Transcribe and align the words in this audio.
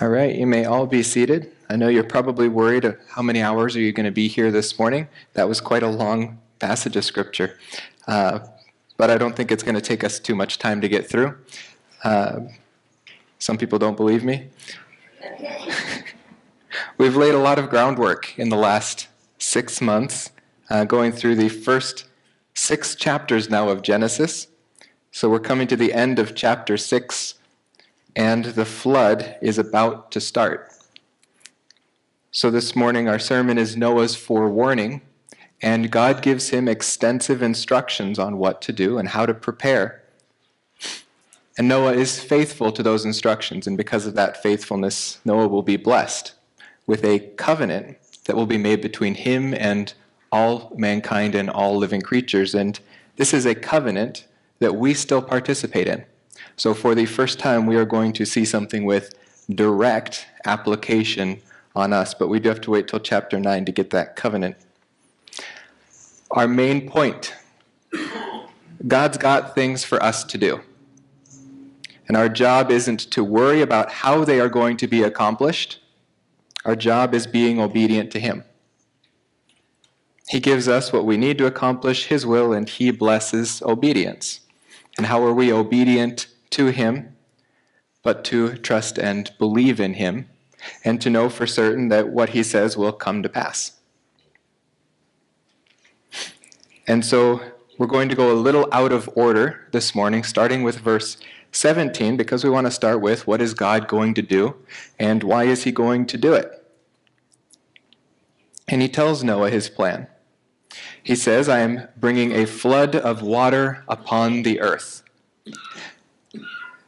All 0.00 0.10
right, 0.10 0.32
you 0.32 0.46
may 0.46 0.64
all 0.64 0.86
be 0.86 1.02
seated. 1.02 1.50
I 1.68 1.74
know 1.74 1.88
you're 1.88 2.04
probably 2.04 2.48
worried 2.48 2.84
of 2.84 2.96
how 3.08 3.20
many 3.20 3.42
hours 3.42 3.74
are 3.74 3.80
you 3.80 3.90
going 3.90 4.06
to 4.06 4.12
be 4.12 4.28
here 4.28 4.52
this 4.52 4.78
morning. 4.78 5.08
That 5.32 5.48
was 5.48 5.60
quite 5.60 5.82
a 5.82 5.88
long 5.88 6.38
passage 6.60 6.94
of 6.94 7.04
scripture, 7.04 7.58
uh, 8.06 8.38
but 8.96 9.10
I 9.10 9.18
don't 9.18 9.34
think 9.34 9.50
it's 9.50 9.64
going 9.64 9.74
to 9.74 9.80
take 9.80 10.04
us 10.04 10.20
too 10.20 10.36
much 10.36 10.58
time 10.58 10.80
to 10.82 10.88
get 10.88 11.10
through. 11.10 11.36
Uh, 12.04 12.42
some 13.40 13.58
people 13.58 13.80
don't 13.80 13.96
believe 13.96 14.22
me. 14.22 14.50
We've 16.98 17.16
laid 17.16 17.34
a 17.34 17.40
lot 17.40 17.58
of 17.58 17.68
groundwork 17.68 18.38
in 18.38 18.50
the 18.50 18.56
last 18.56 19.08
six 19.38 19.80
months, 19.80 20.30
uh, 20.70 20.84
going 20.84 21.10
through 21.10 21.34
the 21.34 21.48
first 21.48 22.06
six 22.54 22.94
chapters 22.94 23.50
now 23.50 23.68
of 23.68 23.82
Genesis. 23.82 24.46
So 25.10 25.28
we're 25.28 25.40
coming 25.40 25.66
to 25.66 25.76
the 25.76 25.92
end 25.92 26.20
of 26.20 26.36
chapter 26.36 26.76
six 26.76 27.34
and 28.18 28.46
the 28.46 28.64
flood 28.64 29.36
is 29.40 29.58
about 29.58 30.10
to 30.10 30.20
start. 30.20 30.72
So 32.32 32.50
this 32.50 32.74
morning, 32.74 33.08
our 33.08 33.20
sermon 33.20 33.58
is 33.58 33.76
Noah's 33.76 34.16
forewarning, 34.16 35.02
and 35.62 35.88
God 35.88 36.20
gives 36.20 36.48
him 36.48 36.66
extensive 36.66 37.42
instructions 37.42 38.18
on 38.18 38.36
what 38.36 38.60
to 38.62 38.72
do 38.72 38.98
and 38.98 39.10
how 39.10 39.24
to 39.24 39.32
prepare. 39.32 40.02
And 41.56 41.68
Noah 41.68 41.92
is 41.92 42.18
faithful 42.18 42.72
to 42.72 42.82
those 42.82 43.04
instructions, 43.04 43.68
and 43.68 43.76
because 43.76 44.04
of 44.04 44.14
that 44.14 44.42
faithfulness, 44.42 45.20
Noah 45.24 45.46
will 45.46 45.62
be 45.62 45.76
blessed 45.76 46.34
with 46.88 47.04
a 47.04 47.20
covenant 47.20 47.98
that 48.24 48.34
will 48.34 48.46
be 48.46 48.58
made 48.58 48.80
between 48.80 49.14
him 49.14 49.54
and 49.54 49.94
all 50.32 50.72
mankind 50.76 51.36
and 51.36 51.48
all 51.48 51.76
living 51.76 52.02
creatures. 52.02 52.52
And 52.52 52.80
this 53.14 53.32
is 53.32 53.46
a 53.46 53.54
covenant 53.54 54.26
that 54.58 54.74
we 54.74 54.92
still 54.92 55.22
participate 55.22 55.86
in. 55.86 56.04
So, 56.58 56.74
for 56.74 56.96
the 56.96 57.06
first 57.06 57.38
time, 57.38 57.66
we 57.66 57.76
are 57.76 57.84
going 57.84 58.12
to 58.14 58.26
see 58.26 58.44
something 58.44 58.84
with 58.84 59.14
direct 59.48 60.26
application 60.44 61.40
on 61.76 61.92
us, 61.92 62.14
but 62.14 62.26
we 62.26 62.40
do 62.40 62.48
have 62.48 62.60
to 62.62 62.72
wait 62.72 62.88
till 62.88 62.98
chapter 62.98 63.38
9 63.38 63.64
to 63.64 63.70
get 63.70 63.90
that 63.90 64.16
covenant. 64.16 64.56
Our 66.32 66.48
main 66.48 66.90
point 66.90 67.32
God's 68.86 69.18
got 69.18 69.54
things 69.54 69.84
for 69.84 70.02
us 70.02 70.24
to 70.24 70.38
do. 70.38 70.60
And 72.08 72.16
our 72.16 72.28
job 72.28 72.70
isn't 72.70 73.00
to 73.12 73.22
worry 73.22 73.60
about 73.60 73.90
how 73.90 74.24
they 74.24 74.40
are 74.40 74.48
going 74.48 74.76
to 74.78 74.86
be 74.86 75.02
accomplished. 75.02 75.80
Our 76.64 76.74
job 76.74 77.14
is 77.14 77.26
being 77.26 77.60
obedient 77.60 78.10
to 78.12 78.20
Him. 78.20 78.44
He 80.28 80.40
gives 80.40 80.68
us 80.68 80.92
what 80.92 81.04
we 81.04 81.16
need 81.16 81.38
to 81.38 81.46
accomplish 81.46 82.06
His 82.06 82.26
will, 82.26 82.52
and 82.52 82.68
He 82.68 82.90
blesses 82.90 83.62
obedience. 83.62 84.40
And 84.96 85.06
how 85.06 85.24
are 85.24 85.34
we 85.34 85.52
obedient 85.52 86.26
to 86.50 86.66
Him, 86.66 87.16
but 88.02 88.24
to 88.24 88.56
trust 88.56 88.98
and 88.98 89.30
believe 89.38 89.80
in 89.80 89.94
Him, 89.94 90.28
and 90.84 91.00
to 91.00 91.10
know 91.10 91.28
for 91.28 91.46
certain 91.46 91.88
that 91.88 92.08
what 92.08 92.30
He 92.30 92.42
says 92.42 92.76
will 92.76 92.92
come 92.92 93.22
to 93.22 93.28
pass. 93.28 93.72
And 96.86 97.04
so 97.04 97.40
we're 97.76 97.86
going 97.86 98.08
to 98.08 98.16
go 98.16 98.32
a 98.32 98.34
little 98.34 98.66
out 98.72 98.92
of 98.92 99.08
order 99.14 99.68
this 99.72 99.94
morning, 99.94 100.24
starting 100.24 100.62
with 100.62 100.78
verse 100.78 101.18
17, 101.52 102.16
because 102.16 102.42
we 102.42 102.50
want 102.50 102.66
to 102.66 102.70
start 102.70 103.00
with 103.00 103.26
what 103.26 103.40
is 103.40 103.54
God 103.54 103.88
going 103.88 104.14
to 104.14 104.22
do 104.22 104.56
and 104.98 105.22
why 105.22 105.44
is 105.44 105.64
He 105.64 105.72
going 105.72 106.06
to 106.06 106.16
do 106.16 106.32
it? 106.32 106.50
And 108.66 108.82
He 108.82 108.88
tells 108.88 109.22
Noah 109.22 109.50
his 109.50 109.68
plan. 109.68 110.08
He 111.02 111.14
says, 111.14 111.48
I 111.48 111.60
am 111.60 111.88
bringing 111.96 112.32
a 112.32 112.46
flood 112.46 112.94
of 112.94 113.22
water 113.22 113.84
upon 113.88 114.42
the 114.42 114.60
earth. 114.60 115.02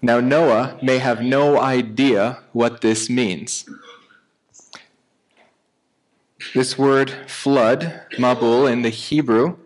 Now, 0.02 0.18
Noah 0.20 0.78
may 0.82 0.98
have 0.98 1.20
no 1.22 1.60
idea 1.60 2.38
what 2.52 2.80
this 2.80 3.10
means. 3.10 3.68
This 6.54 6.78
word 6.78 7.10
flood, 7.26 8.02
mabul, 8.12 8.70
in 8.70 8.80
the 8.82 8.88
Hebrew, 8.88 9.58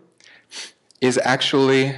is 1.00 1.20
actually 1.25 1.94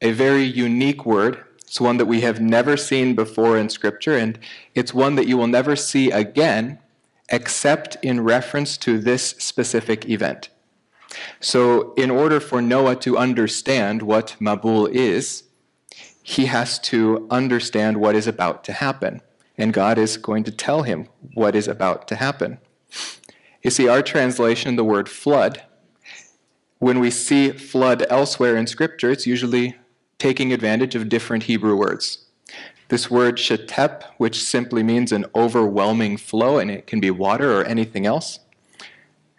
a 0.00 0.12
very 0.12 0.44
unique 0.44 1.04
word. 1.04 1.44
It's 1.58 1.80
one 1.80 1.98
that 1.98 2.06
we 2.06 2.22
have 2.22 2.40
never 2.40 2.76
seen 2.76 3.14
before 3.14 3.58
in 3.58 3.68
Scripture, 3.68 4.16
and 4.16 4.38
it's 4.74 4.94
one 4.94 5.16
that 5.16 5.28
you 5.28 5.36
will 5.36 5.46
never 5.46 5.76
see 5.76 6.10
again 6.10 6.78
except 7.28 7.96
in 8.02 8.22
reference 8.22 8.78
to 8.78 8.98
this 8.98 9.30
specific 9.38 10.08
event. 10.08 10.48
So, 11.40 11.92
in 11.94 12.10
order 12.10 12.40
for 12.40 12.62
Noah 12.62 12.96
to 12.96 13.18
understand 13.18 14.02
what 14.02 14.36
Mabul 14.40 14.88
is, 14.90 15.42
he 16.28 16.46
has 16.46 16.80
to 16.80 17.24
understand 17.30 17.98
what 17.98 18.16
is 18.16 18.26
about 18.26 18.64
to 18.64 18.72
happen. 18.72 19.20
And 19.56 19.72
God 19.72 19.96
is 19.96 20.16
going 20.16 20.42
to 20.42 20.50
tell 20.50 20.82
him 20.82 21.08
what 21.34 21.54
is 21.54 21.68
about 21.68 22.08
to 22.08 22.16
happen. 22.16 22.58
You 23.62 23.70
see, 23.70 23.86
our 23.86 24.02
translation, 24.02 24.74
the 24.74 24.82
word 24.82 25.08
flood, 25.08 25.62
when 26.78 26.98
we 26.98 27.12
see 27.12 27.52
flood 27.52 28.04
elsewhere 28.10 28.56
in 28.56 28.66
Scripture, 28.66 29.12
it's 29.12 29.24
usually 29.24 29.76
taking 30.18 30.52
advantage 30.52 30.96
of 30.96 31.08
different 31.08 31.44
Hebrew 31.44 31.76
words. 31.76 32.26
This 32.88 33.08
word 33.08 33.36
shetep, 33.36 34.02
which 34.16 34.42
simply 34.42 34.82
means 34.82 35.12
an 35.12 35.26
overwhelming 35.32 36.16
flow, 36.16 36.58
and 36.58 36.72
it 36.72 36.88
can 36.88 36.98
be 36.98 37.10
water 37.12 37.56
or 37.56 37.64
anything 37.64 38.04
else. 38.04 38.40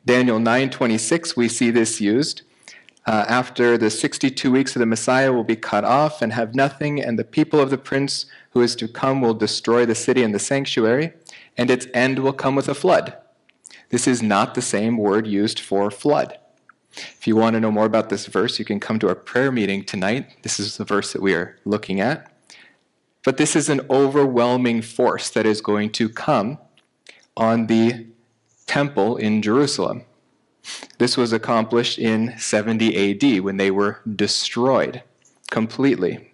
Daniel 0.05 0.39
9:26, 0.39 1.35
we 1.35 1.49
see 1.49 1.69
this 1.69 1.99
used 1.99 2.43
uh, 3.07 3.25
after 3.29 3.77
the 3.77 3.89
62 3.89 4.51
weeks 4.51 4.75
of 4.75 4.81
the 4.81 4.85
Messiah 4.85 5.31
will 5.31 5.45
be 5.45 5.55
cut 5.55 5.85
off 5.85 6.21
and 6.21 6.33
have 6.33 6.53
nothing, 6.53 7.01
and 7.01 7.17
the 7.17 7.23
people 7.23 7.59
of 7.59 7.69
the 7.69 7.77
prince 7.77 8.25
who 8.51 8.61
is 8.61 8.75
to 8.75 8.87
come 8.87 9.21
will 9.21 9.33
destroy 9.33 9.85
the 9.85 9.95
city 9.95 10.23
and 10.23 10.35
the 10.35 10.39
sanctuary, 10.39 11.13
and 11.57 11.71
its 11.71 11.87
end 11.93 12.19
will 12.19 12.33
come 12.33 12.53
with 12.53 12.67
a 12.67 12.75
flood. 12.75 13.15
This 13.89 14.07
is 14.07 14.21
not 14.21 14.55
the 14.55 14.61
same 14.61 14.97
word 14.97 15.25
used 15.25 15.57
for 15.59 15.89
flood. 15.89 16.37
If 16.91 17.25
you 17.25 17.37
want 17.37 17.53
to 17.53 17.61
know 17.61 17.71
more 17.71 17.85
about 17.85 18.09
this 18.09 18.25
verse, 18.25 18.59
you 18.59 18.65
can 18.65 18.79
come 18.79 18.99
to 18.99 19.07
our 19.07 19.15
prayer 19.15 19.53
meeting 19.53 19.85
tonight. 19.85 20.43
This 20.43 20.59
is 20.59 20.75
the 20.75 20.83
verse 20.83 21.13
that 21.13 21.21
we 21.21 21.33
are 21.33 21.57
looking 21.63 22.01
at. 22.01 22.29
But 23.23 23.37
this 23.37 23.55
is 23.55 23.69
an 23.69 23.81
overwhelming 23.89 24.81
force 24.81 25.29
that 25.29 25.45
is 25.45 25.61
going 25.61 25.91
to 25.93 26.09
come 26.09 26.57
on 27.37 27.67
the 27.67 28.07
temple 28.65 29.15
in 29.15 29.41
Jerusalem. 29.41 30.03
This 30.97 31.17
was 31.17 31.31
accomplished 31.31 31.99
in 31.99 32.37
70 32.37 33.11
AD 33.11 33.41
when 33.41 33.57
they 33.57 33.71
were 33.71 34.01
destroyed 34.15 35.03
completely. 35.49 36.33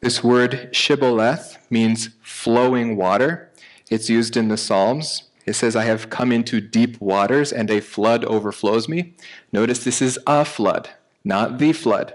This 0.00 0.22
word 0.22 0.68
shibboleth 0.72 1.58
means 1.70 2.10
flowing 2.22 2.96
water. 2.96 3.50
It's 3.90 4.10
used 4.10 4.36
in 4.36 4.48
the 4.48 4.56
Psalms. 4.56 5.24
It 5.46 5.54
says, 5.54 5.76
I 5.76 5.84
have 5.84 6.10
come 6.10 6.32
into 6.32 6.60
deep 6.60 7.00
waters 7.00 7.52
and 7.52 7.70
a 7.70 7.80
flood 7.80 8.24
overflows 8.24 8.88
me. 8.88 9.14
Notice 9.52 9.84
this 9.84 10.02
is 10.02 10.18
a 10.26 10.44
flood, 10.44 10.90
not 11.24 11.58
the 11.58 11.72
flood. 11.72 12.14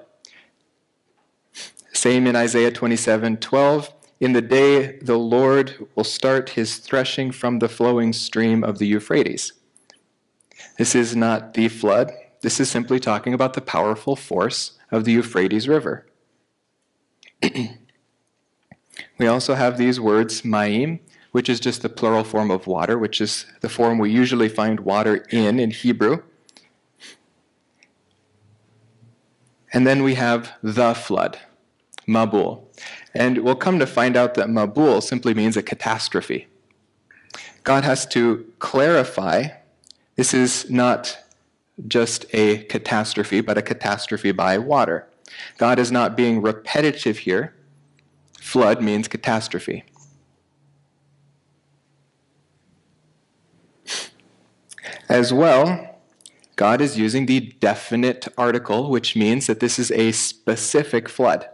Same 1.93 2.27
in 2.27 2.35
Isaiah 2.35 2.71
27 2.71 3.37
12. 3.37 3.93
In 4.21 4.33
the 4.33 4.41
day 4.41 4.99
the 4.99 5.17
Lord 5.17 5.87
will 5.95 6.03
start 6.03 6.51
his 6.51 6.77
threshing 6.77 7.31
from 7.31 7.57
the 7.57 7.67
flowing 7.67 8.13
stream 8.13 8.63
of 8.63 8.77
the 8.77 8.85
Euphrates. 8.85 9.53
This 10.77 10.93
is 10.93 11.15
not 11.15 11.55
the 11.55 11.67
flood. 11.67 12.11
This 12.41 12.59
is 12.59 12.69
simply 12.69 12.99
talking 12.99 13.33
about 13.33 13.55
the 13.55 13.61
powerful 13.61 14.15
force 14.15 14.77
of 14.91 15.05
the 15.05 15.11
Euphrates 15.13 15.67
River. 15.67 16.05
we 19.17 19.25
also 19.25 19.55
have 19.55 19.79
these 19.79 19.99
words, 19.99 20.43
ma'im, 20.43 20.99
which 21.31 21.49
is 21.49 21.59
just 21.59 21.81
the 21.81 21.89
plural 21.89 22.23
form 22.23 22.51
of 22.51 22.67
water, 22.67 22.99
which 22.99 23.21
is 23.21 23.47
the 23.61 23.69
form 23.69 23.97
we 23.97 24.11
usually 24.11 24.49
find 24.49 24.81
water 24.81 25.25
in 25.31 25.59
in 25.59 25.71
Hebrew. 25.71 26.21
And 29.73 29.87
then 29.87 30.03
we 30.03 30.13
have 30.13 30.53
the 30.61 30.93
flood, 30.93 31.39
Mabul. 32.07 32.65
And 33.13 33.39
we'll 33.39 33.55
come 33.55 33.79
to 33.79 33.85
find 33.85 34.15
out 34.15 34.35
that 34.35 34.47
Mabul 34.47 35.03
simply 35.03 35.33
means 35.33 35.57
a 35.57 35.63
catastrophe. 35.63 36.47
God 37.63 37.83
has 37.83 38.05
to 38.07 38.45
clarify 38.59 39.49
this 40.15 40.33
is 40.33 40.69
not 40.69 41.17
just 41.87 42.25
a 42.33 42.63
catastrophe, 42.63 43.41
but 43.41 43.57
a 43.57 43.61
catastrophe 43.61 44.31
by 44.31 44.57
water. 44.57 45.07
God 45.57 45.79
is 45.79 45.91
not 45.91 46.17
being 46.17 46.41
repetitive 46.41 47.19
here. 47.19 47.53
Flood 48.39 48.81
means 48.81 49.07
catastrophe. 49.07 49.83
As 55.07 55.33
well, 55.33 55.99
God 56.55 56.81
is 56.81 56.97
using 56.97 57.25
the 57.25 57.39
definite 57.39 58.27
article, 58.37 58.89
which 58.89 59.15
means 59.15 59.47
that 59.47 59.59
this 59.59 59.79
is 59.79 59.91
a 59.91 60.11
specific 60.11 61.09
flood. 61.09 61.49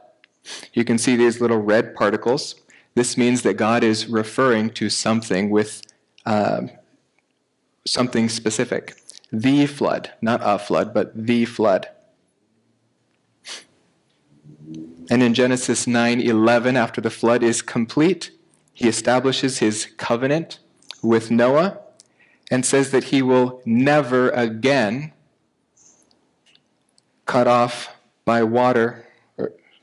You 0.74 0.84
can 0.84 0.98
see 0.98 1.16
these 1.16 1.42
little 1.42 1.58
red 1.58 1.96
particles. 1.96 2.56
This 2.96 3.18
means 3.18 3.42
that 3.44 3.56
God 3.56 3.84
is 3.84 4.08
referring 4.08 4.72
to 4.72 4.90
something 4.90 5.50
with 5.50 5.82
uh, 6.26 6.68
something 7.86 8.30
specific. 8.30 8.96
The 9.32 9.66
flood, 9.66 10.12
not 10.22 10.42
a 10.44 10.58
flood, 10.58 10.94
but 10.94 11.12
the 11.16 11.46
flood. 11.46 11.90
And 15.10 15.24
in 15.24 15.34
Genesis 15.34 15.86
9:11 15.86 16.76
after 16.76 17.02
the 17.02 17.10
flood 17.10 17.44
is 17.44 17.62
complete, 17.62 18.32
he 18.74 18.88
establishes 18.88 19.60
his 19.60 19.88
covenant 19.98 20.60
with 21.02 21.32
Noah 21.32 21.80
and 22.52 22.66
says 22.66 22.92
that 22.92 23.06
he 23.06 23.22
will 23.22 23.62
never 23.66 24.30
again 24.30 25.14
cut 27.26 27.48
off 27.48 27.90
by 28.26 28.44
water. 28.44 29.07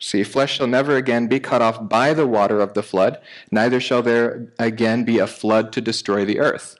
See, 0.05 0.23
flesh 0.23 0.57
shall 0.57 0.67
never 0.67 0.97
again 0.97 1.29
be 1.29 1.41
cut 1.41 1.63
off 1.63 1.89
by 1.89 2.13
the 2.13 2.27
water 2.27 2.61
of 2.61 2.75
the 2.75 2.83
flood, 2.83 3.19
neither 3.51 3.81
shall 3.81 4.03
there 4.03 4.53
again 4.59 5.03
be 5.05 5.19
a 5.19 5.27
flood 5.27 5.73
to 5.73 5.81
destroy 5.81 6.27
the 6.27 6.41
earth. 6.41 6.77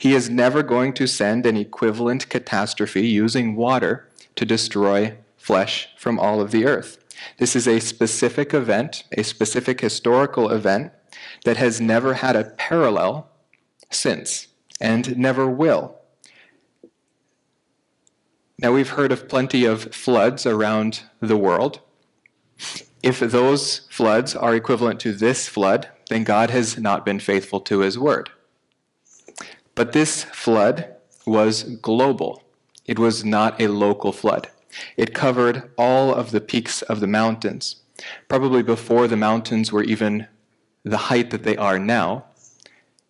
He 0.00 0.16
is 0.16 0.28
never 0.28 0.64
going 0.64 0.92
to 0.94 1.06
send 1.06 1.46
an 1.46 1.56
equivalent 1.56 2.28
catastrophe 2.28 3.06
using 3.06 3.54
water 3.54 4.08
to 4.34 4.44
destroy 4.44 5.16
flesh 5.36 5.90
from 5.96 6.18
all 6.18 6.40
of 6.40 6.50
the 6.50 6.66
earth. 6.66 6.98
This 7.38 7.54
is 7.54 7.68
a 7.68 7.78
specific 7.78 8.52
event, 8.52 9.04
a 9.16 9.22
specific 9.22 9.80
historical 9.80 10.50
event 10.50 10.90
that 11.44 11.58
has 11.58 11.80
never 11.80 12.14
had 12.14 12.34
a 12.34 12.50
parallel 12.58 13.28
since 13.92 14.48
and 14.80 15.16
never 15.16 15.48
will. 15.48 16.00
Now, 18.58 18.72
we've 18.72 18.90
heard 18.90 19.12
of 19.12 19.28
plenty 19.28 19.64
of 19.64 19.94
floods 19.94 20.46
around 20.46 21.02
the 21.20 21.36
world. 21.36 21.80
If 23.02 23.20
those 23.20 23.80
floods 23.90 24.34
are 24.34 24.54
equivalent 24.54 25.00
to 25.00 25.12
this 25.12 25.48
flood, 25.48 25.88
then 26.08 26.24
God 26.24 26.50
has 26.50 26.78
not 26.78 27.04
been 27.04 27.20
faithful 27.20 27.60
to 27.60 27.80
his 27.80 27.98
word. 27.98 28.30
But 29.74 29.92
this 29.92 30.24
flood 30.24 30.94
was 31.26 31.62
global, 31.62 32.42
it 32.84 32.98
was 32.98 33.24
not 33.24 33.60
a 33.60 33.68
local 33.68 34.12
flood. 34.12 34.48
It 34.96 35.14
covered 35.14 35.70
all 35.76 36.14
of 36.14 36.30
the 36.30 36.40
peaks 36.40 36.82
of 36.82 37.00
the 37.00 37.06
mountains, 37.06 37.76
probably 38.28 38.62
before 38.62 39.08
the 39.08 39.16
mountains 39.16 39.72
were 39.72 39.82
even 39.82 40.28
the 40.84 40.96
height 40.96 41.30
that 41.30 41.42
they 41.42 41.56
are 41.56 41.78
now, 41.78 42.24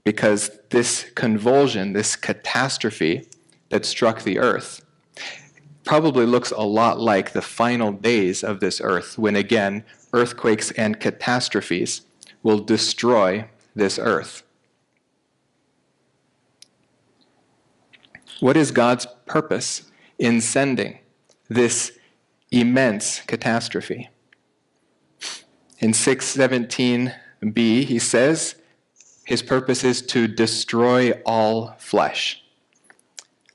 because 0.04 0.50
this 0.70 1.10
convulsion, 1.14 1.92
this 1.92 2.16
catastrophe 2.16 3.28
that 3.68 3.84
struck 3.84 4.22
the 4.22 4.38
earth, 4.38 4.85
probably 5.86 6.26
looks 6.26 6.50
a 6.50 6.62
lot 6.62 7.00
like 7.00 7.32
the 7.32 7.40
final 7.40 7.92
days 7.92 8.44
of 8.44 8.60
this 8.60 8.80
earth, 8.82 9.16
when 9.16 9.36
again, 9.36 9.84
earthquakes 10.12 10.70
and 10.72 11.00
catastrophes 11.00 12.02
will 12.42 12.58
destroy 12.58 13.48
this 13.74 13.98
earth. 13.98 14.42
What 18.40 18.56
is 18.56 18.70
God's 18.70 19.06
purpose 19.24 19.90
in 20.18 20.40
sending 20.40 20.98
this 21.48 21.92
immense 22.50 23.20
catastrophe? 23.20 24.10
In 25.78 25.92
617b, 25.92 27.84
he 27.84 27.98
says, 27.98 28.56
his 29.24 29.42
purpose 29.42 29.84
is 29.84 30.02
to 30.02 30.28
destroy 30.28 31.12
all 31.24 31.74
flesh. 31.78 32.42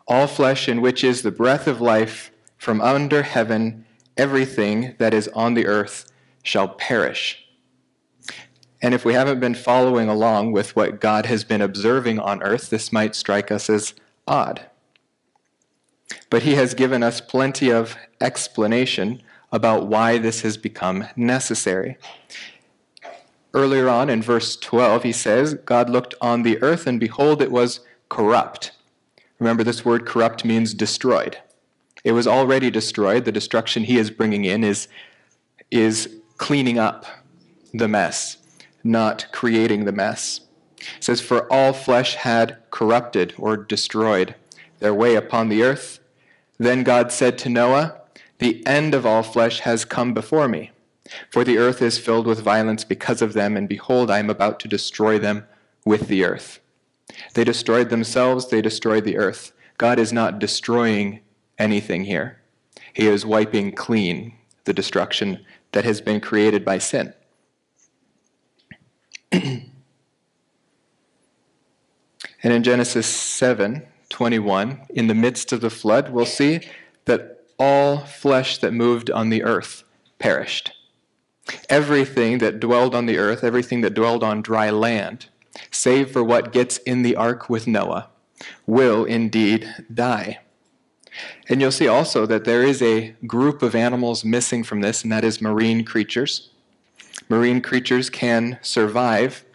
All 0.08 0.28
flesh 0.28 0.68
in 0.68 0.82
which 0.82 1.04
is 1.04 1.22
the 1.22 1.32
breath 1.32 1.68
of 1.68 1.82
life 1.82 2.32
from 2.58 2.82
under 2.82 3.24
heaven, 3.24 3.86
everything 4.18 4.96
that 5.00 5.14
is 5.14 5.28
on 5.30 5.54
the 5.54 5.66
earth 5.66 6.12
shall 6.44 6.68
perish. 6.68 7.46
And 8.82 8.94
if 8.94 9.06
we 9.06 9.14
haven't 9.14 9.40
been 9.40 9.54
following 9.54 10.10
along 10.10 10.54
with 10.54 10.76
what 10.76 11.00
God 11.00 11.28
has 11.28 11.44
been 11.44 11.62
observing 11.62 12.20
on 12.20 12.42
earth, 12.42 12.70
this 12.70 12.92
might 12.92 13.16
strike 13.16 13.52
us 13.52 13.70
as 13.70 13.94
odd. 14.28 14.66
But 16.30 16.44
he 16.44 16.56
has 16.56 16.74
given 16.74 17.04
us 17.04 17.22
plenty 17.22 17.72
of 17.72 17.96
explanation 18.20 19.22
about 19.52 19.88
why 19.88 20.18
this 20.18 20.42
has 20.42 20.58
become 20.58 21.06
necessary. 21.16 21.98
Earlier 23.54 23.90
on 23.90 24.10
in 24.10 24.22
verse 24.22 24.56
12, 24.56 25.04
he 25.04 25.12
says, 25.12 25.54
God 25.54 25.90
looked 25.90 26.16
on 26.22 26.44
the 26.44 26.62
earth, 26.64 26.88
and 26.88 27.00
behold, 27.00 27.42
it 27.42 27.52
was 27.52 27.82
corrupt. 28.10 28.72
Remember, 29.42 29.66
this 29.66 29.84
word 29.84 30.06
corrupt 30.06 30.46
means 30.46 30.74
destroyed. 30.74 31.38
It 32.06 32.14
was 32.14 32.28
already 32.28 32.72
destroyed. 32.72 33.26
The 33.26 33.34
destruction 33.34 33.84
he 33.84 33.98
is 33.98 34.10
bringing 34.10 34.46
in 34.46 34.64
is, 34.64 34.88
is 35.70 36.16
cleaning 36.38 36.80
up 36.80 37.06
the 37.74 37.90
mess, 37.90 38.38
not 38.82 39.26
creating 39.34 39.84
the 39.84 39.92
mess. 39.92 40.40
It 40.80 41.04
says, 41.04 41.20
For 41.20 41.52
all 41.52 41.74
flesh 41.74 42.16
had 42.16 42.58
corrupted 42.72 43.34
or 43.38 43.58
destroyed 43.58 44.36
their 44.80 44.94
way 44.94 45.16
upon 45.16 45.50
the 45.50 45.64
earth. 45.64 46.00
Then 46.58 46.84
God 46.84 47.12
said 47.12 47.38
to 47.40 47.50
Noah, 47.50 48.00
The 48.40 48.66
end 48.66 48.96
of 48.96 49.06
all 49.06 49.24
flesh 49.24 49.60
has 49.60 49.84
come 49.84 50.14
before 50.14 50.48
me 50.48 50.72
for 51.30 51.44
the 51.44 51.58
earth 51.58 51.82
is 51.82 51.98
filled 51.98 52.28
with 52.28 52.42
violence 52.42 52.84
because 52.84 53.22
of 53.22 53.34
them, 53.34 53.58
and 53.58 53.68
behold, 53.68 54.10
I 54.10 54.20
am 54.20 54.30
about 54.30 54.60
to 54.62 54.68
destroy 54.68 55.20
them 55.20 55.46
with 55.86 56.08
the 56.08 56.24
earth. 56.24 56.60
They 57.34 57.44
destroyed 57.44 57.90
themselves, 57.90 58.50
they 58.50 58.62
destroyed 58.62 59.04
the 59.04 59.18
earth. 59.18 59.52
God 59.78 60.00
is 60.00 60.14
not 60.14 60.40
destroying 60.40 61.22
anything 61.58 62.06
here. 62.06 62.42
He 62.94 63.08
is 63.08 63.26
wiping 63.26 63.72
clean 63.74 64.34
the 64.66 64.74
destruction 64.74 65.46
that 65.72 65.86
has 65.86 66.02
been 66.02 66.20
created 66.20 66.64
by 66.64 66.78
sin. 66.78 67.14
and 69.32 69.72
in 72.44 72.64
Genesis 72.64 73.08
7 73.08 73.88
21, 74.10 74.82
in 74.90 75.08
the 75.08 75.16
midst 75.16 75.54
of 75.54 75.62
the 75.62 75.70
flood, 75.70 76.10
we'll 76.10 76.26
see 76.26 76.60
that 77.06 77.46
all 77.58 78.00
flesh 78.00 78.58
that 78.58 78.74
moved 78.74 79.10
on 79.10 79.30
the 79.30 79.42
earth 79.42 79.84
perished. 80.20 80.74
Everything 81.70 82.40
that 82.40 82.60
dwelled 82.60 82.94
on 82.94 83.06
the 83.06 83.18
earth, 83.18 83.44
everything 83.44 83.82
that 83.82 83.94
dwelled 83.94 84.24
on 84.24 84.42
dry 84.42 84.70
land, 84.70 85.28
save 85.70 86.12
for 86.12 86.24
what 86.24 86.52
gets 86.52 86.78
in 86.78 87.02
the 87.02 87.16
ark 87.16 87.50
with 87.50 87.68
Noah, 87.68 88.10
will 88.66 89.06
indeed 89.06 89.68
die. 89.94 90.40
And 91.50 91.60
you'll 91.60 91.72
see 91.72 91.88
also 91.88 92.26
that 92.26 92.46
there 92.46 92.64
is 92.64 92.82
a 92.82 93.16
group 93.28 93.62
of 93.62 93.76
animals 93.76 94.24
missing 94.24 94.64
from 94.64 94.82
this, 94.82 95.04
and 95.04 95.12
that 95.12 95.24
is 95.24 95.42
marine 95.42 95.84
creatures. 95.84 96.50
Marine 97.30 97.62
creatures 97.62 98.10
can 98.10 98.58
survive 98.62 99.46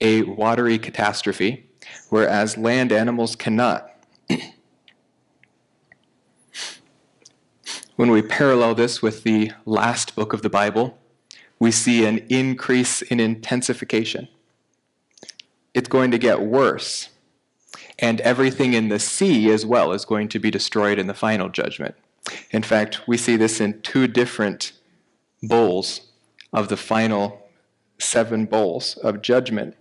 a 0.00 0.22
watery 0.22 0.78
catastrophe, 0.78 1.68
whereas 2.10 2.56
land 2.58 2.92
animals 2.92 3.36
cannot. 3.36 3.90
when 7.96 8.10
we 8.10 8.20
parallel 8.22 8.74
this 8.74 9.00
with 9.00 9.22
the 9.22 9.52
last 9.64 10.16
book 10.16 10.32
of 10.32 10.42
the 10.42 10.50
Bible, 10.50 10.98
we 11.58 11.70
see 11.70 12.04
an 12.04 12.18
increase 12.28 13.02
in 13.02 13.20
intensification. 13.20 14.28
It's 15.74 15.88
going 15.88 16.10
to 16.12 16.18
get 16.18 16.42
worse. 16.42 17.10
And 17.98 18.20
everything 18.22 18.72
in 18.72 18.88
the 18.88 18.98
sea 18.98 19.50
as 19.50 19.66
well 19.66 19.92
is 19.92 20.04
going 20.04 20.28
to 20.28 20.38
be 20.38 20.50
destroyed 20.50 20.98
in 20.98 21.06
the 21.06 21.14
final 21.14 21.48
judgment. 21.48 21.94
In 22.50 22.62
fact, 22.62 23.06
we 23.06 23.16
see 23.16 23.36
this 23.36 23.60
in 23.60 23.80
two 23.82 24.06
different 24.06 24.72
bowls 25.42 26.12
of 26.52 26.68
the 26.68 26.76
final 26.76 27.48
seven 27.98 28.46
bowls 28.46 28.96
of 28.98 29.22
judgment. 29.22 29.76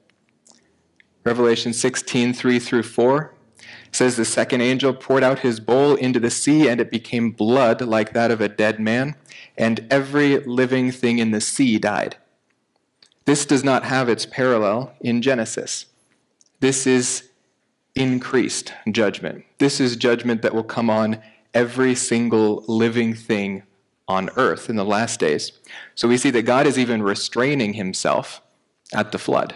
Revelation 1.24 1.74
16, 1.74 2.34
3 2.34 2.60
through 2.60 2.84
4 2.84 3.34
says 3.92 4.18
the 4.18 4.26
second 4.26 4.62
angel 4.62 4.94
poured 4.94 5.24
out 5.24 5.40
his 5.40 5.60
bowl 5.60 5.96
into 5.96 6.20
the 6.20 6.32
sea, 6.32 6.68
and 6.68 6.82
it 6.82 6.92
became 6.92 7.32
blood 7.32 7.82
like 7.82 8.14
that 8.14 8.32
of 8.32 8.42
a 8.42 8.50
dead 8.50 8.80
man, 8.80 9.16
and 9.58 9.86
every 9.90 10.40
living 10.40 10.92
thing 10.92 11.20
in 11.20 11.32
the 11.32 11.40
sea 11.40 11.78
died. 11.78 12.18
This 13.26 13.46
does 13.46 13.64
not 13.64 13.84
have 13.84 14.10
its 14.10 14.26
parallel 14.26 14.94
in 15.00 15.22
Genesis. 15.22 15.86
This 16.60 16.86
is 16.86 17.30
increased 17.96 18.74
judgment. 18.92 19.46
This 19.60 19.80
is 19.80 19.96
judgment 19.96 20.42
that 20.42 20.54
will 20.54 20.64
come 20.64 20.90
on 20.90 21.22
every 21.54 21.96
single 21.96 22.64
living 22.68 23.14
thing 23.14 23.64
on 24.08 24.30
earth 24.36 24.70
in 24.70 24.76
the 24.76 24.86
last 24.86 25.20
days. 25.20 25.54
So 25.96 26.08
we 26.08 26.18
see 26.18 26.32
that 26.32 26.44
God 26.44 26.68
is 26.68 26.78
even 26.78 27.04
restraining 27.04 27.74
himself 27.74 28.42
at 28.94 29.12
the 29.12 29.18
flood. 29.18 29.56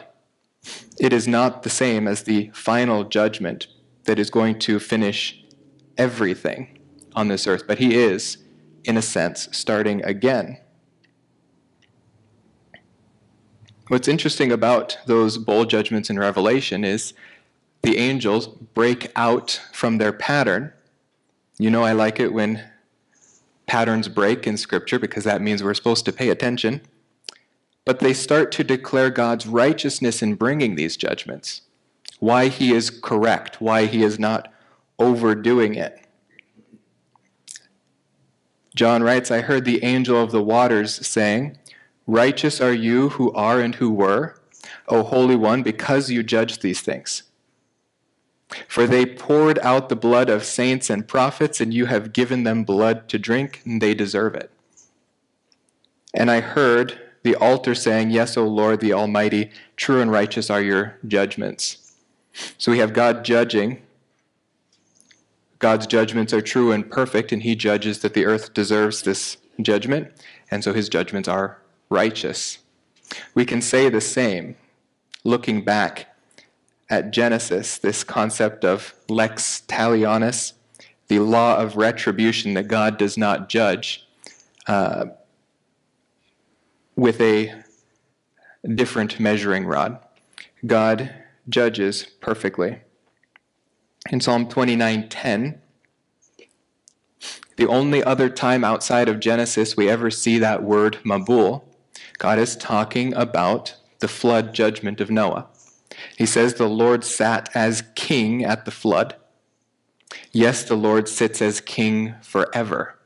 It 1.00 1.14
is 1.14 1.28
not 1.28 1.64
the 1.64 1.70
same 1.70 2.08
as 2.08 2.24
the 2.24 2.52
final 2.54 3.04
judgment 3.04 3.68
that 4.06 4.20
is 4.20 4.30
going 4.30 4.60
to 4.60 4.80
finish 4.80 5.44
everything 5.98 6.80
on 7.16 7.28
this 7.28 7.48
earth, 7.48 7.64
but 7.68 7.80
he 7.80 7.96
is, 7.96 8.38
in 8.84 8.98
a 8.98 9.02
sense, 9.02 9.50
starting 9.52 10.04
again. 10.04 10.60
What's 13.88 14.10
interesting 14.10 14.52
about 14.52 14.98
those 15.06 15.38
bowl 15.38 15.64
judgments 15.64 16.10
in 16.10 16.20
Revelation 16.20 16.84
is 16.84 17.14
the 17.84 17.98
angels 17.98 18.48
break 18.48 19.10
out 19.16 19.62
from 19.72 19.98
their 19.98 20.12
pattern. 20.12 20.74
You 21.58 21.70
know, 21.70 21.84
I 21.84 21.94
like 21.94 22.20
it 22.20 22.34
when 22.34 22.66
patterns 23.66 24.10
break 24.10 24.46
in 24.46 24.58
Scripture 24.58 25.00
because 25.00 25.24
that 25.24 25.42
means 25.42 25.64
we're 25.64 25.74
supposed 25.74 26.04
to 26.04 26.12
pay 26.12 26.30
attention. 26.30 26.82
But 27.86 28.00
they 28.00 28.14
start 28.14 28.52
to 28.54 28.64
declare 28.66 29.10
God's 29.10 29.48
righteousness 29.48 30.22
in 30.22 30.36
bringing 30.36 30.76
these 30.76 30.98
judgments 30.98 31.62
why 32.20 32.48
he 32.50 32.74
is 32.74 32.90
correct, 32.90 33.62
why 33.62 33.86
he 33.86 34.04
is 34.04 34.20
not 34.20 34.52
overdoing 35.00 35.76
it. 35.76 36.04
John 38.76 39.02
writes, 39.02 39.32
I 39.32 39.42
heard 39.42 39.64
the 39.64 39.84
angel 39.84 40.22
of 40.22 40.32
the 40.32 40.44
waters 40.44 41.08
saying, 41.08 41.58
Righteous 42.08 42.62
are 42.62 42.74
you 42.74 43.10
who 43.10 43.34
are 43.34 43.60
and 43.60 43.76
who 43.76 43.92
were, 43.92 44.40
O 44.88 45.04
Holy 45.04 45.36
One, 45.36 45.62
because 45.62 46.10
you 46.10 46.24
judge 46.24 46.60
these 46.60 46.80
things. 46.80 47.24
For 48.68 48.88
they 48.88 49.06
poured 49.06 49.60
out 49.60 49.90
the 49.90 49.96
blood 49.98 50.30
of 50.30 50.46
saints 50.46 50.90
and 50.90 51.06
prophets, 51.06 51.60
and 51.60 51.74
you 51.74 51.88
have 51.88 52.14
given 52.14 52.44
them 52.44 52.64
blood 52.64 53.10
to 53.10 53.20
drink, 53.20 53.62
and 53.66 53.82
they 53.82 53.94
deserve 53.94 54.36
it. 54.36 54.50
And 56.14 56.32
I 56.32 56.40
heard 56.40 56.98
the 57.24 57.36
altar 57.36 57.76
saying, 57.76 58.12
Yes, 58.12 58.38
O 58.38 58.48
Lord, 58.48 58.80
the 58.80 58.94
Almighty, 58.94 59.52
true 59.76 60.00
and 60.00 60.10
righteous 60.10 60.50
are 60.50 60.62
your 60.62 60.98
judgments. 61.06 61.94
So 62.58 62.72
we 62.72 62.80
have 62.80 62.94
God 62.94 63.26
judging. 63.26 63.82
God's 65.60 65.88
judgments 65.88 66.32
are 66.32 66.42
true 66.42 66.72
and 66.72 66.90
perfect, 66.90 67.34
and 67.34 67.44
he 67.44 67.54
judges 67.56 68.00
that 68.00 68.14
the 68.14 68.26
earth 68.26 68.54
deserves 68.54 69.02
this 69.02 69.36
judgment, 69.62 70.14
and 70.50 70.64
so 70.64 70.72
his 70.72 70.88
judgments 70.88 71.28
are 71.28 71.60
righteous. 71.90 72.60
We 73.34 73.46
can 73.46 73.62
say 73.62 73.90
the 73.90 74.02
same 74.02 74.56
looking 75.24 75.64
back 75.64 76.08
at 76.90 77.12
Genesis, 77.12 77.78
this 77.78 78.04
concept 78.04 78.64
of 78.64 78.94
lex 79.10 79.64
talionis, 79.68 80.54
the 81.08 81.20
law 81.20 81.58
of 81.58 81.78
retribution 81.78 82.54
that 82.54 82.68
God 82.68 82.98
does 82.98 83.18
not 83.18 83.50
judge 83.50 84.08
uh, 84.68 85.06
with 86.96 87.22
a 87.22 87.64
different 88.76 89.20
measuring 89.20 89.66
rod. 89.66 90.00
God 90.66 91.14
judges 91.48 92.08
perfectly. 92.20 92.82
In 94.10 94.20
Psalm 94.22 94.48
29:10, 94.48 95.60
the 97.58 97.68
only 97.68 98.04
other 98.04 98.30
time 98.30 98.64
outside 98.64 99.10
of 99.10 99.20
Genesis 99.20 99.76
we 99.76 99.90
ever 99.90 100.10
see 100.10 100.38
that 100.40 100.64
word 100.64 101.00
mabul, 101.04 101.64
God 102.18 102.40
is 102.40 102.56
talking 102.56 103.14
about 103.14 103.76
the 104.00 104.08
flood 104.08 104.54
judgment 104.54 105.02
of 105.02 105.10
Noah. 105.10 105.48
He 106.18 106.26
says 106.26 106.54
the 106.54 106.70
Lord 106.70 107.04
sat 107.04 107.50
as 107.56 107.84
king 107.96 108.44
at 108.44 108.66
the 108.66 108.72
flood. 108.72 109.16
Yes, 110.32 110.64
the 110.64 110.76
Lord 110.76 111.08
sits 111.08 111.42
as 111.42 111.62
king 111.62 112.16
forever. 112.22 112.98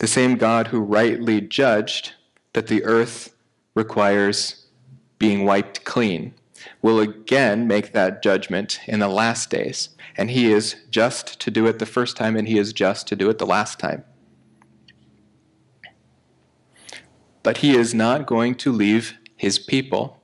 The 0.00 0.06
same 0.06 0.36
God 0.36 0.68
who 0.68 0.80
rightly 0.80 1.40
judged 1.40 2.14
that 2.52 2.66
the 2.66 2.84
earth 2.84 3.34
requires 3.74 4.66
being 5.18 5.44
wiped 5.44 5.84
clean 5.84 6.34
will 6.82 6.98
again 7.00 7.66
make 7.66 7.92
that 7.92 8.22
judgment 8.22 8.80
in 8.86 8.98
the 9.00 9.08
last 9.08 9.50
days. 9.50 9.90
And 10.16 10.30
he 10.30 10.50
is 10.50 10.76
just 10.90 11.40
to 11.40 11.50
do 11.50 11.66
it 11.66 11.78
the 11.78 11.86
first 11.86 12.16
time, 12.16 12.36
and 12.36 12.48
he 12.48 12.58
is 12.58 12.72
just 12.72 13.06
to 13.08 13.16
do 13.16 13.30
it 13.30 13.38
the 13.38 13.46
last 13.46 13.78
time. 13.78 14.04
But 17.48 17.64
he 17.64 17.74
is 17.74 17.94
not 17.94 18.26
going 18.26 18.56
to 18.56 18.70
leave 18.70 19.14
his 19.34 19.58
people 19.58 20.20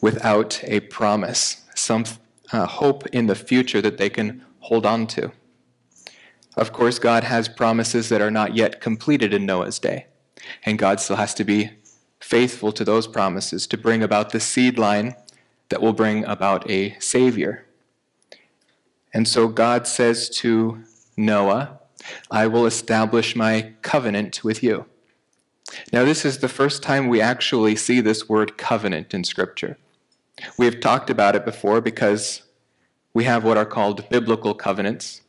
without 0.00 0.60
a 0.64 0.80
promise, 0.80 1.62
some 1.76 2.06
uh, 2.50 2.66
hope 2.66 3.06
in 3.12 3.28
the 3.28 3.36
future 3.36 3.80
that 3.80 3.98
they 3.98 4.10
can 4.10 4.44
hold 4.58 4.84
on 4.84 5.06
to. 5.14 5.30
Of 6.56 6.72
course, 6.72 6.98
God 6.98 7.22
has 7.22 7.48
promises 7.48 8.08
that 8.08 8.20
are 8.20 8.32
not 8.32 8.56
yet 8.56 8.80
completed 8.80 9.32
in 9.32 9.46
Noah's 9.46 9.78
day, 9.78 10.06
and 10.64 10.76
God 10.76 10.98
still 10.98 11.14
has 11.14 11.34
to 11.34 11.44
be 11.44 11.70
faithful 12.18 12.72
to 12.72 12.84
those 12.84 13.06
promises 13.06 13.68
to 13.68 13.78
bring 13.78 14.02
about 14.02 14.30
the 14.30 14.40
seed 14.40 14.76
line 14.76 15.14
that 15.68 15.80
will 15.80 15.92
bring 15.92 16.24
about 16.24 16.68
a 16.68 16.98
Savior. 16.98 17.64
And 19.12 19.28
so 19.28 19.46
God 19.46 19.86
says 19.86 20.28
to 20.40 20.82
Noah, 21.16 21.78
I 22.28 22.48
will 22.48 22.66
establish 22.66 23.36
my 23.36 23.74
covenant 23.82 24.42
with 24.42 24.64
you. 24.64 24.86
Now, 25.92 26.04
this 26.04 26.24
is 26.24 26.38
the 26.38 26.48
first 26.48 26.82
time 26.82 27.08
we 27.08 27.20
actually 27.20 27.76
see 27.76 28.00
this 28.00 28.28
word 28.28 28.58
covenant 28.58 29.14
in 29.14 29.24
Scripture. 29.24 29.78
We 30.58 30.66
have 30.66 30.80
talked 30.80 31.10
about 31.10 31.36
it 31.36 31.44
before 31.44 31.80
because 31.80 32.42
we 33.12 33.24
have 33.24 33.44
what 33.44 33.56
are 33.56 33.64
called 33.64 34.08
biblical 34.08 34.54
covenants, 34.54 35.22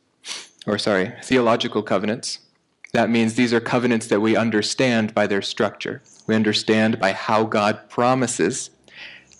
or 0.66 0.78
sorry, 0.78 1.12
theological 1.22 1.82
covenants. 1.82 2.40
That 2.92 3.10
means 3.10 3.34
these 3.34 3.52
are 3.52 3.60
covenants 3.60 4.08
that 4.08 4.20
we 4.20 4.36
understand 4.36 5.14
by 5.14 5.26
their 5.26 5.42
structure. 5.42 6.02
We 6.26 6.34
understand 6.34 6.98
by 6.98 7.12
how 7.12 7.44
God 7.44 7.88
promises 7.88 8.70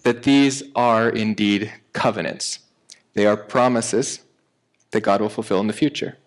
that 0.05 0.23
these 0.23 0.63
are 0.77 1.09
indeed 1.09 1.73
covenants. 1.93 2.61
They 3.15 3.27
are 3.27 3.37
promises 3.37 4.21
that 4.93 5.01
God 5.01 5.21
will 5.21 5.29
fulfill 5.29 5.61
in 5.61 5.67
the 5.67 5.73
future. 5.73 6.19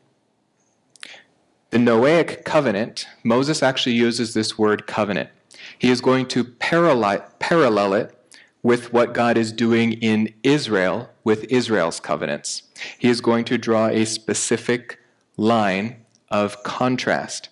The 1.71 1.77
Noahic 1.77 2.45
covenant, 2.45 3.05
Moses 3.23 3.61
actually 3.61 3.95
uses 3.95 4.33
this 4.33 4.57
word 4.57 4.87
covenant. 4.87 5.29
He 5.77 5.91
is 5.91 6.01
going 6.01 6.25
to 6.29 6.43
parallel 6.43 7.93
it 7.93 8.15
with 8.63 8.91
what 8.91 9.13
God 9.13 9.37
is 9.37 9.51
doing 9.51 9.93
in 9.93 10.33
Israel 10.43 11.09
with 11.23 11.43
Israel's 11.45 11.99
covenants. 11.99 12.63
He 12.97 13.07
is 13.07 13.21
going 13.21 13.45
to 13.45 13.57
draw 13.57 13.87
a 13.87 14.05
specific 14.05 14.99
line 15.37 15.97
of 16.29 16.63
contrast. 16.63 17.49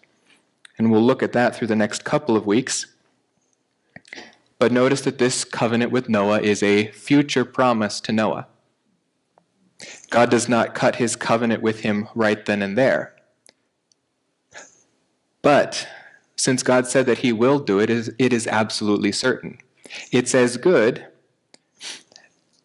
And 0.77 0.91
we'll 0.91 1.03
look 1.03 1.21
at 1.21 1.33
that 1.33 1.55
through 1.55 1.67
the 1.67 1.75
next 1.75 2.03
couple 2.03 2.35
of 2.35 2.45
weeks. 2.45 2.87
But 4.57 4.71
notice 4.71 5.01
that 5.01 5.19
this 5.19 5.43
covenant 5.43 5.91
with 5.91 6.09
Noah 6.09 6.41
is 6.41 6.63
a 6.63 6.87
future 6.91 7.45
promise 7.45 8.01
to 8.01 8.11
Noah. 8.11 8.47
God 10.09 10.31
does 10.31 10.49
not 10.49 10.73
cut 10.73 10.95
his 10.95 11.15
covenant 11.15 11.61
with 11.61 11.81
him 11.81 12.09
right 12.15 12.43
then 12.43 12.63
and 12.63 12.75
there. 12.75 13.13
But 15.41 15.87
since 16.35 16.63
God 16.63 16.87
said 16.87 17.05
that 17.05 17.19
he 17.19 17.33
will 17.33 17.59
do 17.59 17.79
it, 17.79 17.89
it 17.89 18.33
is 18.33 18.47
absolutely 18.47 19.11
certain. 19.11 19.59
It's 20.11 20.35
as 20.35 20.57
good 20.57 21.05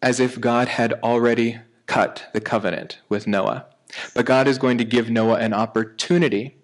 as 0.01 0.19
if 0.19 0.39
God 0.39 0.67
had 0.67 0.93
already 1.01 1.59
cut 1.85 2.29
the 2.33 2.41
covenant 2.41 2.99
with 3.09 3.25
Noah. 3.25 3.65
But 4.13 4.25
God 4.25 4.47
is 4.47 4.57
going 4.57 4.77
to 4.79 4.83
give 4.83 5.09
Noah 5.09 5.37
an 5.37 5.53
opportunity 5.53 6.57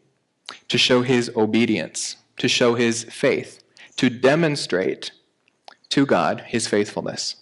to 0.67 0.77
show 0.77 1.03
his 1.03 1.31
obedience, 1.35 2.17
to 2.37 2.47
show 2.47 2.75
his 2.75 3.03
faith, 3.05 3.63
to 3.97 4.09
demonstrate 4.09 5.11
to 5.89 6.05
God 6.05 6.43
his 6.47 6.67
faithfulness. 6.67 7.37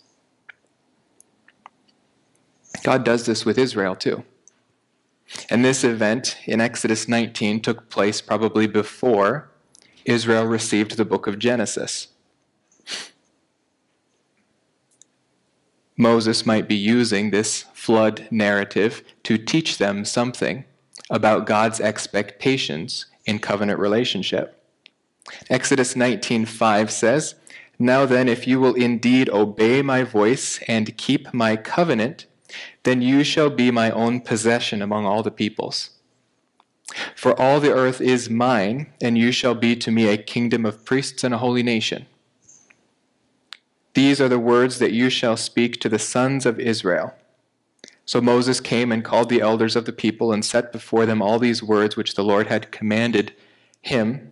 God 2.84 3.04
does 3.04 3.26
this 3.26 3.46
with 3.46 3.58
Israel 3.58 3.96
too. 3.96 4.24
And 5.50 5.64
this 5.64 5.84
event 5.84 6.38
in 6.46 6.62
Exodus 6.62 7.08
19 7.08 7.62
took 7.62 7.90
place 7.90 8.22
probably 8.22 8.68
before 8.68 9.50
Israel 10.06 10.46
received 10.46 10.96
the 10.96 11.06
book 11.06 11.28
of 11.28 11.38
Genesis. 11.38 12.08
Moses 15.98 16.46
might 16.46 16.68
be 16.68 16.76
using 16.76 17.32
this 17.32 17.64
flood 17.74 18.28
narrative 18.30 19.04
to 19.24 19.38
teach 19.38 19.80
them 19.80 20.06
something 20.06 20.64
about 21.10 21.48
God's 21.48 21.82
expectations 21.82 23.08
in 23.26 23.40
covenant 23.40 23.80
relationship. 23.80 24.64
Exodus 25.50 25.96
19:5 25.96 26.92
says, 26.92 27.36
"Now 27.80 28.06
then 28.06 28.30
if 28.30 28.48
you 28.48 28.60
will 28.60 28.76
indeed 28.76 29.30
obey 29.30 29.82
my 29.82 30.04
voice 30.04 30.60
and 30.68 30.96
keep 30.98 31.34
my 31.34 31.56
covenant, 31.56 32.28
then 32.84 33.02
you 33.02 33.24
shall 33.24 33.50
be 33.50 33.72
my 33.72 33.92
own 33.92 34.22
possession 34.22 34.82
among 34.82 35.06
all 35.06 35.24
the 35.24 35.32
peoples. 35.32 35.92
For 37.16 37.38
all 37.40 37.60
the 37.60 37.74
earth 37.74 38.00
is 38.00 38.30
mine, 38.30 38.94
and 39.02 39.18
you 39.18 39.32
shall 39.32 39.56
be 39.56 39.76
to 39.76 39.92
me 39.92 40.08
a 40.08 40.18
kingdom 40.18 40.66
of 40.66 40.86
priests 40.86 41.24
and 41.24 41.34
a 41.34 41.40
holy 41.40 41.64
nation. 41.64 42.06
These 43.94 44.22
are 44.22 44.30
the 44.30 44.40
words 44.40 44.80
that 44.80 44.94
you 44.94 45.10
shall 45.10 45.36
speak 45.36 45.80
to 45.82 45.90
the 45.90 46.00
sons 46.00 46.46
of 46.46 46.60
Israel. 46.60 47.14
So 48.06 48.22
Moses 48.22 48.62
came 48.62 48.92
and 48.92 49.04
called 49.04 49.28
the 49.28 49.42
elders 49.42 49.76
of 49.76 49.86
the 49.86 49.92
people 49.92 50.32
and 50.32 50.46
set 50.46 50.72
before 50.72 51.06
them 51.06 51.22
all 51.22 51.40
these 51.40 51.62
words 51.62 51.98
which 51.98 52.16
the 52.16 52.24
Lord 52.24 52.48
had 52.48 52.72
commanded 52.72 53.34
him. 53.82 54.32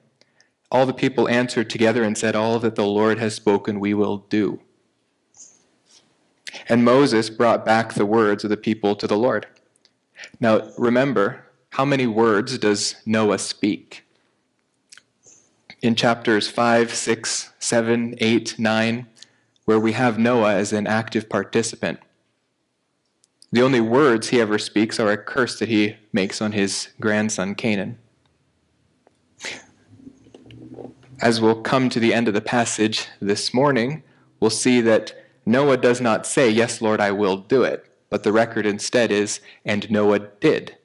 All 0.72 0.86
the 0.86 0.94
people 0.94 1.28
answered 1.28 1.70
together 1.70 2.04
and 2.04 2.18
said, 2.18 2.36
All 2.36 2.58
that 2.60 2.76
the 2.76 2.86
Lord 2.86 3.20
has 3.20 3.36
spoken 3.36 3.80
we 3.80 3.94
will 3.94 4.20
do. 4.30 4.62
And 6.68 6.84
Moses 6.84 7.30
brought 7.30 7.66
back 7.66 7.94
the 7.94 8.06
words 8.06 8.44
of 8.44 8.50
the 8.50 8.58
people 8.58 8.96
to 8.96 9.08
the 9.08 9.18
Lord. 9.18 9.48
Now, 10.40 10.70
remember, 10.78 11.46
how 11.72 11.86
many 11.86 12.08
words 12.08 12.58
does 12.58 12.96
Noah 13.06 13.40
speak? 13.40 14.04
In 15.82 15.96
chapters 15.96 16.48
5, 16.48 16.94
6, 16.94 17.52
7, 17.60 18.16
8, 18.18 18.60
9, 18.60 19.08
where 19.66 19.80
we 19.80 19.92
have 19.92 20.18
Noah 20.18 20.56
as 20.56 20.72
an 20.72 20.88
active 20.88 21.30
participant. 21.30 22.00
The 23.52 23.62
only 23.62 23.82
words 23.82 24.30
he 24.30 24.42
ever 24.42 24.58
speaks 24.58 25.00
are 25.00 25.12
a 25.12 25.18
curse 25.18 25.60
that 25.60 25.70
he 25.70 25.98
makes 26.12 26.42
on 26.42 26.52
his 26.52 26.90
grandson 27.00 27.56
Canaan. 27.56 27.98
As 31.22 31.40
we'll 31.40 31.62
come 31.62 31.90
to 31.90 32.00
the 32.00 32.14
end 32.14 32.28
of 32.28 32.34
the 32.34 32.42
passage 32.42 33.08
this 33.22 33.54
morning, 33.54 34.04
we'll 34.40 34.50
see 34.50 34.82
that 34.82 35.25
Noah 35.46 35.78
does 35.78 36.02
not 36.02 36.26
say, 36.26 36.50
Yes, 36.50 36.82
Lord, 36.82 37.00
I 37.00 37.12
will 37.12 37.38
do 37.38 37.64
it. 37.64 37.86
But 38.10 38.24
the 38.24 38.32
record 38.32 38.66
instead 38.66 39.12
is, 39.12 39.40
And 39.64 39.90
Noah 39.90 40.20
did 40.20 40.78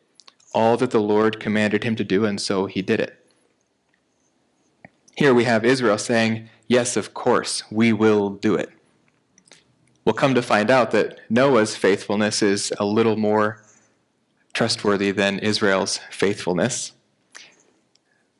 all 0.53 0.77
that 0.77 0.91
the 0.91 1.01
Lord 1.01 1.41
commanded 1.41 1.85
him 1.85 1.97
to 1.97 2.05
do, 2.05 2.25
and 2.25 2.41
so 2.41 2.67
he 2.67 2.83
did 2.83 3.01
it. 3.01 3.17
Here 5.17 5.33
we 5.33 5.45
have 5.45 5.65
Israel 5.65 5.99
saying, 5.99 6.49
Yes, 6.67 6.97
of 6.97 7.15
course, 7.15 7.63
we 7.71 7.93
will 7.93 8.31
do 8.31 8.55
it. 8.55 8.71
We'll 10.05 10.15
come 10.15 10.35
to 10.35 10.43
find 10.43 10.71
out 10.71 10.93
that 10.93 11.21
Noah's 11.29 11.77
faithfulness 11.77 12.43
is 12.43 12.73
a 12.79 12.85
little 12.85 13.17
more 13.17 13.63
trustworthy 14.53 15.11
than 15.11 15.39
Israel's 15.39 15.99
faithfulness. 16.11 16.93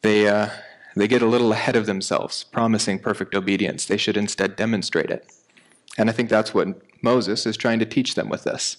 They, 0.03 0.27
uh, 0.27 0.51
they 0.97 1.07
get 1.07 1.23
a 1.23 1.27
little 1.27 1.53
ahead 1.53 1.77
of 1.77 1.87
themselves, 1.87 2.45
promising 2.45 2.99
perfect 2.99 3.35
obedience. 3.35 3.85
They 3.85 3.97
should 3.97 4.17
instead 4.17 4.57
demonstrate 4.57 5.11
it. 5.11 5.31
And 5.99 6.09
I 6.09 6.13
think 6.13 6.29
that's 6.29 6.55
what 6.55 6.81
Moses 7.03 7.47
is 7.47 7.57
trying 7.57 7.79
to 7.79 7.87
teach 7.87 8.15
them 8.15 8.29
with 8.29 8.45
this. 8.45 8.79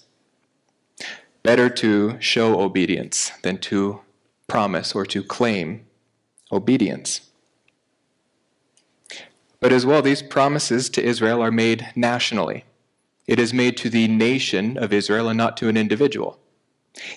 Better 1.42 1.68
to 1.70 2.20
show 2.20 2.60
obedience 2.60 3.32
than 3.42 3.58
to 3.58 4.00
promise 4.46 4.94
or 4.94 5.04
to 5.06 5.22
claim 5.22 5.84
obedience. 6.50 7.32
But 9.60 9.72
as 9.72 9.86
well, 9.86 10.02
these 10.02 10.22
promises 10.22 10.90
to 10.90 11.02
Israel 11.02 11.42
are 11.42 11.52
made 11.52 11.88
nationally. 11.94 12.64
It 13.26 13.38
is 13.38 13.54
made 13.54 13.76
to 13.78 13.88
the 13.88 14.08
nation 14.08 14.76
of 14.76 14.92
Israel 14.92 15.28
and 15.28 15.38
not 15.38 15.56
to 15.58 15.68
an 15.68 15.76
individual. 15.76 16.38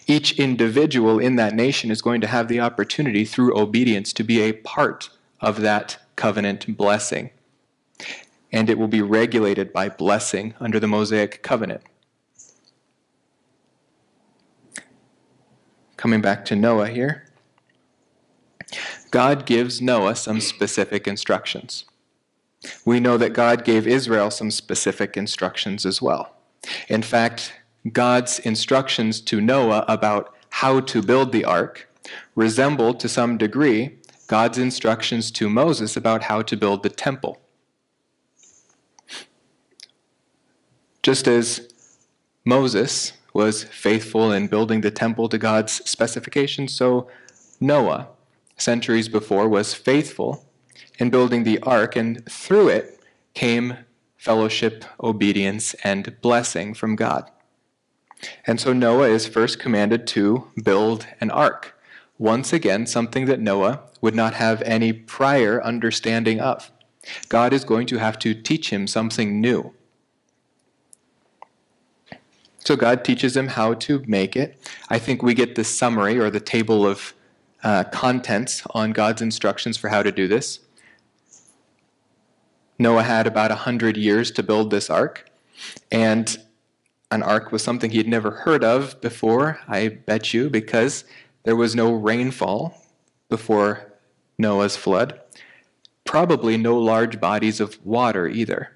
Each 0.07 0.37
individual 0.39 1.19
in 1.19 1.35
that 1.35 1.55
nation 1.55 1.91
is 1.91 2.01
going 2.01 2.21
to 2.21 2.27
have 2.27 2.47
the 2.47 2.59
opportunity 2.59 3.25
through 3.25 3.57
obedience 3.57 4.13
to 4.13 4.23
be 4.23 4.41
a 4.41 4.53
part 4.53 5.09
of 5.41 5.61
that 5.61 5.97
covenant 6.15 6.77
blessing. 6.77 7.31
And 8.55 8.69
it 8.69 8.79
will 8.79 8.87
be 8.87 9.01
regulated 9.01 9.73
by 9.73 9.89
blessing 9.89 10.53
under 10.61 10.79
the 10.79 10.87
Mosaic 10.87 11.43
covenant. 11.43 11.81
Coming 15.97 16.21
back 16.21 16.45
to 16.45 16.55
Noah 16.55 16.87
here, 16.87 17.25
God 19.11 19.45
gives 19.45 19.81
Noah 19.81 20.15
some 20.15 20.39
specific 20.39 21.05
instructions. 21.05 21.83
We 22.85 23.01
know 23.01 23.17
that 23.17 23.33
God 23.33 23.65
gave 23.65 23.85
Israel 23.85 24.31
some 24.31 24.49
specific 24.51 25.17
instructions 25.17 25.85
as 25.85 26.01
well. 26.01 26.37
In 26.87 27.01
fact, 27.01 27.53
God's 27.91 28.39
instructions 28.39 29.19
to 29.21 29.41
Noah 29.41 29.83
about 29.89 30.33
how 30.49 30.79
to 30.79 31.01
build 31.01 31.33
the 31.33 31.43
ark 31.43 31.89
resembled 32.35 33.01
to 33.01 33.09
some 33.09 33.37
degree 33.37 33.97
God's 34.27 34.57
instructions 34.57 35.29
to 35.31 35.49
Moses 35.49 35.97
about 35.97 36.23
how 36.23 36.41
to 36.43 36.55
build 36.55 36.83
the 36.83 36.89
temple. 36.89 37.41
Just 41.05 41.27
as 41.27 41.71
Moses 42.45 43.13
was 43.31 43.63
faithful 43.63 44.31
in 44.31 44.47
building 44.47 44.81
the 44.81 44.89
temple 44.89 45.29
to 45.29 45.37
God's 45.37 45.73
specifications, 45.87 46.73
so 46.73 47.07
Noah, 47.61 48.07
centuries 48.57 49.07
before, 49.07 49.47
was 49.47 49.75
faithful 49.75 50.47
in 50.97 51.11
building 51.11 51.43
the 51.43 51.59
ark, 51.59 51.95
and 51.95 52.25
through 52.25 52.69
it 52.69 52.99
came 53.35 53.77
fellowship, 54.17 54.83
obedience, 54.99 55.75
and 55.83 56.19
blessing 56.21 56.73
from 56.73 56.95
God. 56.95 57.29
And 58.47 58.59
so 58.59 58.73
Noah 58.73 59.09
is 59.09 59.27
first 59.27 59.59
commanded 59.59 60.07
to 60.07 60.47
build 60.63 61.05
an 61.21 61.29
ark. 61.29 61.79
Once 62.17 62.51
again, 62.51 62.87
something 62.87 63.27
that 63.27 63.39
Noah 63.39 63.81
would 64.01 64.15
not 64.15 64.33
have 64.33 64.59
any 64.63 64.91
prior 64.91 65.63
understanding 65.63 66.39
of. 66.39 66.71
God 67.29 67.53
is 67.53 67.63
going 67.63 67.85
to 67.85 67.99
have 67.99 68.17
to 68.17 68.33
teach 68.33 68.71
him 68.71 68.87
something 68.87 69.39
new. 69.39 69.71
So 72.65 72.75
God 72.75 73.05
teaches 73.05 73.37
him 73.37 73.49
how 73.49 73.75
to 73.75 74.03
make 74.07 74.35
it. 74.35 74.57
I 74.89 74.97
think 74.97 75.21
we 75.21 75.35
get 75.35 75.53
the 75.53 75.63
summary 75.63 76.17
or 76.17 76.31
the 76.31 76.39
table 76.39 76.85
of 76.85 77.13
uh, 77.63 77.83
contents 77.85 78.63
on 78.71 78.91
God's 78.91 79.21
instructions 79.21 79.77
for 79.77 79.89
how 79.89 80.01
to 80.01 80.11
do 80.11 80.27
this. 80.27 80.59
Noah 82.79 83.03
had 83.03 83.27
about 83.27 83.51
a 83.51 83.55
hundred 83.55 83.97
years 83.97 84.31
to 84.31 84.43
build 84.43 84.71
this 84.71 84.89
ark, 84.89 85.29
and 85.91 86.37
an 87.11 87.23
ark 87.23 87.51
was 87.51 87.63
something 87.63 87.91
he'd 87.91 88.07
never 88.07 88.31
heard 88.31 88.63
of 88.63 88.99
before, 88.99 89.59
I 89.67 89.87
bet 89.87 90.33
you, 90.33 90.49
because 90.49 91.05
there 91.43 91.55
was 91.55 91.75
no 91.75 91.93
rainfall 91.93 92.81
before 93.29 93.93
Noah's 94.37 94.75
flood. 94.75 95.21
Probably 96.03 96.57
no 96.57 96.77
large 96.77 97.19
bodies 97.19 97.59
of 97.59 97.83
water 97.85 98.27
either. 98.27 98.71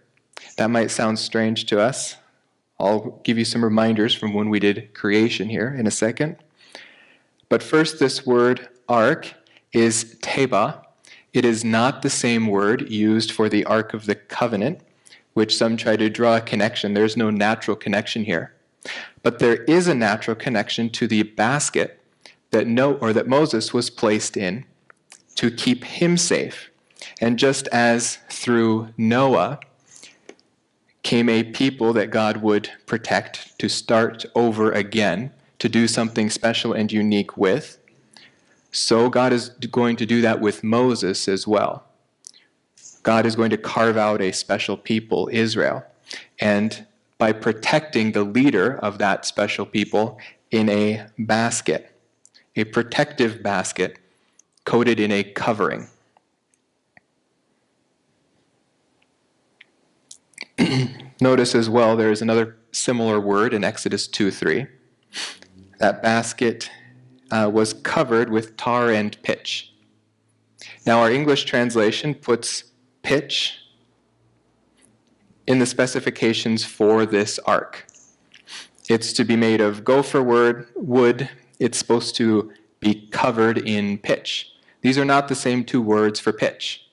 That 0.57 0.69
might 0.69 0.91
sound 0.91 1.19
strange 1.19 1.65
to 1.65 1.81
us. 1.81 2.15
I'll 2.79 3.19
give 3.23 3.37
you 3.37 3.45
some 3.45 3.63
reminders 3.63 4.13
from 4.13 4.33
when 4.33 4.49
we 4.49 4.59
did 4.59 4.93
creation 4.93 5.49
here 5.49 5.73
in 5.73 5.87
a 5.87 5.91
second. 5.91 6.37
But 7.49 7.63
first, 7.63 7.99
this 7.99 8.25
word 8.25 8.69
ark 8.87 9.33
is 9.73 10.15
teba. 10.21 10.83
It 11.33 11.45
is 11.45 11.63
not 11.63 12.01
the 12.01 12.09
same 12.09 12.47
word 12.47 12.89
used 12.89 13.31
for 13.31 13.49
the 13.49 13.65
Ark 13.65 13.93
of 13.93 14.05
the 14.05 14.15
Covenant 14.15 14.81
which 15.39 15.55
some 15.55 15.77
try 15.77 15.95
to 15.95 16.09
draw 16.09 16.35
a 16.35 16.41
connection. 16.41 16.93
There's 16.93 17.15
no 17.15 17.29
natural 17.29 17.77
connection 17.77 18.25
here. 18.25 18.53
But 19.23 19.39
there 19.39 19.63
is 19.63 19.87
a 19.87 19.95
natural 19.95 20.35
connection 20.35 20.89
to 20.91 21.07
the 21.07 21.23
basket 21.23 22.01
that 22.51 22.67
no 22.67 22.95
or 22.95 23.13
that 23.13 23.27
Moses 23.27 23.73
was 23.73 23.89
placed 23.89 24.35
in 24.35 24.65
to 25.35 25.49
keep 25.49 25.83
him 25.83 26.17
safe. 26.17 26.69
And 27.21 27.39
just 27.39 27.67
as 27.69 28.17
through 28.29 28.89
Noah 28.97 29.59
came 31.03 31.29
a 31.29 31.43
people 31.43 31.93
that 31.93 32.09
God 32.09 32.37
would 32.37 32.69
protect 32.85 33.57
to 33.59 33.69
start 33.69 34.25
over 34.35 34.71
again, 34.71 35.31
to 35.59 35.69
do 35.69 35.87
something 35.87 36.29
special 36.29 36.73
and 36.73 36.91
unique 36.91 37.37
with, 37.37 37.79
so 38.71 39.09
God 39.09 39.33
is 39.33 39.49
going 39.49 39.95
to 39.97 40.05
do 40.05 40.21
that 40.21 40.39
with 40.39 40.63
Moses 40.63 41.27
as 41.27 41.47
well. 41.47 41.85
God 43.03 43.25
is 43.25 43.35
going 43.35 43.49
to 43.49 43.57
carve 43.57 43.97
out 43.97 44.21
a 44.21 44.31
special 44.31 44.77
people, 44.77 45.29
Israel. 45.31 45.83
And 46.39 46.85
by 47.17 47.31
protecting 47.31 48.11
the 48.11 48.23
leader 48.23 48.77
of 48.77 48.97
that 48.99 49.25
special 49.25 49.65
people 49.65 50.19
in 50.51 50.69
a 50.69 51.07
basket, 51.17 51.91
a 52.55 52.65
protective 52.65 53.41
basket 53.41 53.97
coated 54.65 54.99
in 54.99 55.11
a 55.11 55.23
covering. 55.23 55.87
Notice 61.21 61.55
as 61.55 61.69
well 61.69 61.95
there 61.95 62.11
is 62.11 62.21
another 62.21 62.57
similar 62.71 63.19
word 63.19 63.53
in 63.53 63.63
Exodus 63.63 64.07
2 64.07 64.31
3. 64.31 64.67
That 65.79 66.03
basket 66.03 66.69
uh, 67.31 67.49
was 67.51 67.73
covered 67.73 68.29
with 68.29 68.57
tar 68.57 68.91
and 68.91 69.21
pitch. 69.23 69.73
Now, 70.85 70.99
our 71.01 71.11
English 71.11 71.45
translation 71.45 72.13
puts 72.13 72.65
pitch 73.03 73.59
in 75.47 75.59
the 75.59 75.65
specifications 75.65 76.63
for 76.63 77.05
this 77.05 77.39
ark. 77.39 77.85
It's 78.89 79.13
to 79.13 79.23
be 79.23 79.35
made 79.35 79.61
of 79.61 79.83
gopher 79.83 80.21
wood. 80.21 81.29
It's 81.59 81.77
supposed 81.77 82.15
to 82.15 82.51
be 82.79 83.07
covered 83.11 83.57
in 83.57 83.97
pitch. 83.97 84.51
These 84.81 84.97
are 84.97 85.05
not 85.05 85.27
the 85.27 85.35
same 85.35 85.63
two 85.63 85.81
words 85.81 86.19
for 86.19 86.31
pitch. 86.31 86.88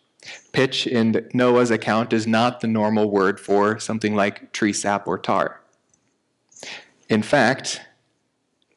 Pitch 0.53 0.87
in 0.87 1.29
Noah's 1.35 1.71
account 1.71 2.13
is 2.13 2.27
not 2.27 2.61
the 2.61 2.67
normal 2.67 3.11
word 3.11 3.39
for 3.39 3.79
something 3.79 4.15
like 4.15 4.53
tree 4.53 4.73
sap 4.73 5.07
or 5.07 5.19
tar. 5.19 5.61
In 7.09 7.23
fact, 7.23 7.81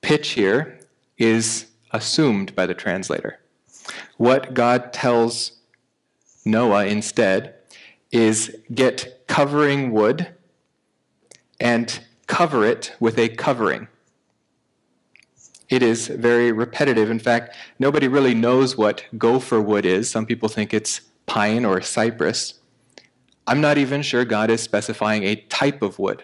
pitch 0.01 0.29
here 0.29 0.79
is 1.17 1.67
assumed 1.91 2.55
by 2.55 2.65
the 2.65 2.73
translator. 2.73 3.39
What 4.17 4.53
God 4.53 4.93
tells 4.93 5.53
Noah 6.45 6.85
instead 6.85 7.55
is 8.11 8.55
get 8.73 9.27
covering 9.27 9.91
wood 9.91 10.27
and 11.59 11.99
cover 12.27 12.65
it 12.65 12.95
with 12.99 13.17
a 13.17 13.29
covering. 13.29 13.87
It 15.69 15.83
is 15.83 16.07
very 16.07 16.51
repetitive. 16.51 17.11
In 17.11 17.19
fact, 17.19 17.55
nobody 17.77 18.07
really 18.07 18.33
knows 18.33 18.75
what 18.75 19.05
gopher 19.17 19.61
wood 19.61 19.85
is. 19.85 20.09
Some 20.09 20.25
people 20.25 20.49
think 20.49 20.73
it's 20.73 21.01
pine 21.29 21.63
or 21.63 21.79
cypress. 21.79 22.55
I'm 23.45 23.61
not 23.61 23.77
even 23.77 24.01
sure 24.01 24.25
God 24.25 24.49
is 24.49 24.61
specifying 24.61 25.23
a 25.23 25.35
type 25.35 25.83
of 25.83 25.99
wood, 25.99 26.23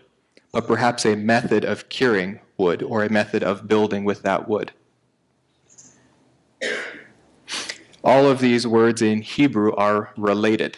but 0.52 0.68
perhaps 0.68 1.06
a 1.06 1.16
method 1.16 1.64
of 1.64 1.90
curing 1.90 2.40
wood 2.58 2.82
or 2.82 3.04
a 3.04 3.12
method 3.12 3.44
of 3.44 3.68
building 3.68 4.04
with 4.04 4.24
that 4.24 4.50
wood. 4.50 4.72
All 8.04 8.26
of 8.26 8.40
these 8.40 8.66
words 8.66 9.02
in 9.02 9.22
Hebrew 9.22 9.74
are 9.76 10.12
related. 10.18 10.78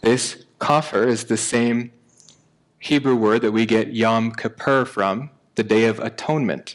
This 0.00 0.44
kafir 0.60 1.06
is 1.06 1.24
the 1.24 1.36
same 1.36 1.92
Hebrew 2.80 3.14
word 3.14 3.42
that 3.42 3.52
we 3.52 3.64
get 3.64 3.94
Yom 3.94 4.32
Kippur 4.32 4.84
from, 4.84 5.30
the 5.54 5.64
Day 5.64 5.84
of 5.84 6.00
Atonement. 6.00 6.74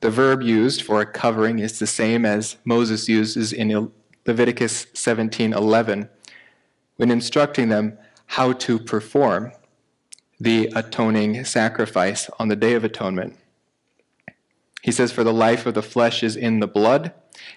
The 0.00 0.10
verb 0.10 0.42
used 0.42 0.82
for 0.82 1.00
a 1.00 1.06
covering 1.06 1.58
is 1.58 1.78
the 1.78 1.86
same 1.86 2.24
as 2.24 2.56
Moses 2.64 3.08
uses 3.08 3.52
in 3.52 3.92
Leviticus 4.26 4.86
17:11 4.94 6.08
when 6.96 7.10
instructing 7.10 7.70
them 7.70 7.96
how 8.26 8.52
to 8.52 8.78
perform 8.78 9.52
the 10.38 10.70
atoning 10.76 11.44
sacrifice 11.44 12.28
on 12.38 12.48
the 12.48 12.56
Day 12.56 12.74
of 12.74 12.84
Atonement. 12.84 13.38
He 14.82 14.92
says, 14.92 15.10
For 15.10 15.24
the 15.24 15.32
life 15.32 15.64
of 15.66 15.74
the 15.74 15.82
flesh 15.82 16.22
is 16.22 16.36
in 16.36 16.60
the 16.60 16.66
blood, 16.66 17.12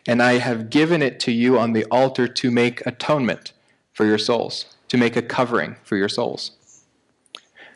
and 0.08 0.24
I 0.24 0.38
have 0.38 0.70
given 0.70 1.02
it 1.02 1.20
to 1.22 1.32
you 1.32 1.60
on 1.60 1.74
the 1.74 1.86
altar 1.92 2.28
to 2.28 2.52
make 2.52 2.86
atonement 2.86 3.52
for 3.94 4.06
your 4.06 4.18
souls, 4.18 4.66
to 4.88 4.98
make 4.98 5.16
a 5.16 5.22
covering 5.22 5.76
for 5.84 5.98
your 5.98 6.10
souls. 6.10 6.52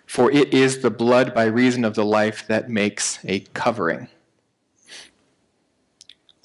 For 0.06 0.32
it 0.32 0.54
is 0.54 0.80
the 0.80 0.90
blood 0.90 1.34
by 1.34 1.46
reason 1.46 1.84
of 1.84 1.96
the 1.96 2.06
life 2.06 2.48
that 2.48 2.70
makes 2.70 3.20
a 3.26 3.42
covering. 3.54 4.08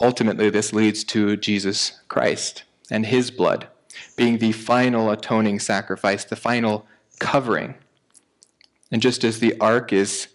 Ultimately, 0.02 0.50
this 0.50 0.72
leads 0.72 1.04
to 1.04 1.36
Jesus 1.36 2.00
Christ 2.08 2.64
and 2.90 3.06
his 3.06 3.30
blood 3.30 3.68
being 4.16 4.38
the 4.38 4.50
final 4.50 5.10
atoning 5.10 5.60
sacrifice, 5.60 6.24
the 6.24 6.34
final 6.34 6.86
covering. 7.20 7.76
And 8.90 9.00
just 9.00 9.22
as 9.22 9.38
the 9.38 9.58
ark 9.60 9.92
is 9.92 10.26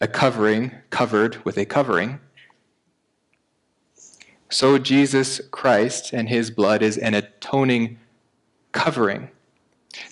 a 0.00 0.06
covering 0.06 0.72
covered 0.90 1.44
with 1.44 1.58
a 1.58 1.64
covering, 1.64 2.20
so 4.48 4.78
Jesus 4.78 5.40
Christ 5.50 6.12
and 6.12 6.28
his 6.28 6.50
blood 6.50 6.80
is 6.80 6.96
an 6.96 7.14
atoning 7.14 7.98
covering 8.72 9.30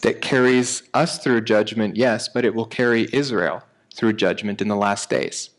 that 0.02 0.20
carries 0.20 0.82
us 0.92 1.18
through 1.18 1.42
judgment, 1.42 1.96
yes, 1.96 2.28
but 2.28 2.44
it 2.44 2.54
will 2.54 2.66
carry 2.66 3.08
Israel 3.12 3.62
through 3.94 4.14
judgment 4.14 4.60
in 4.60 4.68
the 4.68 4.76
last 4.76 5.08
days. 5.08 5.50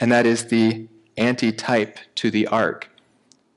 And 0.00 0.10
that 0.10 0.26
is 0.26 0.46
the 0.46 0.88
antitype 1.16 1.98
to 2.16 2.30
the 2.30 2.46
ark 2.46 2.88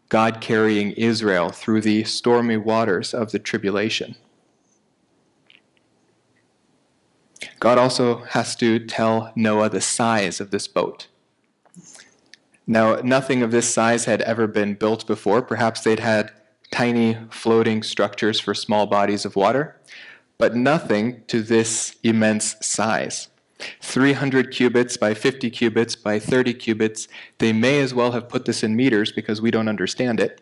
God 0.09 0.39
carrying 0.39 0.91
Israel 0.91 1.49
through 1.49 1.81
the 1.81 2.03
stormy 2.03 2.57
waters 2.57 3.13
of 3.13 3.31
the 3.31 3.39
tribulation. 3.39 4.15
God 7.59 7.77
also 7.77 8.17
has 8.25 8.55
to 8.57 8.79
tell 8.79 9.31
Noah 9.35 9.69
the 9.69 9.81
size 9.81 10.39
of 10.39 10.51
this 10.51 10.67
boat. 10.67 11.07
Now, 12.67 12.95
nothing 13.03 13.43
of 13.43 13.51
this 13.51 13.71
size 13.71 14.05
had 14.05 14.21
ever 14.21 14.47
been 14.47 14.75
built 14.75 15.05
before. 15.05 15.41
Perhaps 15.41 15.81
they'd 15.81 15.99
had 15.99 16.31
tiny 16.71 17.17
floating 17.29 17.83
structures 17.83 18.39
for 18.39 18.53
small 18.53 18.87
bodies 18.87 19.25
of 19.25 19.35
water, 19.35 19.79
but 20.37 20.55
nothing 20.55 21.23
to 21.27 21.41
this 21.41 21.95
immense 22.03 22.55
size. 22.61 23.29
300 23.81 24.51
cubits 24.51 24.97
by 24.97 25.13
50 25.13 25.49
cubits 25.49 25.95
by 25.95 26.19
30 26.19 26.53
cubits. 26.53 27.07
They 27.37 27.53
may 27.53 27.79
as 27.79 27.93
well 27.93 28.11
have 28.11 28.27
put 28.27 28.45
this 28.45 28.63
in 28.63 28.75
meters 28.75 29.11
because 29.11 29.41
we 29.41 29.51
don't 29.51 29.67
understand 29.67 30.19
it. 30.19 30.41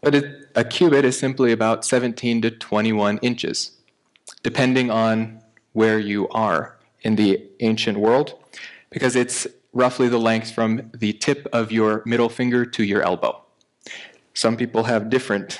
But 0.00 0.14
it, 0.14 0.48
a 0.54 0.64
cubit 0.64 1.04
is 1.04 1.18
simply 1.18 1.50
about 1.50 1.84
17 1.84 2.42
to 2.42 2.50
21 2.50 3.18
inches, 3.18 3.72
depending 4.42 4.90
on 4.90 5.40
where 5.72 5.98
you 5.98 6.28
are 6.28 6.76
in 7.00 7.16
the 7.16 7.42
ancient 7.60 7.98
world, 7.98 8.34
because 8.90 9.16
it's 9.16 9.46
roughly 9.72 10.08
the 10.08 10.18
length 10.18 10.50
from 10.50 10.90
the 10.94 11.14
tip 11.14 11.46
of 11.52 11.72
your 11.72 12.02
middle 12.04 12.28
finger 12.28 12.66
to 12.66 12.84
your 12.84 13.02
elbow. 13.02 13.42
Some 14.34 14.56
people 14.56 14.84
have 14.84 15.08
different 15.08 15.58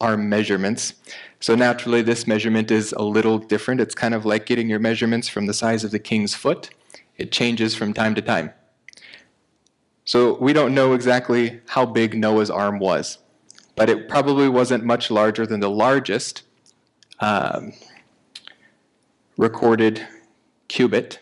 arm 0.00 0.28
measurements. 0.28 0.94
So 1.44 1.54
naturally, 1.54 2.00
this 2.00 2.26
measurement 2.26 2.70
is 2.70 2.92
a 2.92 3.02
little 3.02 3.38
different. 3.38 3.78
It's 3.78 3.94
kind 3.94 4.14
of 4.14 4.24
like 4.24 4.46
getting 4.46 4.70
your 4.70 4.78
measurements 4.78 5.28
from 5.28 5.44
the 5.44 5.52
size 5.52 5.84
of 5.84 5.90
the 5.90 5.98
king's 5.98 6.34
foot. 6.34 6.70
It 7.18 7.30
changes 7.32 7.74
from 7.74 7.92
time 7.92 8.14
to 8.14 8.22
time. 8.22 8.54
So 10.06 10.38
we 10.38 10.54
don't 10.54 10.74
know 10.74 10.94
exactly 10.94 11.60
how 11.66 11.84
big 11.84 12.16
Noah's 12.16 12.48
arm 12.48 12.78
was, 12.78 13.18
but 13.76 13.90
it 13.90 14.08
probably 14.08 14.48
wasn't 14.48 14.84
much 14.86 15.10
larger 15.10 15.44
than 15.44 15.60
the 15.60 15.68
largest 15.68 16.44
um, 17.20 17.74
recorded 19.36 20.06
cubit 20.68 21.20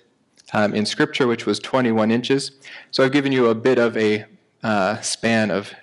um, 0.53 0.73
in 0.73 0.87
Scripture, 0.87 1.27
which 1.27 1.47
was 1.47 1.59
21 1.59 2.13
inches. 2.13 2.53
So 2.93 3.03
I've 3.03 3.11
given 3.11 3.33
you 3.33 3.49
a 3.49 3.57
bit 3.57 3.81
of 3.81 3.97
a 3.97 4.27
uh, 4.63 5.01
span 5.01 5.51
of 5.51 5.75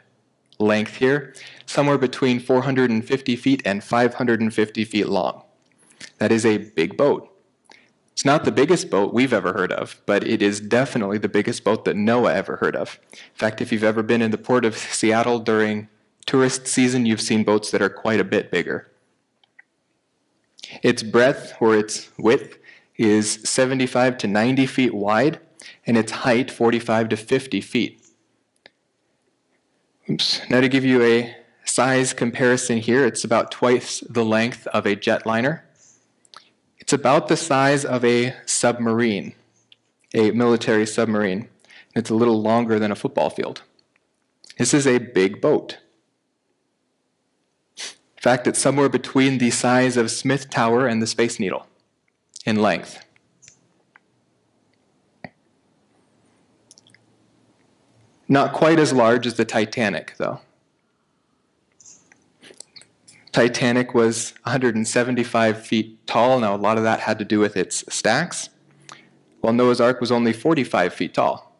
length 0.59 0.95
here, 0.95 1.33
somewhere 1.69 1.99
between 1.99 2.39
450 2.39 3.35
feet 3.35 3.61
and 3.63 3.83
550 3.83 4.83
feet 4.85 5.07
long. 5.07 5.43
That 6.17 6.31
is 6.31 6.43
a 6.43 6.57
big 6.57 6.97
boat. 6.97 7.29
It's 8.11 8.25
not 8.25 8.43
the 8.43 8.51
biggest 8.51 8.89
boat 8.89 9.13
we've 9.13 9.31
ever 9.31 9.53
heard 9.53 9.71
of, 9.71 10.01
but 10.07 10.27
it 10.27 10.41
is 10.41 10.59
definitely 10.59 11.19
the 11.19 11.29
biggest 11.29 11.63
boat 11.63 11.85
that 11.85 11.95
Noah 11.95 12.33
ever 12.33 12.55
heard 12.55 12.75
of. 12.75 12.99
In 13.13 13.35
fact, 13.35 13.61
if 13.61 13.71
you've 13.71 13.83
ever 13.83 14.01
been 14.01 14.23
in 14.23 14.31
the 14.31 14.37
port 14.37 14.65
of 14.65 14.75
Seattle 14.75 15.37
during 15.37 15.87
tourist 16.25 16.65
season, 16.65 17.05
you've 17.05 17.21
seen 17.21 17.43
boats 17.43 17.69
that 17.69 17.83
are 17.83 17.89
quite 17.89 18.19
a 18.19 18.23
bit 18.23 18.49
bigger. 18.49 18.91
Its 20.81 21.03
breadth 21.03 21.53
or 21.59 21.77
its 21.77 22.09
width 22.17 22.57
is 22.97 23.43
75 23.43 24.17
to 24.17 24.27
90 24.27 24.65
feet 24.65 24.95
wide, 24.95 25.39
and 25.85 25.97
its 25.97 26.11
height 26.11 26.49
45 26.49 27.09
to 27.09 27.15
50 27.15 27.61
feet. 27.61 28.07
Oops. 30.09 30.41
Now 30.49 30.61
to 30.61 30.67
give 30.67 30.83
you 30.83 31.03
a 31.03 31.35
size 31.69 32.13
comparison 32.13 32.79
here, 32.79 33.05
it's 33.05 33.23
about 33.23 33.51
twice 33.51 34.01
the 34.01 34.25
length 34.25 34.67
of 34.67 34.85
a 34.85 34.95
jetliner. 34.95 35.61
It's 36.77 36.93
about 36.93 37.27
the 37.27 37.37
size 37.37 37.85
of 37.85 38.03
a 38.03 38.35
submarine, 38.45 39.35
a 40.13 40.31
military 40.31 40.85
submarine. 40.85 41.47
It's 41.95 42.09
a 42.09 42.15
little 42.15 42.41
longer 42.41 42.79
than 42.79 42.91
a 42.91 42.95
football 42.95 43.29
field. 43.29 43.61
This 44.57 44.73
is 44.73 44.87
a 44.87 44.97
big 44.97 45.41
boat. 45.41 45.77
In 47.77 48.21
fact, 48.21 48.47
it's 48.47 48.59
somewhere 48.59 48.89
between 48.89 49.37
the 49.37 49.51
size 49.51 49.95
of 49.95 50.11
Smith 50.11 50.49
Tower 50.49 50.87
and 50.87 51.01
the 51.01 51.07
Space 51.07 51.39
Needle 51.39 51.67
in 52.45 52.57
length. 52.57 53.05
Not 58.27 58.53
quite 58.53 58.79
as 58.79 58.91
large 58.91 59.25
as 59.25 59.35
the 59.35 59.45
Titanic, 59.45 60.15
though. 60.17 60.41
Titanic 63.39 63.93
was 63.93 64.33
175 64.43 65.65
feet 65.65 66.05
tall. 66.05 66.41
Now, 66.41 66.53
a 66.53 66.57
lot 66.57 66.75
of 66.75 66.83
that 66.83 66.99
had 66.99 67.17
to 67.19 67.23
do 67.23 67.39
with 67.39 67.55
its 67.55 67.85
stacks, 67.87 68.49
while 69.39 69.53
Noah's 69.53 69.79
Ark 69.79 70.01
was 70.01 70.11
only 70.11 70.33
45 70.33 70.93
feet 70.93 71.13
tall. 71.13 71.55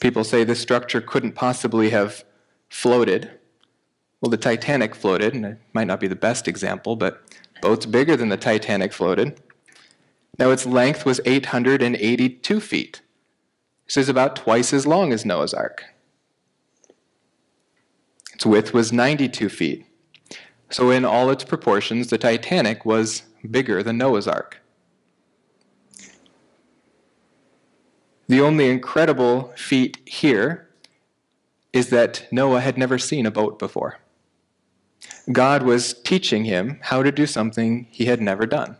People 0.00 0.22
say 0.22 0.44
this 0.44 0.60
structure 0.60 1.00
couldn't 1.00 1.32
possibly 1.32 1.90
have 1.90 2.24
floated. 2.68 3.40
Well, 4.20 4.30
the 4.30 4.36
Titanic 4.36 4.94
floated, 4.94 5.34
and 5.34 5.44
it 5.44 5.58
might 5.72 5.88
not 5.88 5.98
be 5.98 6.06
the 6.06 6.14
best 6.14 6.46
example, 6.46 6.94
but 6.94 7.20
boats 7.60 7.84
bigger 7.84 8.16
than 8.16 8.28
the 8.28 8.36
Titanic 8.36 8.92
floated. 8.92 9.40
Now, 10.38 10.52
its 10.52 10.64
length 10.64 11.04
was 11.04 11.20
882 11.24 12.60
feet. 12.60 13.02
This 13.88 13.96
is 13.96 14.08
about 14.08 14.36
twice 14.36 14.72
as 14.72 14.86
long 14.86 15.12
as 15.12 15.24
Noah's 15.24 15.52
Ark. 15.52 15.82
Its 18.32 18.46
width 18.46 18.72
was 18.72 18.92
92 18.92 19.48
feet. 19.48 19.86
So, 20.70 20.90
in 20.90 21.04
all 21.04 21.30
its 21.30 21.44
proportions, 21.44 22.08
the 22.08 22.18
Titanic 22.18 22.84
was 22.84 23.22
bigger 23.50 23.82
than 23.82 23.98
Noah's 23.98 24.26
Ark. 24.26 24.60
The 28.26 28.40
only 28.40 28.70
incredible 28.70 29.52
feat 29.56 29.98
here 30.06 30.68
is 31.72 31.90
that 31.90 32.26
Noah 32.32 32.60
had 32.60 32.78
never 32.78 32.98
seen 32.98 33.26
a 33.26 33.30
boat 33.30 33.58
before. 33.58 33.98
God 35.30 35.62
was 35.62 35.94
teaching 36.02 36.44
him 36.44 36.78
how 36.82 37.02
to 37.02 37.12
do 37.12 37.26
something 37.26 37.86
he 37.90 38.06
had 38.06 38.20
never 38.20 38.46
done. 38.46 38.76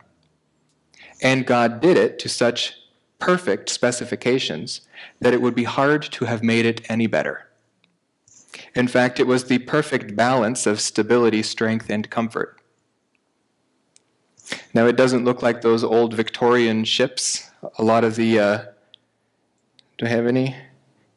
And 1.22 1.46
God 1.46 1.80
did 1.80 1.96
it 1.96 2.18
to 2.20 2.28
such 2.28 2.74
perfect 3.18 3.68
specifications 3.68 4.82
that 5.20 5.32
it 5.32 5.40
would 5.40 5.54
be 5.54 5.64
hard 5.64 6.02
to 6.02 6.24
have 6.24 6.42
made 6.42 6.66
it 6.66 6.82
any 6.90 7.06
better. 7.06 7.48
In 8.74 8.88
fact, 8.88 9.20
it 9.20 9.26
was 9.26 9.44
the 9.44 9.58
perfect 9.58 10.16
balance 10.16 10.66
of 10.66 10.80
stability, 10.80 11.42
strength, 11.42 11.90
and 11.90 12.08
comfort. 12.10 12.60
Now, 14.74 14.86
it 14.86 14.96
doesn't 14.96 15.24
look 15.24 15.42
like 15.42 15.60
those 15.60 15.84
old 15.84 16.14
Victorian 16.14 16.84
ships. 16.84 17.50
A 17.78 17.84
lot 17.84 18.04
of 18.04 18.16
the. 18.16 18.38
Uh, 18.38 18.64
do 19.98 20.06
I 20.06 20.08
have 20.08 20.26
any? 20.26 20.56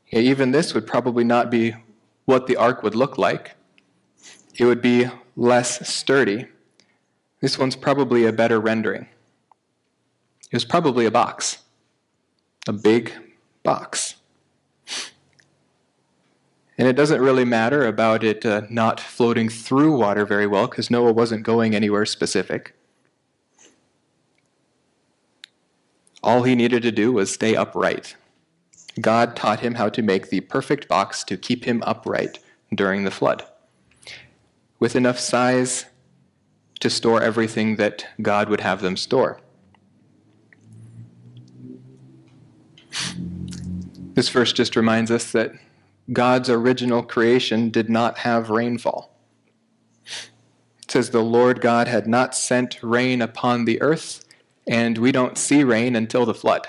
Yeah, 0.10 0.20
even 0.20 0.52
this 0.52 0.74
would 0.74 0.88
probably 0.88 1.24
not 1.24 1.50
be 1.50 1.76
what 2.26 2.48
the 2.48 2.56
ark 2.56 2.84
would 2.84 2.96
look 2.96 3.17
like. 3.17 3.56
It 4.56 4.65
would 4.65 4.82
be 4.82 5.08
less 5.36 5.88
sturdy. 5.88 6.48
This 7.41 7.58
one's 7.58 7.76
probably 7.76 8.26
a 8.26 8.32
better 8.32 8.60
rendering. 8.60 9.08
It 10.52 10.56
was 10.56 10.65
probably 10.65 11.06
a 11.06 11.12
box 11.12 11.60
a 12.67 12.74
big 12.74 13.13
box. 13.63 14.15
And 16.78 16.88
it 16.88 16.96
doesn't 16.96 17.22
really 17.22 17.46
matter 17.46 17.86
about 17.86 18.24
it 18.24 18.46
uh, 18.46 18.62
not 18.70 19.00
floating 19.00 19.50
through 19.50 19.98
water 19.98 20.26
very 20.26 20.46
well 20.46 20.68
because 20.68 20.92
Noah 20.92 21.12
wasn't 21.12 21.44
going 21.44 21.76
anywhere 21.76 22.06
specific. 22.06 22.76
All 26.22 26.44
he 26.44 26.56
needed 26.56 26.84
to 26.84 26.92
do 26.92 27.12
was 27.12 27.34
stay 27.34 27.56
upright. 27.56 28.16
God 29.00 29.36
taught 29.36 29.62
him 29.62 29.76
how 29.76 29.90
to 29.90 30.02
make 30.02 30.30
the 30.30 30.42
perfect 30.42 30.88
box 30.88 31.24
to 31.26 31.38
keep 31.38 31.66
him 31.66 31.84
upright 31.86 32.40
during 32.74 33.04
the 33.04 33.12
flood, 33.12 33.44
with 34.80 34.96
enough 34.96 35.20
size 35.20 35.86
to 36.80 36.90
store 36.90 37.22
everything 37.22 37.78
that 37.78 38.06
God 38.22 38.50
would 38.50 38.62
have 38.62 38.82
them 38.82 38.98
store. 38.98 39.40
This 44.13 44.30
verse 44.30 44.52
just 44.52 44.76
reminds 44.76 45.12
us 45.12 45.32
that 45.32 45.52
God's 46.12 46.50
original 46.50 47.04
creation 47.04 47.70
did 47.70 47.89
not 47.89 48.20
have 48.20 48.50
rainfall. 48.50 49.13
It 50.82 50.91
says, 50.91 51.10
The 51.10 51.22
Lord 51.22 51.60
God 51.60 51.88
had 51.88 52.08
not 52.08 52.34
sent 52.34 52.82
rain 52.82 53.22
upon 53.22 53.65
the 53.65 53.82
earth, 53.82 54.24
and 54.65 54.98
we 54.98 55.12
don't 55.12 55.38
see 55.38 55.63
rain 55.63 55.96
until 55.96 56.26
the 56.26 56.34
flood. 56.34 56.67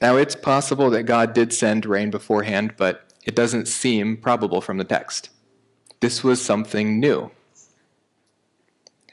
Now, 0.00 0.16
it's 0.16 0.34
possible 0.34 0.90
that 0.90 1.04
God 1.04 1.32
did 1.32 1.52
send 1.52 1.86
rain 1.86 2.10
beforehand, 2.10 2.74
but 2.76 3.12
it 3.24 3.36
doesn't 3.36 3.68
seem 3.68 4.16
probable 4.16 4.60
from 4.60 4.78
the 4.78 4.84
text. 4.84 5.30
This 6.00 6.24
was 6.24 6.42
something 6.42 6.98
new. 6.98 7.30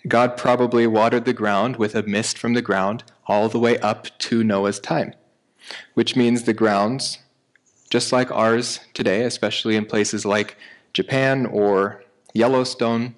God 0.08 0.38
probably 0.38 0.88
watered 0.88 1.26
the 1.26 1.34
ground 1.34 1.76
with 1.76 1.94
a 1.94 2.04
mist 2.04 2.38
from 2.38 2.54
the 2.54 2.62
ground 2.62 3.04
all 3.28 3.50
the 3.50 3.60
way 3.60 3.78
up 3.80 4.08
to 4.20 4.44
Noah's 4.44 4.80
time, 4.80 5.14
which 5.94 6.16
means 6.16 6.44
the 6.44 6.54
grounds, 6.54 7.20
just 7.90 8.12
like 8.12 8.32
ours 8.32 8.80
today, 8.94 9.24
especially 9.24 9.76
in 9.76 9.86
places 9.86 10.26
like 10.26 10.58
Japan 10.94 11.46
or 11.46 12.04
Yellowstone, 12.34 13.16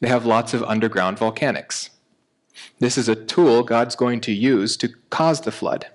they 0.00 0.08
have 0.08 0.26
lots 0.26 0.52
of 0.52 0.62
underground 0.64 1.18
volcanics. 1.18 1.90
This 2.78 2.98
is 2.98 3.08
a 3.08 3.16
tool 3.16 3.62
God's 3.62 3.96
going 3.96 4.20
to 4.22 4.32
use 4.32 4.76
to 4.76 4.90
cause 5.10 5.40
the 5.40 5.52
flood. 5.52 5.86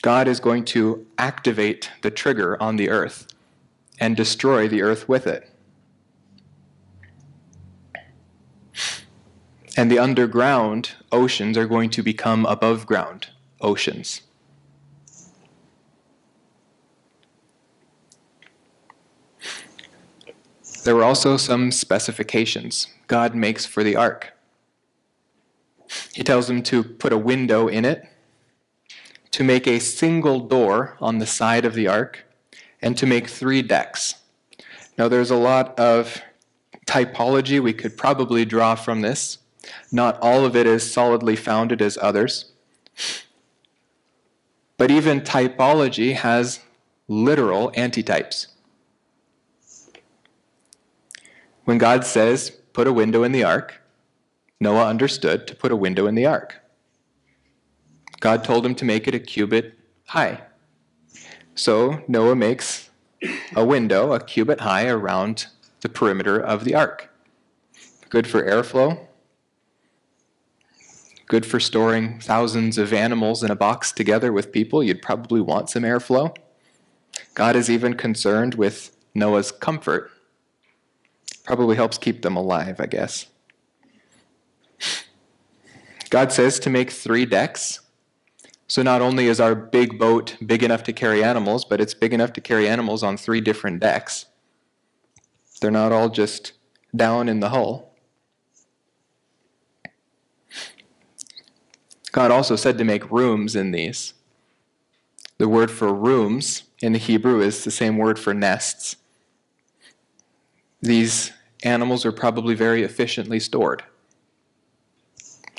God 0.00 0.26
is 0.26 0.40
going 0.40 0.64
to 0.66 1.06
activate 1.18 1.90
the 2.02 2.10
trigger 2.10 2.60
on 2.60 2.76
the 2.76 2.90
earth 2.90 3.26
and 4.00 4.16
destroy 4.16 4.66
the 4.66 4.82
earth 4.82 5.08
with 5.08 5.26
it. 5.26 5.48
And 9.76 9.90
the 9.90 9.98
underground 9.98 10.94
oceans 11.12 11.56
are 11.56 11.66
going 11.66 11.90
to 11.90 12.02
become 12.02 12.44
above 12.46 12.84
ground 12.84 13.28
oceans. 13.60 14.22
There 20.84 20.96
were 20.96 21.04
also 21.04 21.36
some 21.36 21.70
specifications 21.70 22.88
God 23.06 23.34
makes 23.34 23.64
for 23.66 23.84
the 23.84 23.94
ark. 23.94 24.32
He 26.14 26.22
tells 26.22 26.48
them 26.48 26.62
to 26.64 26.82
put 26.82 27.12
a 27.12 27.18
window 27.18 27.68
in 27.68 27.84
it, 27.84 28.08
to 29.32 29.44
make 29.44 29.66
a 29.66 29.78
single 29.78 30.40
door 30.40 30.96
on 31.00 31.18
the 31.18 31.26
side 31.26 31.64
of 31.64 31.74
the 31.74 31.86
ark, 31.86 32.24
and 32.80 32.96
to 32.96 33.06
make 33.06 33.28
three 33.28 33.62
decks. 33.62 34.16
Now, 34.98 35.08
there's 35.08 35.30
a 35.30 35.36
lot 35.36 35.78
of 35.78 36.20
typology 36.86 37.60
we 37.60 37.72
could 37.72 37.96
probably 37.96 38.44
draw 38.44 38.74
from 38.74 39.02
this. 39.02 39.38
Not 39.90 40.18
all 40.20 40.44
of 40.44 40.56
it 40.56 40.66
is 40.66 40.90
solidly 40.90 41.36
founded 41.36 41.80
as 41.80 41.96
others. 42.00 42.52
But 44.76 44.90
even 44.90 45.20
typology 45.20 46.14
has 46.14 46.60
literal 47.06 47.70
antitypes. 47.72 48.48
When 51.64 51.78
God 51.78 52.04
says, 52.04 52.50
put 52.72 52.86
a 52.86 52.92
window 52.92 53.22
in 53.22 53.32
the 53.32 53.44
ark, 53.44 53.80
Noah 54.60 54.86
understood 54.86 55.46
to 55.46 55.54
put 55.54 55.72
a 55.72 55.76
window 55.76 56.06
in 56.06 56.14
the 56.14 56.26
ark. 56.26 56.60
God 58.20 58.44
told 58.44 58.64
him 58.64 58.74
to 58.76 58.84
make 58.84 59.08
it 59.08 59.14
a 59.14 59.18
cubit 59.18 59.74
high. 60.06 60.42
So 61.54 62.02
Noah 62.08 62.36
makes 62.36 62.90
a 63.54 63.64
window 63.64 64.12
a 64.12 64.20
cubit 64.20 64.60
high 64.60 64.86
around 64.86 65.46
the 65.80 65.88
perimeter 65.88 66.38
of 66.38 66.64
the 66.64 66.74
ark. 66.74 67.10
Good 68.08 68.26
for 68.26 68.42
airflow, 68.44 69.06
good 71.26 71.46
for 71.46 71.58
storing 71.58 72.20
thousands 72.20 72.76
of 72.76 72.92
animals 72.92 73.42
in 73.42 73.50
a 73.50 73.56
box 73.56 73.90
together 73.90 74.32
with 74.32 74.52
people. 74.52 74.82
You'd 74.82 75.02
probably 75.02 75.40
want 75.40 75.70
some 75.70 75.82
airflow. 75.82 76.36
God 77.34 77.56
is 77.56 77.70
even 77.70 77.94
concerned 77.94 78.54
with 78.54 78.94
Noah's 79.14 79.50
comfort. 79.50 80.10
Probably 81.44 81.76
helps 81.76 81.98
keep 81.98 82.22
them 82.22 82.36
alive, 82.36 82.80
I 82.80 82.86
guess. 82.86 83.26
God 86.10 86.30
says 86.32 86.58
to 86.60 86.70
make 86.70 86.90
three 86.90 87.24
decks 87.24 87.80
so 88.72 88.80
not 88.80 89.02
only 89.02 89.26
is 89.26 89.38
our 89.38 89.54
big 89.54 89.98
boat 89.98 90.38
big 90.46 90.62
enough 90.62 90.82
to 90.84 90.94
carry 90.94 91.22
animals, 91.22 91.62
but 91.62 91.78
it's 91.78 91.92
big 91.92 92.14
enough 92.14 92.32
to 92.32 92.40
carry 92.40 92.66
animals 92.66 93.02
on 93.02 93.18
three 93.18 93.42
different 93.42 93.80
decks. 93.80 94.24
They're 95.60 95.70
not 95.70 95.92
all 95.92 96.08
just 96.08 96.52
down 96.96 97.28
in 97.28 97.40
the 97.40 97.50
hull. 97.50 97.94
God 102.12 102.30
also 102.30 102.56
said 102.56 102.78
to 102.78 102.84
make 102.84 103.10
rooms 103.10 103.54
in 103.54 103.72
these. 103.72 104.14
The 105.36 105.50
word 105.50 105.70
for 105.70 105.92
rooms 105.92 106.62
in 106.80 106.94
the 106.94 106.98
Hebrew 106.98 107.42
is 107.42 107.64
the 107.64 107.70
same 107.70 107.98
word 107.98 108.18
for 108.18 108.32
nests. 108.32 108.96
These 110.82 111.32
animals 111.62 112.04
are 112.04 112.12
probably 112.12 112.54
very 112.54 112.82
efficiently 112.82 113.38
stored. 113.38 113.84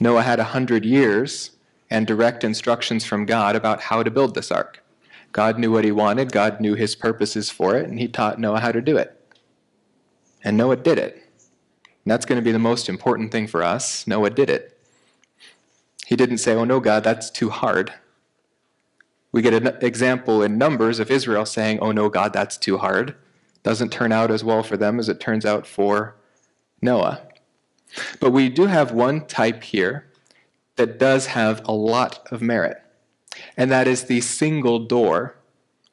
Noah 0.02 0.24
had 0.24 0.40
a 0.40 0.46
hundred 0.46 0.84
years 0.84 1.52
and 1.90 2.06
direct 2.06 2.44
instructions 2.44 3.06
from 3.06 3.26
God 3.26 3.56
about 3.56 3.82
how 3.82 4.04
to 4.04 4.12
build 4.12 4.36
this 4.36 4.52
ark. 4.52 4.84
God 5.32 5.58
knew 5.58 5.72
what 5.72 5.86
he 5.86 5.92
wanted, 5.92 6.32
God 6.32 6.60
knew 6.60 6.76
his 6.76 6.96
purposes 6.96 7.50
for 7.50 7.76
it, 7.78 7.88
and 7.90 8.00
he 8.00 8.08
taught 8.08 8.40
Noah 8.40 8.60
how 8.60 8.72
to 8.72 8.82
do 8.82 8.98
it. 8.98 9.20
And 10.44 10.58
Noah 10.58 10.76
did 10.76 10.98
it. 10.98 11.16
And 11.16 12.12
that's 12.12 12.26
going 12.26 12.40
to 12.40 12.44
be 12.44 12.52
the 12.52 12.60
most 12.60 12.90
important 12.90 13.32
thing 13.32 13.48
for 13.48 13.64
us. 13.64 14.06
Noah 14.06 14.30
did 14.30 14.50
it. 14.50 14.78
He 16.06 16.18
didn't 16.18 16.40
say, 16.40 16.54
Oh 16.54 16.66
no, 16.66 16.82
God, 16.82 17.04
that's 17.04 17.30
too 17.30 17.50
hard. 17.50 17.94
We 19.32 19.42
get 19.42 19.54
an 19.54 19.78
example 19.82 20.44
in 20.44 20.58
Numbers 20.58 21.00
of 21.00 21.10
Israel 21.10 21.46
saying, 21.46 21.80
Oh 21.80 21.92
no, 21.92 22.10
God, 22.10 22.34
that's 22.34 22.58
too 22.58 22.78
hard. 22.78 23.16
Doesn't 23.64 23.92
turn 23.92 24.12
out 24.12 24.30
as 24.30 24.44
well 24.44 24.62
for 24.62 24.78
them 24.78 25.00
as 25.00 25.10
it 25.10 25.20
turns 25.20 25.46
out 25.46 25.66
for 25.66 26.16
Noah. 26.82 27.22
But 28.20 28.32
we 28.32 28.50
do 28.50 28.66
have 28.66 28.92
one 28.92 29.26
type 29.26 29.64
here 29.64 30.12
that 30.76 31.00
does 31.00 31.28
have 31.28 31.62
a 31.66 31.72
lot 31.72 32.28
of 32.32 32.42
merit, 32.42 32.82
and 33.56 33.72
that 33.72 33.88
is 33.88 34.04
the 34.04 34.22
single 34.22 34.80
door 34.80 35.36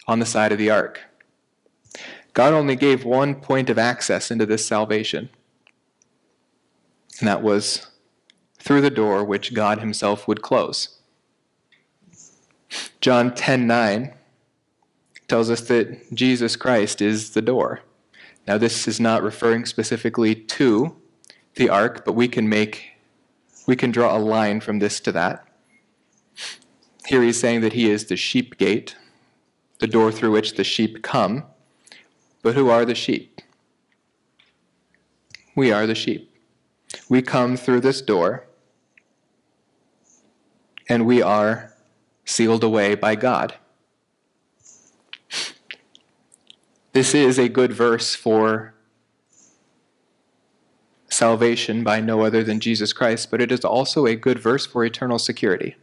on 0.06 0.18
the 0.18 0.26
side 0.26 0.52
of 0.52 0.58
the 0.58 0.70
ark. 0.70 1.00
God 2.32 2.52
only 2.52 2.76
gave 2.76 3.04
one 3.04 3.34
point 3.34 3.68
of 3.70 3.78
access 3.78 4.30
into 4.30 4.46
this 4.46 4.66
salvation, 4.66 5.28
and 7.18 7.28
that 7.28 7.42
was 7.42 7.86
through 8.58 8.80
the 8.80 8.90
door 8.90 9.24
which 9.24 9.54
God 9.54 9.80
himself 9.80 10.26
would 10.26 10.42
close. 10.42 11.00
John 13.00 13.32
10:9 13.32 14.14
tells 15.30 15.48
us 15.48 15.60
that 15.60 16.12
Jesus 16.12 16.56
Christ 16.56 17.00
is 17.00 17.30
the 17.30 17.40
door. 17.40 17.82
Now 18.48 18.58
this 18.58 18.88
is 18.88 18.98
not 18.98 19.22
referring 19.22 19.64
specifically 19.64 20.34
to 20.34 20.96
the 21.54 21.68
ark, 21.68 22.04
but 22.04 22.14
we 22.14 22.26
can 22.26 22.48
make 22.48 22.94
we 23.64 23.76
can 23.76 23.92
draw 23.92 24.16
a 24.16 24.18
line 24.18 24.58
from 24.60 24.80
this 24.80 24.98
to 25.00 25.12
that. 25.12 25.46
Here 27.06 27.22
he's 27.22 27.38
saying 27.38 27.60
that 27.60 27.74
he 27.74 27.88
is 27.88 28.06
the 28.06 28.16
sheep 28.16 28.58
gate, 28.58 28.96
the 29.78 29.86
door 29.86 30.10
through 30.10 30.32
which 30.32 30.56
the 30.56 30.64
sheep 30.64 31.00
come. 31.02 31.44
But 32.42 32.56
who 32.56 32.68
are 32.68 32.84
the 32.84 32.96
sheep? 32.96 33.40
We 35.54 35.70
are 35.70 35.86
the 35.86 35.94
sheep. 35.94 36.34
We 37.08 37.22
come 37.22 37.56
through 37.56 37.82
this 37.82 38.02
door, 38.02 38.46
and 40.88 41.06
we 41.06 41.22
are 41.22 41.72
sealed 42.24 42.64
away 42.64 42.96
by 42.96 43.14
God. 43.14 43.54
This 46.92 47.14
is 47.14 47.38
a 47.38 47.48
good 47.48 47.72
verse 47.72 48.16
for 48.16 48.74
salvation 51.08 51.84
by 51.84 52.00
no 52.00 52.22
other 52.22 52.42
than 52.42 52.58
Jesus 52.58 52.92
Christ, 52.92 53.30
but 53.30 53.40
it 53.40 53.52
is 53.52 53.64
also 53.64 54.06
a 54.06 54.16
good 54.16 54.38
verse 54.38 54.66
for 54.66 54.84
eternal 54.84 55.18
security. 55.18 55.76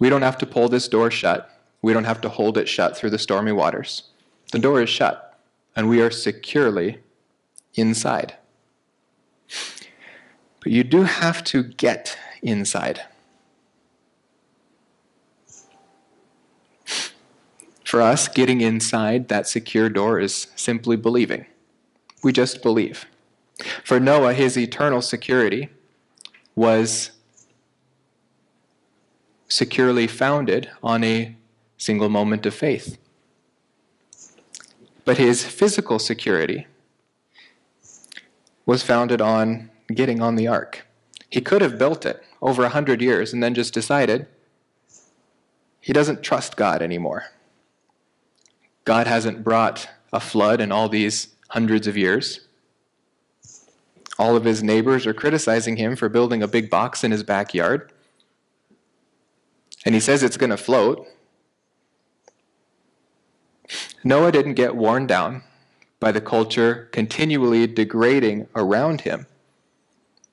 We 0.00 0.08
don't 0.08 0.22
have 0.22 0.38
to 0.38 0.46
pull 0.46 0.68
this 0.68 0.88
door 0.88 1.10
shut. 1.10 1.50
We 1.82 1.92
don't 1.92 2.04
have 2.04 2.20
to 2.22 2.28
hold 2.28 2.56
it 2.56 2.68
shut 2.68 2.96
through 2.96 3.10
the 3.10 3.18
stormy 3.18 3.52
waters. 3.52 4.04
The 4.52 4.58
door 4.58 4.80
is 4.80 4.88
shut, 4.88 5.38
and 5.76 5.88
we 5.88 6.00
are 6.00 6.10
securely 6.10 7.00
inside. 7.74 8.36
But 10.60 10.72
you 10.72 10.82
do 10.82 11.02
have 11.02 11.44
to 11.44 11.62
get 11.62 12.16
inside. 12.42 13.02
For 17.88 18.02
us, 18.02 18.28
getting 18.28 18.60
inside 18.60 19.28
that 19.28 19.48
secure 19.48 19.88
door 19.88 20.20
is 20.20 20.48
simply 20.56 20.94
believing. 20.94 21.46
We 22.22 22.32
just 22.34 22.60
believe. 22.60 23.06
For 23.82 23.98
Noah, 23.98 24.34
his 24.34 24.58
eternal 24.58 25.00
security 25.00 25.70
was 26.54 27.12
securely 29.48 30.06
founded 30.06 30.68
on 30.82 31.02
a 31.02 31.34
single 31.78 32.10
moment 32.10 32.44
of 32.44 32.52
faith. 32.52 32.98
But 35.06 35.16
his 35.16 35.46
physical 35.46 35.98
security 35.98 36.66
was 38.66 38.82
founded 38.82 39.22
on 39.22 39.70
getting 39.94 40.20
on 40.20 40.36
the 40.36 40.46
ark. 40.46 40.86
He 41.30 41.40
could 41.40 41.62
have 41.62 41.78
built 41.78 42.04
it 42.04 42.22
over 42.42 42.64
a 42.64 42.68
hundred 42.68 43.00
years 43.00 43.32
and 43.32 43.42
then 43.42 43.54
just 43.54 43.72
decided 43.72 44.26
he 45.80 45.94
doesn't 45.94 46.22
trust 46.22 46.54
God 46.54 46.82
anymore. 46.82 47.30
God 48.88 49.06
hasn't 49.06 49.44
brought 49.44 49.86
a 50.14 50.18
flood 50.18 50.62
in 50.62 50.72
all 50.72 50.88
these 50.88 51.28
hundreds 51.50 51.86
of 51.86 51.94
years. 51.94 52.40
All 54.18 54.34
of 54.34 54.44
his 54.44 54.62
neighbors 54.62 55.06
are 55.06 55.12
criticizing 55.12 55.76
him 55.76 55.94
for 55.94 56.08
building 56.08 56.42
a 56.42 56.48
big 56.48 56.70
box 56.70 57.04
in 57.04 57.10
his 57.10 57.22
backyard. 57.22 57.92
And 59.84 59.94
he 59.94 60.00
says 60.00 60.22
it's 60.22 60.38
going 60.38 60.48
to 60.48 60.56
float. 60.56 61.06
Noah 64.02 64.32
didn't 64.32 64.54
get 64.54 64.74
worn 64.74 65.06
down 65.06 65.42
by 66.00 66.10
the 66.10 66.22
culture 66.22 66.88
continually 66.90 67.66
degrading 67.66 68.48
around 68.56 69.02
him 69.02 69.26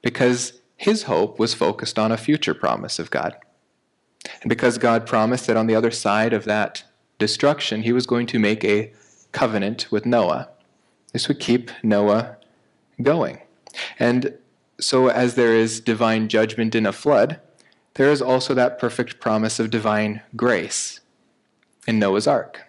because 0.01 0.61
his 0.77 1.03
hope 1.03 1.37
was 1.39 1.53
focused 1.53 1.99
on 1.99 2.09
a 2.09 2.15
future 2.15 2.53
promise 2.53 2.99
of 2.99 3.11
God. 3.11 3.35
And 4.41 4.47
because 4.47 4.77
God 4.77 5.05
promised 5.05 5.45
that 5.47 5.57
on 5.57 5.67
the 5.67 5.75
other 5.75 5.91
side 5.91 6.31
of 6.31 6.45
that 6.45 6.85
destruction, 7.17 7.83
he 7.83 7.93
was 7.93 8.05
going 8.05 8.27
to 8.27 8.39
make 8.39 8.63
a 8.63 8.91
covenant 9.31 9.87
with 9.91 10.05
Noah. 10.05 10.49
This 11.13 11.27
would 11.27 11.39
keep 11.39 11.71
Noah 11.83 12.37
going. 13.01 13.39
And 13.99 14.37
so, 14.79 15.07
as 15.07 15.35
there 15.35 15.53
is 15.53 15.79
divine 15.79 16.27
judgment 16.27 16.75
in 16.75 16.85
a 16.85 16.91
flood, 16.91 17.39
there 17.95 18.11
is 18.11 18.21
also 18.21 18.53
that 18.53 18.79
perfect 18.79 19.19
promise 19.19 19.59
of 19.59 19.69
divine 19.69 20.21
grace 20.35 20.99
in 21.87 21.99
Noah's 21.99 22.27
ark. 22.27 22.61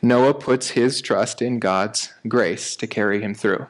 Noah 0.00 0.34
puts 0.34 0.70
his 0.70 1.00
trust 1.00 1.40
in 1.42 1.58
God's 1.58 2.12
grace 2.28 2.76
to 2.76 2.86
carry 2.86 3.20
him 3.20 3.34
through. 3.34 3.66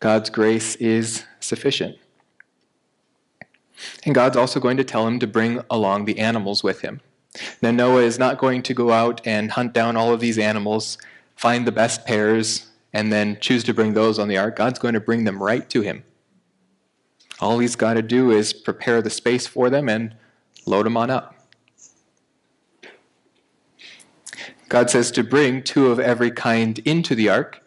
God's 0.00 0.30
grace 0.30 0.76
is 0.76 1.24
sufficient. 1.40 1.96
And 4.04 4.14
God's 4.14 4.36
also 4.36 4.60
going 4.60 4.76
to 4.76 4.84
tell 4.84 5.06
him 5.06 5.18
to 5.18 5.26
bring 5.26 5.62
along 5.70 6.04
the 6.04 6.18
animals 6.18 6.62
with 6.62 6.80
him. 6.80 7.00
Now, 7.60 7.70
Noah 7.70 8.02
is 8.02 8.18
not 8.18 8.38
going 8.38 8.62
to 8.62 8.74
go 8.74 8.92
out 8.92 9.20
and 9.26 9.50
hunt 9.50 9.72
down 9.72 9.96
all 9.96 10.12
of 10.12 10.20
these 10.20 10.38
animals, 10.38 10.98
find 11.34 11.66
the 11.66 11.72
best 11.72 12.06
pairs, 12.06 12.68
and 12.92 13.12
then 13.12 13.38
choose 13.40 13.64
to 13.64 13.74
bring 13.74 13.94
those 13.94 14.18
on 14.18 14.28
the 14.28 14.38
ark. 14.38 14.56
God's 14.56 14.78
going 14.78 14.94
to 14.94 15.00
bring 15.00 15.24
them 15.24 15.42
right 15.42 15.68
to 15.70 15.80
him. 15.80 16.04
All 17.40 17.58
he's 17.58 17.76
got 17.76 17.94
to 17.94 18.02
do 18.02 18.30
is 18.30 18.52
prepare 18.52 19.02
the 19.02 19.10
space 19.10 19.46
for 19.46 19.68
them 19.68 19.88
and 19.88 20.14
load 20.64 20.86
them 20.86 20.96
on 20.96 21.10
up. 21.10 21.34
God 24.68 24.90
says 24.90 25.10
to 25.12 25.24
bring 25.24 25.62
two 25.62 25.88
of 25.88 25.98
every 25.98 26.30
kind 26.30 26.78
into 26.80 27.14
the 27.14 27.28
ark. 27.28 27.60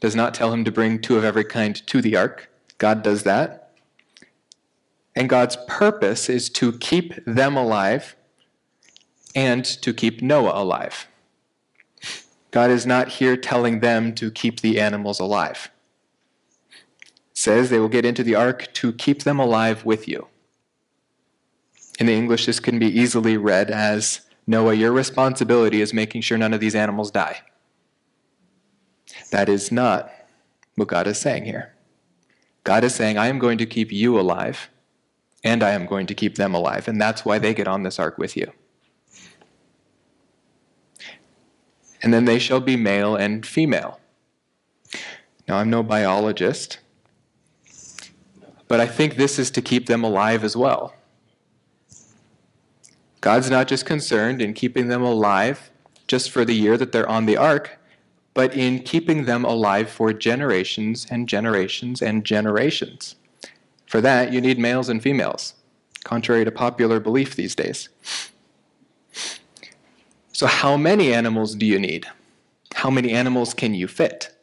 Does 0.00 0.16
not 0.16 0.34
tell 0.34 0.52
him 0.52 0.64
to 0.64 0.72
bring 0.72 1.00
two 1.00 1.16
of 1.16 1.24
every 1.24 1.44
kind 1.44 1.74
to 1.86 2.02
the 2.02 2.16
ark. 2.16 2.50
God 2.78 3.02
does 3.02 3.22
that. 3.22 3.72
And 5.14 5.28
God's 5.28 5.56
purpose 5.68 6.28
is 6.28 6.50
to 6.50 6.72
keep 6.78 7.24
them 7.24 7.56
alive 7.56 8.16
and 9.34 9.64
to 9.64 9.92
keep 9.92 10.22
Noah 10.22 10.62
alive. 10.62 11.08
God 12.50 12.70
is 12.70 12.84
not 12.84 13.08
here 13.08 13.36
telling 13.36 13.80
them 13.80 14.14
to 14.16 14.30
keep 14.30 14.60
the 14.60 14.78
animals 14.78 15.18
alive. 15.18 15.70
It 16.70 17.38
says 17.38 17.70
they 17.70 17.78
will 17.78 17.88
get 17.88 18.04
into 18.04 18.22
the 18.22 18.34
ark 18.34 18.72
to 18.74 18.92
keep 18.92 19.22
them 19.22 19.40
alive 19.40 19.84
with 19.84 20.06
you. 20.06 20.28
In 21.98 22.06
the 22.06 22.14
English, 22.14 22.46
this 22.46 22.60
can 22.60 22.78
be 22.78 22.86
easily 22.86 23.36
read 23.36 23.70
as 23.70 24.22
Noah, 24.46 24.74
your 24.74 24.92
responsibility 24.92 25.80
is 25.80 25.94
making 25.94 26.22
sure 26.22 26.36
none 26.36 26.52
of 26.52 26.60
these 26.60 26.74
animals 26.74 27.10
die. 27.10 27.42
That 29.30 29.48
is 29.48 29.70
not 29.70 30.10
what 30.74 30.88
God 30.88 31.06
is 31.06 31.18
saying 31.18 31.44
here. 31.44 31.74
God 32.64 32.84
is 32.84 32.94
saying, 32.94 33.18
I 33.18 33.28
am 33.28 33.38
going 33.38 33.58
to 33.58 33.66
keep 33.66 33.92
you 33.92 34.18
alive, 34.18 34.68
and 35.42 35.62
I 35.62 35.70
am 35.70 35.86
going 35.86 36.06
to 36.06 36.14
keep 36.14 36.36
them 36.36 36.54
alive. 36.54 36.86
And 36.88 37.00
that's 37.00 37.24
why 37.24 37.38
they 37.38 37.54
get 37.54 37.68
on 37.68 37.82
this 37.82 37.98
ark 37.98 38.18
with 38.18 38.36
you. 38.36 38.52
And 42.02 42.12
then 42.12 42.24
they 42.24 42.38
shall 42.38 42.60
be 42.60 42.76
male 42.76 43.14
and 43.14 43.46
female. 43.46 44.00
Now, 45.48 45.58
I'm 45.58 45.70
no 45.70 45.82
biologist, 45.82 46.78
but 48.68 48.80
I 48.80 48.86
think 48.86 49.16
this 49.16 49.38
is 49.38 49.50
to 49.52 49.62
keep 49.62 49.86
them 49.86 50.02
alive 50.02 50.44
as 50.44 50.56
well. 50.56 50.94
God's 53.20 53.50
not 53.50 53.68
just 53.68 53.86
concerned 53.86 54.42
in 54.42 54.52
keeping 54.52 54.88
them 54.88 55.02
alive 55.02 55.70
just 56.08 56.30
for 56.30 56.44
the 56.44 56.54
year 56.54 56.76
that 56.76 56.90
they're 56.90 57.08
on 57.08 57.26
the 57.26 57.36
ark, 57.36 57.78
but 58.34 58.54
in 58.54 58.80
keeping 58.80 59.24
them 59.24 59.44
alive 59.44 59.88
for 59.88 60.12
generations 60.12 61.06
and 61.10 61.28
generations 61.28 62.02
and 62.02 62.24
generations. 62.24 63.14
For 63.86 64.00
that, 64.00 64.32
you 64.32 64.40
need 64.40 64.58
males 64.58 64.88
and 64.88 65.02
females, 65.02 65.54
contrary 66.02 66.44
to 66.44 66.50
popular 66.50 66.98
belief 66.98 67.36
these 67.36 67.54
days. 67.54 67.88
So, 70.32 70.46
how 70.46 70.76
many 70.76 71.12
animals 71.12 71.54
do 71.54 71.66
you 71.66 71.78
need? 71.78 72.06
How 72.74 72.90
many 72.90 73.12
animals 73.12 73.52
can 73.52 73.74
you 73.74 73.86
fit? 73.86 74.34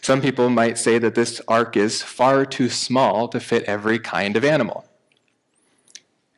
Some 0.00 0.20
people 0.22 0.48
might 0.48 0.78
say 0.78 0.98
that 0.98 1.16
this 1.16 1.40
ark 1.48 1.76
is 1.76 2.02
far 2.02 2.46
too 2.46 2.68
small 2.68 3.26
to 3.28 3.40
fit 3.40 3.64
every 3.64 3.98
kind 3.98 4.36
of 4.36 4.44
animal. 4.44 4.84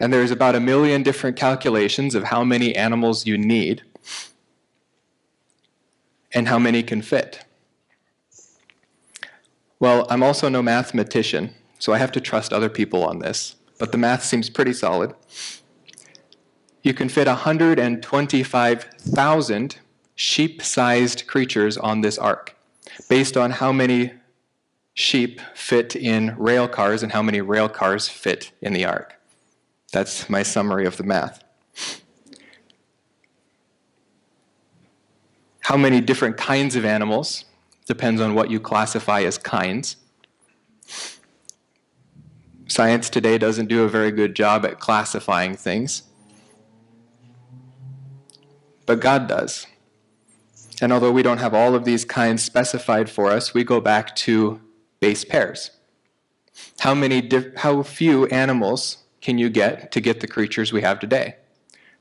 And 0.01 0.12
there's 0.12 0.31
about 0.31 0.55
a 0.55 0.61
million 0.61 1.03
different 1.03 1.37
calculations 1.37 2.14
of 2.14 2.25
how 2.25 2.42
many 2.42 2.75
animals 2.75 3.27
you 3.27 3.37
need 3.37 3.83
and 6.33 6.49
how 6.49 6.59
many 6.59 6.83
can 6.83 7.03
fit. 7.03 7.45
Well, 9.79 10.07
I'm 10.09 10.23
also 10.23 10.49
no 10.49 10.62
mathematician, 10.62 11.55
so 11.79 11.92
I 11.92 11.99
have 11.99 12.12
to 12.12 12.21
trust 12.21 12.53
other 12.53 12.71
people 12.71 13.05
on 13.05 13.18
this, 13.18 13.57
but 13.79 13.92
the 13.92 13.99
math 13.99 14.25
seems 14.25 14.49
pretty 14.49 14.73
solid. 14.73 15.14
You 16.83 16.95
can 16.95 17.09
fit 17.09 17.27
125,000 17.27 19.79
sheep 20.14 20.62
sized 20.62 21.27
creatures 21.27 21.77
on 21.79 22.01
this 22.01 22.18
ark, 22.18 22.57
based 23.09 23.37
on 23.37 23.51
how 23.53 23.73
many 23.73 24.12
sheep 24.95 25.40
fit 25.55 25.97
in 25.97 26.37
rail 26.37 26.68
cars 26.68 27.03
and 27.03 27.12
how 27.12 27.23
many 27.23 27.40
rail 27.40 27.68
cars 27.68 28.09
fit 28.09 28.53
in 28.61 28.73
the 28.73 28.85
ark. 28.85 29.18
That's 29.92 30.29
my 30.29 30.42
summary 30.42 30.87
of 30.87 30.97
the 30.97 31.05
math. 31.05 31.45
How 35.61 35.77
many 35.77 36.01
different 36.01 36.37
kinds 36.37 36.75
of 36.77 36.85
animals 36.85 37.45
depends 37.87 38.21
on 38.21 38.35
what 38.35 38.51
you 38.51 38.61
classify 38.61 39.23
as 39.23 39.38
kinds. 39.38 39.97
Science 42.66 43.11
today 43.11 43.38
doesn't 43.38 43.66
do 43.66 43.83
a 43.83 43.88
very 43.88 44.11
good 44.11 44.35
job 44.35 44.64
at 44.64 44.81
classifying 44.81 45.55
things, 45.55 46.05
but 48.87 49.01
God 49.01 49.29
does. 49.29 49.66
And 50.81 50.92
although 50.92 51.12
we 51.12 51.23
don't 51.23 51.38
have 51.38 51.55
all 51.55 51.75
of 51.75 51.85
these 51.85 52.05
kinds 52.05 52.42
specified 52.42 53.09
for 53.09 53.31
us, 53.31 53.55
we 53.55 53.62
go 53.62 53.81
back 53.81 54.16
to 54.16 54.61
base 55.01 55.25
pairs. 55.25 55.71
How 56.81 56.95
many 56.95 57.31
how 57.57 57.83
few 57.83 58.27
animals 58.27 58.99
can 59.21 59.38
you 59.38 59.49
get 59.49 59.92
to 59.92 60.01
get 60.01 60.21
the 60.21 60.27
creatures 60.27 60.73
we 60.73 60.83
have 60.83 60.99
today? 60.99 61.37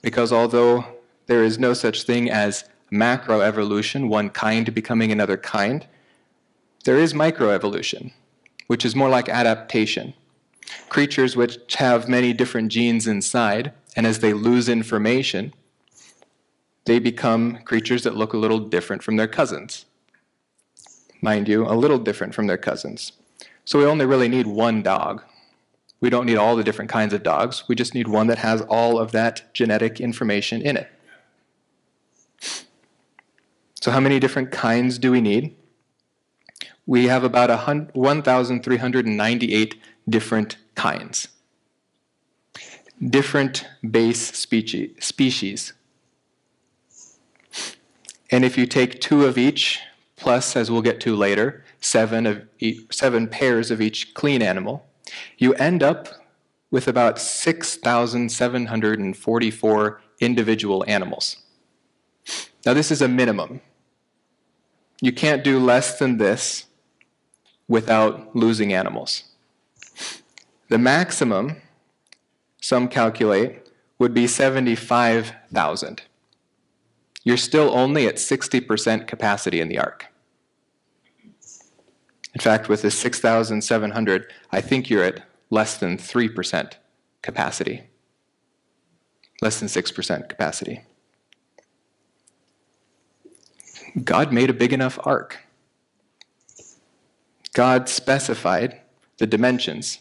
Because 0.02 0.34
although 0.34 0.86
there 1.28 1.44
is 1.44 1.60
no 1.60 1.74
such 1.74 2.04
thing 2.04 2.30
as 2.30 2.66
macroevolution, 2.92 4.10
one 4.10 4.30
kind 4.30 4.74
becoming 4.74 5.12
another 5.12 5.38
kind, 5.38 5.88
there 6.84 6.98
is 6.98 7.14
microevolution, 7.14 8.12
which 8.68 8.84
is 8.84 8.96
more 8.96 9.10
like 9.10 9.30
adaptation. 9.30 10.14
Creatures 10.90 11.36
which 11.36 11.76
have 11.76 12.10
many 12.10 12.34
different 12.34 12.72
genes 12.72 13.08
inside, 13.08 13.72
and 13.96 14.08
as 14.08 14.20
they 14.20 14.34
lose 14.34 14.68
information, 14.68 15.54
they 16.86 17.00
become 17.00 17.60
creatures 17.64 18.04
that 18.04 18.16
look 18.16 18.34
a 18.34 18.38
little 18.38 18.60
different 18.60 19.04
from 19.04 19.16
their 19.18 19.28
cousins. 19.28 19.86
Mind 21.22 21.48
you, 21.48 21.68
a 21.68 21.74
little 21.74 22.00
different 22.00 22.34
from 22.34 22.48
their 22.48 22.58
cousins. 22.58 23.14
So 23.66 23.80
we 23.80 23.86
only 23.86 24.06
really 24.06 24.28
need 24.28 24.48
one 24.48 24.82
dog 24.82 25.24
we 26.02 26.10
don't 26.10 26.26
need 26.26 26.38
all 26.38 26.56
the 26.56 26.64
different 26.64 26.90
kinds 26.90 27.14
of 27.14 27.22
dogs. 27.22 27.66
We 27.68 27.76
just 27.76 27.94
need 27.94 28.08
one 28.08 28.26
that 28.28 28.40
has 28.40 28.62
all 28.62 28.98
of 28.98 29.12
that 29.12 29.54
genetic 29.54 30.02
information 30.02 30.64
in 30.64 30.76
it. 30.78 30.92
So, 33.80 33.92
how 33.92 34.00
many 34.00 34.20
different 34.20 34.52
kinds 34.52 34.98
do 34.98 35.12
we 35.12 35.22
need? 35.22 35.56
We 36.88 37.06
have 37.08 37.24
about 37.24 37.52
1,398 37.96 39.76
different 40.10 40.58
kinds, 40.76 41.28
different 43.00 43.68
base 43.90 44.20
species. 44.20 45.74
And 48.32 48.44
if 48.46 48.58
you 48.58 48.66
take 48.66 49.02
two 49.02 49.26
of 49.26 49.38
each, 49.38 49.82
plus, 50.16 50.56
as 50.56 50.72
we'll 50.72 50.82
get 50.82 51.02
to 51.02 51.14
later, 51.16 51.66
seven, 51.82 52.26
of 52.26 52.48
each, 52.60 52.86
seven 52.90 53.28
pairs 53.28 53.70
of 53.70 53.82
each 53.82 54.14
clean 54.14 54.42
animal, 54.42 54.86
you 55.38 55.54
end 55.56 55.84
up 55.84 56.08
with 56.72 56.88
about 56.88 57.20
6,744 57.20 60.02
individual 60.22 60.86
animals. 60.88 61.36
Now, 62.66 62.74
this 62.74 62.90
is 62.92 63.02
a 63.02 63.10
minimum. 63.10 63.60
You 65.02 65.12
can't 65.12 65.44
do 65.44 65.60
less 65.60 66.00
than 66.00 66.18
this 66.18 66.68
without 67.68 68.34
losing 68.36 68.72
animals. 68.72 69.24
The 70.70 70.78
maximum, 70.78 71.58
some 72.62 72.88
calculate, 72.88 73.68
would 74.00 74.14
be 74.14 74.28
75,000. 74.28 76.04
You're 77.24 77.38
still 77.38 77.76
only 77.78 78.08
at 78.08 78.16
60% 78.16 79.08
capacity 79.08 79.62
in 79.62 79.68
the 79.68 79.78
ark. 79.78 80.08
In 82.34 82.40
fact, 82.40 82.70
with 82.70 82.82
the 82.82 82.92
6,700, 82.92 84.34
I 84.52 84.62
think 84.62 84.90
you're 84.90 85.04
at 85.04 85.24
less 85.50 85.78
than 85.78 85.98
3% 85.98 86.74
capacity, 87.22 87.84
less 89.42 89.60
than 89.60 89.68
6% 89.68 90.30
capacity. 90.30 90.82
God 94.04 94.32
made 94.32 94.50
a 94.50 94.54
big 94.54 94.72
enough 94.72 94.98
ark. 95.04 95.40
God 97.54 97.90
specified 97.90 98.80
the 99.18 99.28
dimensions 99.28 100.00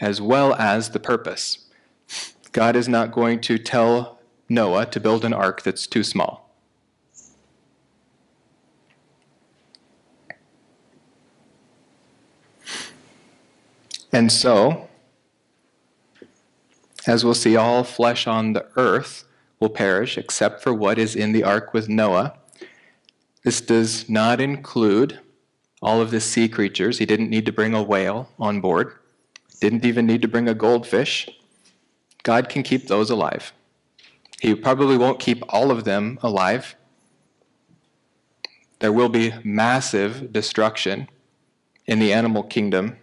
as 0.00 0.20
well 0.20 0.54
as 0.54 0.90
the 0.90 1.00
purpose. 1.00 1.66
God 2.52 2.76
is 2.76 2.88
not 2.88 3.12
going 3.12 3.40
to 3.42 3.58
tell 3.58 4.20
Noah 4.48 4.86
to 4.86 5.00
build 5.00 5.24
an 5.24 5.32
ark 5.32 5.62
that's 5.62 5.86
too 5.86 6.04
small. 6.04 6.41
And 14.12 14.30
so, 14.30 14.88
as 17.06 17.24
we'll 17.24 17.34
see, 17.34 17.56
all 17.56 17.82
flesh 17.82 18.26
on 18.26 18.52
the 18.52 18.66
earth 18.76 19.24
will 19.58 19.70
perish 19.70 20.18
except 20.18 20.62
for 20.62 20.74
what 20.74 20.98
is 20.98 21.16
in 21.16 21.32
the 21.32 21.44
ark 21.44 21.72
with 21.72 21.88
Noah. 21.88 22.34
This 23.44 23.60
does 23.60 24.08
not 24.08 24.40
include 24.40 25.20
all 25.80 26.00
of 26.00 26.10
the 26.10 26.20
sea 26.20 26.48
creatures. 26.48 26.98
He 26.98 27.06
didn't 27.06 27.30
need 27.30 27.46
to 27.46 27.52
bring 27.52 27.74
a 27.74 27.82
whale 27.82 28.28
on 28.38 28.60
board, 28.60 28.92
didn't 29.60 29.84
even 29.84 30.06
need 30.06 30.22
to 30.22 30.28
bring 30.28 30.48
a 30.48 30.54
goldfish. 30.54 31.28
God 32.22 32.48
can 32.48 32.62
keep 32.62 32.86
those 32.86 33.10
alive. 33.10 33.52
He 34.40 34.54
probably 34.54 34.96
won't 34.96 35.20
keep 35.20 35.42
all 35.48 35.70
of 35.70 35.84
them 35.84 36.18
alive. 36.22 36.76
There 38.80 38.92
will 38.92 39.08
be 39.08 39.32
massive 39.44 40.32
destruction 40.32 41.08
in 41.86 41.98
the 41.98 42.12
animal 42.12 42.42
kingdom, 42.42 42.96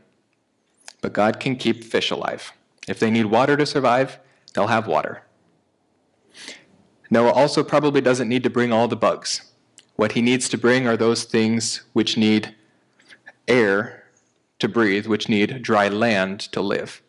but 1.02 1.14
God 1.14 1.40
can 1.40 1.56
keep 1.56 1.84
fish 1.84 2.12
alive. 2.12 2.52
If 2.88 3.00
they 3.00 3.12
need 3.12 3.26
water 3.26 3.56
to 3.58 3.66
survive, 3.66 4.20
they'll 4.54 4.68
have 4.68 4.88
water. 4.88 5.24
Noah 7.10 7.32
also 7.32 7.64
probably 7.64 8.02
doesn't 8.02 8.30
need 8.30 8.44
to 8.44 8.50
bring 8.50 8.72
all 8.72 8.88
the 8.88 8.96
bugs. 8.96 9.52
What 9.96 10.14
he 10.14 10.22
needs 10.22 10.48
to 10.50 10.58
bring 10.58 10.88
are 10.88 10.96
those 10.96 11.24
things 11.24 11.84
which 11.94 12.18
need 12.18 12.56
air 13.48 14.06
to 14.60 14.68
breathe, 14.68 15.08
which 15.08 15.28
need 15.28 15.62
dry 15.62 15.88
land 15.88 16.40
to 16.52 16.62
live. 16.62 17.02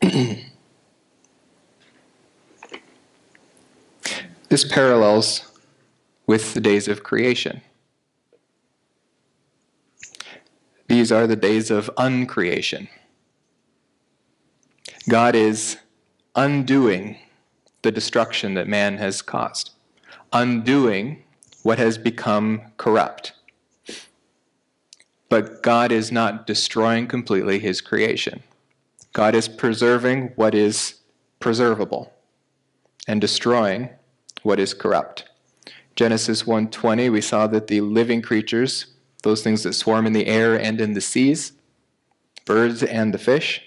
this 4.48 4.64
parallels 4.70 5.50
with 6.26 6.54
the 6.54 6.60
days 6.60 6.88
of 6.88 7.02
creation. 7.02 7.62
These 10.88 11.10
are 11.10 11.26
the 11.26 11.36
days 11.36 11.70
of 11.70 11.90
uncreation. 11.96 12.88
God 15.08 15.34
is 15.34 15.78
undoing 16.34 17.18
the 17.82 17.92
destruction 17.92 18.54
that 18.54 18.68
man 18.68 18.98
has 18.98 19.22
caused, 19.22 19.70
undoing 20.32 21.22
what 21.62 21.78
has 21.78 21.98
become 21.98 22.62
corrupt. 22.76 23.32
But 25.28 25.62
God 25.62 25.90
is 25.90 26.12
not 26.12 26.46
destroying 26.46 27.08
completely 27.08 27.58
his 27.58 27.80
creation. 27.80 28.42
God 29.12 29.34
is 29.34 29.48
preserving 29.48 30.32
what 30.36 30.54
is 30.54 30.96
preservable 31.40 32.12
and 33.08 33.20
destroying 33.20 33.88
what 34.42 34.60
is 34.60 34.74
corrupt. 34.74 35.28
Genesis 35.96 36.42
1:20 36.42 37.10
we 37.10 37.22
saw 37.22 37.46
that 37.46 37.66
the 37.66 37.80
living 37.80 38.20
creatures, 38.20 38.86
those 39.22 39.42
things 39.42 39.62
that 39.62 39.72
swarm 39.72 40.06
in 40.06 40.12
the 40.12 40.26
air 40.26 40.54
and 40.54 40.80
in 40.80 40.92
the 40.92 41.00
seas, 41.00 41.52
birds 42.44 42.82
and 42.82 43.12
the 43.14 43.18
fish, 43.18 43.62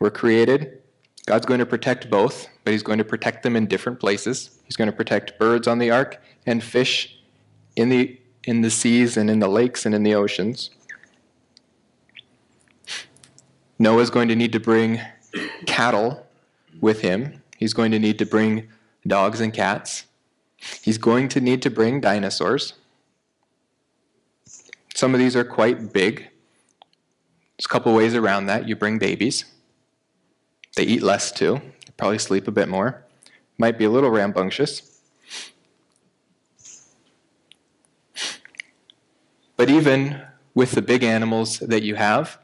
were 0.00 0.10
created. 0.10 0.80
God's 1.26 1.46
going 1.46 1.60
to 1.60 1.66
protect 1.66 2.10
both, 2.10 2.48
but 2.64 2.72
he's 2.72 2.82
going 2.82 2.98
to 2.98 3.04
protect 3.04 3.42
them 3.42 3.54
in 3.54 3.66
different 3.66 4.00
places. 4.00 4.58
He's 4.64 4.76
going 4.76 4.90
to 4.90 4.96
protect 4.96 5.38
birds 5.38 5.68
on 5.68 5.78
the 5.78 5.90
ark 5.90 6.20
and 6.46 6.64
fish 6.64 7.18
in 7.76 7.90
the 7.90 8.18
in 8.44 8.62
the 8.62 8.70
seas 8.70 9.16
and 9.16 9.30
in 9.30 9.38
the 9.38 9.48
lakes 9.48 9.86
and 9.86 9.94
in 9.94 10.02
the 10.02 10.14
oceans. 10.14 10.70
Noah's 13.78 14.10
going 14.10 14.28
to 14.28 14.36
need 14.36 14.52
to 14.52 14.60
bring 14.60 15.00
cattle 15.66 16.26
with 16.80 17.02
him. 17.02 17.42
He's 17.56 17.72
going 17.72 17.92
to 17.92 17.98
need 17.98 18.18
to 18.18 18.26
bring 18.26 18.68
dogs 19.06 19.40
and 19.40 19.52
cats. 19.52 20.04
He's 20.82 20.98
going 20.98 21.28
to 21.28 21.40
need 21.40 21.62
to 21.62 21.70
bring 21.70 22.00
dinosaurs. 22.00 22.74
Some 24.94 25.14
of 25.14 25.20
these 25.20 25.34
are 25.34 25.44
quite 25.44 25.92
big. 25.92 26.28
There's 27.56 27.66
a 27.66 27.68
couple 27.68 27.94
ways 27.94 28.14
around 28.14 28.46
that. 28.46 28.68
You 28.68 28.76
bring 28.76 28.98
babies. 28.98 29.44
They 30.76 30.84
eat 30.84 31.02
less 31.02 31.32
too. 31.32 31.60
They 31.86 31.92
probably 31.96 32.18
sleep 32.18 32.48
a 32.48 32.52
bit 32.52 32.68
more. 32.68 33.04
Might 33.58 33.78
be 33.78 33.84
a 33.84 33.90
little 33.90 34.10
rambunctious. 34.10 35.00
But 39.56 39.70
even 39.70 40.22
with 40.54 40.72
the 40.72 40.82
big 40.82 41.02
animals 41.04 41.58
that 41.60 41.82
you 41.82 41.94
have, 41.94 42.38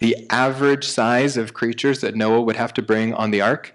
the 0.00 0.26
average 0.30 0.86
size 0.86 1.36
of 1.36 1.54
creatures 1.54 2.00
that 2.00 2.14
Noah 2.14 2.40
would 2.40 2.56
have 2.56 2.74
to 2.74 2.82
bring 2.82 3.14
on 3.14 3.30
the 3.30 3.40
ark 3.40 3.74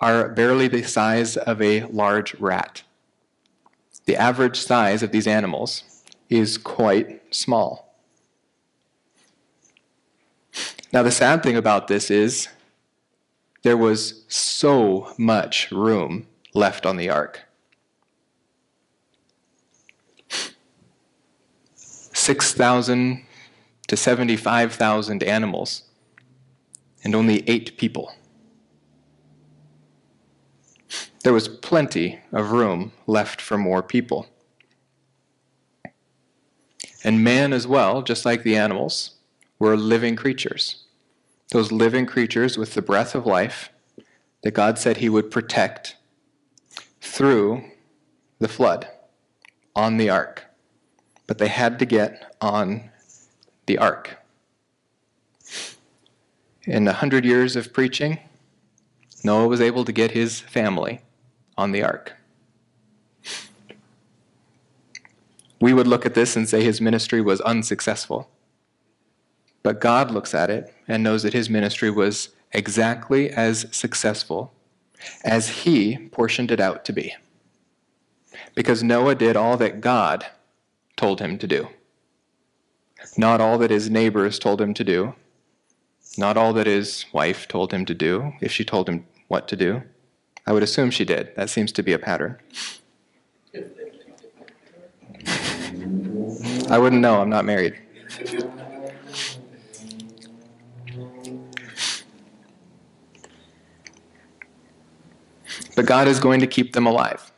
are 0.00 0.28
barely 0.28 0.66
the 0.66 0.82
size 0.82 1.36
of 1.36 1.62
a 1.62 1.84
large 1.84 2.34
rat. 2.34 2.82
The 4.10 4.16
average 4.16 4.58
size 4.58 5.04
of 5.04 5.12
these 5.12 5.28
animals 5.28 5.84
is 6.28 6.58
quite 6.58 7.32
small. 7.32 7.94
Now, 10.92 11.04
the 11.04 11.12
sad 11.12 11.44
thing 11.44 11.56
about 11.56 11.86
this 11.86 12.10
is 12.10 12.48
there 13.62 13.76
was 13.76 14.24
so 14.26 15.14
much 15.16 15.70
room 15.70 16.26
left 16.54 16.86
on 16.86 16.96
the 16.96 17.08
ark. 17.08 17.42
6,000 21.76 23.24
to 23.86 23.96
75,000 23.96 25.22
animals 25.22 25.82
and 27.04 27.14
only 27.14 27.48
eight 27.48 27.78
people. 27.78 28.12
There 31.22 31.32
was 31.34 31.48
plenty 31.48 32.18
of 32.32 32.52
room 32.52 32.92
left 33.06 33.40
for 33.40 33.58
more 33.58 33.82
people. 33.82 34.26
And 37.04 37.22
man, 37.22 37.52
as 37.52 37.66
well, 37.66 38.02
just 38.02 38.24
like 38.24 38.42
the 38.42 38.56
animals, 38.56 39.12
were 39.58 39.76
living 39.76 40.16
creatures. 40.16 40.84
Those 41.52 41.72
living 41.72 42.06
creatures 42.06 42.56
with 42.56 42.74
the 42.74 42.82
breath 42.82 43.14
of 43.14 43.26
life 43.26 43.70
that 44.42 44.52
God 44.52 44.78
said 44.78 44.98
He 44.98 45.08
would 45.08 45.30
protect 45.30 45.96
through 47.00 47.64
the 48.38 48.48
flood 48.48 48.88
on 49.76 49.98
the 49.98 50.08
ark. 50.08 50.44
But 51.26 51.38
they 51.38 51.48
had 51.48 51.78
to 51.78 51.84
get 51.84 52.36
on 52.40 52.90
the 53.66 53.78
ark. 53.78 54.18
In 56.64 56.88
a 56.88 56.92
hundred 56.92 57.24
years 57.24 57.56
of 57.56 57.72
preaching, 57.72 58.18
Noah 59.22 59.48
was 59.48 59.60
able 59.60 59.84
to 59.84 59.92
get 59.92 60.12
his 60.12 60.40
family 60.40 61.00
on 61.60 61.72
the 61.72 61.82
ark. 61.82 62.14
We 65.60 65.74
would 65.74 65.86
look 65.86 66.06
at 66.06 66.14
this 66.14 66.36
and 66.36 66.48
say 66.48 66.64
his 66.64 66.80
ministry 66.80 67.20
was 67.20 67.40
unsuccessful. 67.42 68.30
But 69.62 69.80
God 69.80 70.10
looks 70.10 70.34
at 70.34 70.48
it 70.48 70.74
and 70.88 71.02
knows 71.02 71.22
that 71.22 71.34
his 71.34 71.50
ministry 71.50 71.90
was 71.90 72.30
exactly 72.52 73.30
as 73.30 73.66
successful 73.70 74.54
as 75.22 75.48
he 75.64 76.08
portioned 76.08 76.50
it 76.50 76.60
out 76.60 76.84
to 76.86 76.92
be. 76.92 77.14
Because 78.54 78.82
Noah 78.82 79.14
did 79.14 79.36
all 79.36 79.56
that 79.58 79.80
God 79.80 80.26
told 80.96 81.20
him 81.20 81.36
to 81.38 81.46
do 81.46 81.68
not 83.16 83.40
all 83.40 83.58
that 83.58 83.70
his 83.70 83.90
neighbors 83.90 84.38
told 84.38 84.60
him 84.60 84.74
to 84.74 84.84
do, 84.84 85.14
not 86.18 86.36
all 86.36 86.52
that 86.52 86.66
his 86.66 87.06
wife 87.12 87.48
told 87.48 87.72
him 87.72 87.84
to 87.86 87.94
do, 87.94 88.32
if 88.40 88.52
she 88.52 88.64
told 88.64 88.88
him 88.88 89.06
what 89.28 89.48
to 89.48 89.56
do. 89.56 89.82
I 90.46 90.52
would 90.52 90.62
assume 90.62 90.90
she 90.90 91.04
did. 91.04 91.34
That 91.36 91.50
seems 91.50 91.72
to 91.72 91.82
be 91.82 91.92
a 91.92 91.98
pattern. 91.98 92.38
I 96.68 96.78
wouldn't 96.78 97.02
know. 97.02 97.20
I'm 97.20 97.30
not 97.30 97.44
married. 97.44 97.78
But 105.76 105.86
God 105.86 106.08
is 106.08 106.20
going 106.20 106.40
to 106.40 106.46
keep 106.46 106.72
them 106.72 106.86
alive. 106.86 107.32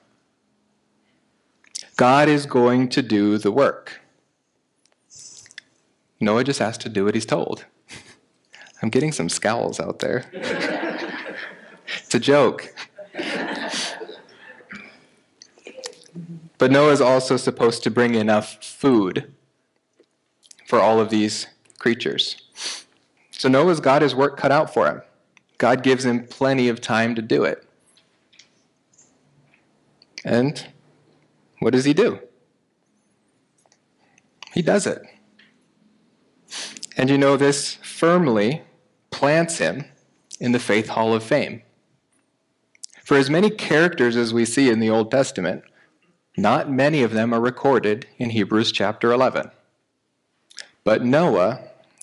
God 1.96 2.28
is 2.28 2.46
going 2.46 2.88
to 2.90 3.02
do 3.02 3.38
the 3.38 3.52
work. 3.52 4.00
Noah 6.20 6.44
just 6.44 6.58
has 6.58 6.78
to 6.78 6.88
do 6.88 7.04
what 7.04 7.14
he's 7.14 7.26
told. 7.26 7.64
I'm 8.82 8.88
getting 8.88 9.12
some 9.12 9.28
scowls 9.28 9.78
out 9.78 9.98
there. 9.98 10.24
it's 10.32 12.14
a 12.14 12.20
joke. 12.20 12.74
But 16.62 16.70
Noah 16.70 16.92
is 16.92 17.00
also 17.00 17.36
supposed 17.36 17.82
to 17.82 17.90
bring 17.90 18.14
enough 18.14 18.62
food 18.62 19.34
for 20.68 20.78
all 20.78 21.00
of 21.00 21.10
these 21.10 21.48
creatures. 21.80 22.40
So 23.32 23.48
Noah's 23.48 23.80
got 23.80 24.00
his 24.00 24.14
work 24.14 24.36
cut 24.36 24.52
out 24.52 24.72
for 24.72 24.86
him. 24.86 25.02
God 25.58 25.82
gives 25.82 26.04
him 26.04 26.24
plenty 26.24 26.68
of 26.68 26.80
time 26.80 27.16
to 27.16 27.20
do 27.20 27.42
it. 27.42 27.66
And 30.24 30.64
what 31.58 31.72
does 31.72 31.84
he 31.84 31.92
do? 31.92 32.20
He 34.54 34.62
does 34.62 34.86
it. 34.86 35.02
And 36.96 37.10
you 37.10 37.18
know, 37.18 37.36
this 37.36 37.74
firmly 37.82 38.62
plants 39.10 39.58
him 39.58 39.86
in 40.38 40.52
the 40.52 40.60
Faith 40.60 40.90
Hall 40.90 41.12
of 41.12 41.24
Fame. 41.24 41.62
For 43.04 43.16
as 43.16 43.28
many 43.28 43.50
characters 43.50 44.14
as 44.14 44.32
we 44.32 44.44
see 44.44 44.70
in 44.70 44.78
the 44.78 44.90
Old 44.90 45.10
Testament, 45.10 45.64
not 46.36 46.70
many 46.70 47.02
of 47.02 47.12
them 47.12 47.34
are 47.34 47.40
recorded 47.40 48.06
in 48.18 48.30
Hebrews 48.30 48.72
chapter 48.72 49.12
11. 49.12 49.50
But 50.84 51.04
Noah 51.04 51.60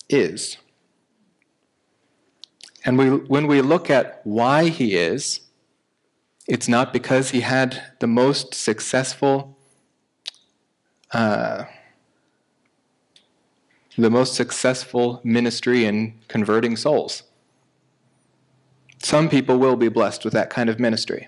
is. 0.07 0.57
And 2.85 2.97
we, 2.97 3.09
when 3.09 3.47
we 3.47 3.61
look 3.61 3.89
at 3.89 4.21
why 4.23 4.69
he 4.69 4.95
is, 4.95 5.41
it's 6.47 6.67
not 6.67 6.93
because 6.93 7.31
he 7.31 7.41
had 7.41 7.93
the 7.99 8.07
most 8.07 8.53
successful, 8.53 9.57
uh, 11.11 11.65
the 13.97 14.09
most 14.09 14.33
successful 14.35 15.21
ministry 15.23 15.85
in 15.85 16.15
converting 16.27 16.75
souls. 16.75 17.23
Some 19.01 19.29
people 19.29 19.57
will 19.57 19.75
be 19.75 19.89
blessed 19.89 20.23
with 20.23 20.33
that 20.33 20.49
kind 20.49 20.69
of 20.69 20.79
ministry. 20.79 21.27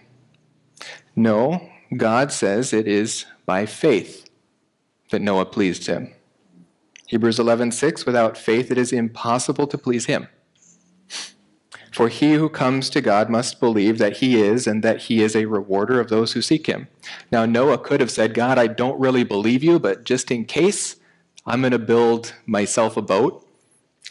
No, 1.15 1.70
God 1.95 2.31
says 2.31 2.71
it 2.71 2.87
is 2.87 3.25
by 3.45 3.65
faith 3.65 4.29
that 5.09 5.21
Noah 5.21 5.45
pleased 5.45 5.87
him. 5.87 6.13
Hebrews 7.07 7.37
11:6 7.37 8.05
Without 8.05 8.37
faith 8.37 8.71
it 8.71 8.77
is 8.77 8.93
impossible 8.93 9.67
to 9.67 9.77
please 9.77 10.05
him. 10.05 10.27
For 11.91 12.07
he 12.07 12.35
who 12.35 12.47
comes 12.47 12.89
to 12.91 13.01
God 13.01 13.29
must 13.29 13.59
believe 13.59 13.97
that 13.97 14.17
he 14.17 14.41
is 14.41 14.65
and 14.65 14.81
that 14.81 15.03
he 15.03 15.21
is 15.21 15.35
a 15.35 15.45
rewarder 15.45 15.99
of 15.99 16.07
those 16.07 16.31
who 16.31 16.41
seek 16.41 16.67
him. 16.67 16.87
Now 17.29 17.45
Noah 17.45 17.77
could 17.77 17.99
have 17.99 18.09
said, 18.09 18.33
"God, 18.33 18.57
I 18.57 18.67
don't 18.67 18.97
really 18.97 19.25
believe 19.25 19.61
you, 19.61 19.77
but 19.77 20.05
just 20.05 20.31
in 20.31 20.45
case, 20.45 20.95
I'm 21.45 21.59
going 21.59 21.71
to 21.71 21.79
build 21.79 22.33
myself 22.45 22.95
a 22.95 23.01
boat. 23.01 23.45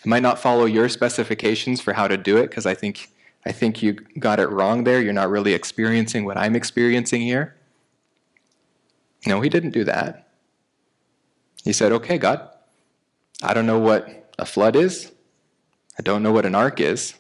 I 0.05 0.09
might 0.11 0.23
not 0.23 0.39
follow 0.39 0.67
your 0.67 0.91
specifications 0.91 1.81
for 1.81 1.95
how 1.95 2.07
to 2.09 2.19
do 2.19 2.37
it 2.37 2.51
because 2.51 2.67
I 2.67 2.75
think 2.75 3.09
I 3.47 3.53
think 3.53 3.83
you 3.83 3.95
got 4.19 4.39
it 4.39 4.51
wrong 4.51 4.85
there. 4.85 5.01
You're 5.01 5.15
not 5.15 5.31
really 5.31 5.55
experiencing 5.55 6.27
what 6.27 6.37
I'm 6.37 6.55
experiencing 6.55 7.23
here." 7.23 7.57
No, 9.27 9.41
he 9.41 9.49
didn't 9.49 9.71
do 9.71 9.85
that. 9.85 10.29
He 11.65 11.73
said, 11.73 11.93
Okay, 11.93 12.19
God, 12.19 12.49
I 13.43 13.55
don't 13.55 13.67
know 13.67 13.79
what 13.79 14.33
a 14.39 14.47
flood 14.47 14.77
is. 14.77 15.13
I 15.99 16.03
don't 16.03 16.23
know 16.23 16.33
what 16.33 16.47
an 16.47 16.55
ark 16.55 16.81
is, 16.81 17.15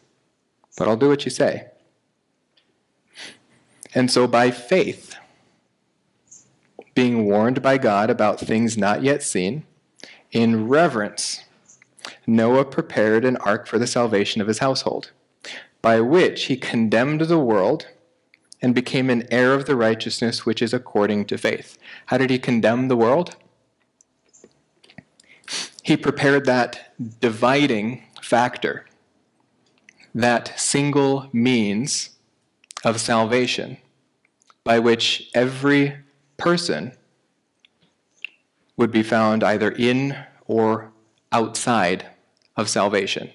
but 0.79 0.89
I'll 0.89 0.97
do 0.97 1.09
what 1.09 1.25
you 1.25 1.31
say. 1.31 1.67
And 3.95 4.11
so, 4.11 4.27
by 4.27 4.51
faith, 4.51 5.17
being 6.95 7.27
warned 7.27 7.61
by 7.61 7.77
God 7.79 8.09
about 8.09 8.41
things 8.41 8.79
not 8.79 9.03
yet 9.03 9.23
seen, 9.23 9.65
in 10.33 10.69
reverence, 10.69 11.45
Noah 12.27 12.65
prepared 12.65 13.25
an 13.25 13.37
ark 13.39 13.67
for 13.67 13.79
the 13.79 13.87
salvation 13.87 14.41
of 14.41 14.49
his 14.49 14.61
household, 14.61 15.11
by 15.83 16.01
which 16.01 16.45
he 16.45 16.57
condemned 16.57 17.23
the 17.23 17.39
world 17.39 17.87
and 18.63 18.75
became 18.75 19.09
an 19.11 19.27
heir 19.31 19.55
of 19.55 19.67
the 19.67 19.77
righteousness 19.77 20.45
which 20.45 20.61
is 20.61 20.75
according 20.75 21.25
to 21.27 21.39
faith. 21.39 21.79
How 22.07 22.19
did 22.19 22.31
he 22.31 22.39
condemn 22.39 22.89
the 22.89 22.97
world? 22.97 23.37
He 25.83 25.97
prepared 25.97 26.45
that 26.47 26.95
dividing 27.21 28.05
factor, 28.23 28.87
that 30.15 30.59
single 30.59 31.29
means 31.33 32.11
of 32.85 33.01
salvation 33.01 33.79
by 34.63 34.79
which 34.79 35.31
every 35.35 35.97
person 36.37 36.93
would 38.77 38.91
be 38.91 39.03
found 39.03 39.43
either 39.43 39.71
in 39.71 40.17
or 40.47 40.93
outside 41.33 42.07
of 42.57 42.69
salvation. 42.69 43.31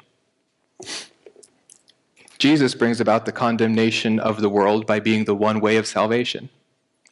Jesus 2.38 2.76
brings 2.76 3.00
about 3.00 3.26
the 3.26 3.32
condemnation 3.32 4.20
of 4.20 4.42
the 4.42 4.50
world 4.50 4.86
by 4.86 5.00
being 5.00 5.26
the 5.26 5.36
one 5.36 5.60
way 5.60 5.78
of 5.78 5.88
salvation. 5.88 6.50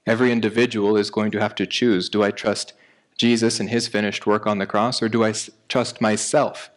Every 0.06 0.32
individual 0.32 0.98
is 0.98 1.10
going 1.10 1.32
to 1.32 1.40
have 1.40 1.56
to 1.56 1.66
choose 1.66 2.10
do 2.10 2.24
I 2.24 2.32
trust 2.32 2.74
Jesus 3.18 3.60
and 3.60 3.70
his 3.70 3.88
finished 3.88 4.26
work 4.26 4.46
on 4.46 4.58
the 4.58 4.66
cross, 4.66 5.02
or 5.02 5.08
do 5.08 5.24
I 5.24 5.34
trust 5.70 6.02
myself 6.02 6.70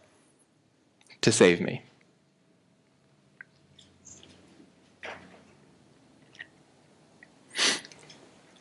to 1.22 1.32
save 1.32 1.60
me? 1.60 1.82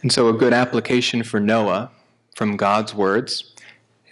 And 0.02 0.12
so, 0.12 0.30
a 0.30 0.34
good 0.34 0.54
application 0.54 1.24
for 1.24 1.40
Noah 1.40 1.92
from 2.36 2.58
God's 2.58 2.94
words 2.94 3.56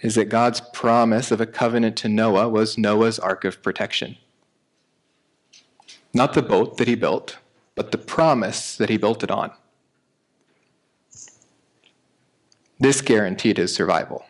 is 0.02 0.16
that 0.16 0.24
God's 0.26 0.60
promise 0.60 1.30
of 1.30 1.40
a 1.40 1.46
covenant 1.46 1.96
to 1.98 2.08
Noah 2.08 2.48
was 2.48 2.76
Noah's 2.76 3.18
ark 3.18 3.44
of 3.44 3.62
protection. 3.62 4.16
Not 6.16 6.34
the 6.34 6.42
boat 6.42 6.76
that 6.76 6.86
he 6.86 6.94
built, 6.94 7.38
but 7.74 7.90
the 7.90 7.98
promise 7.98 8.76
that 8.76 8.88
he 8.88 8.96
built 8.96 9.24
it 9.24 9.32
on. 9.32 9.50
This 12.78 13.00
guaranteed 13.00 13.58
his 13.58 13.74
survival. 13.74 14.24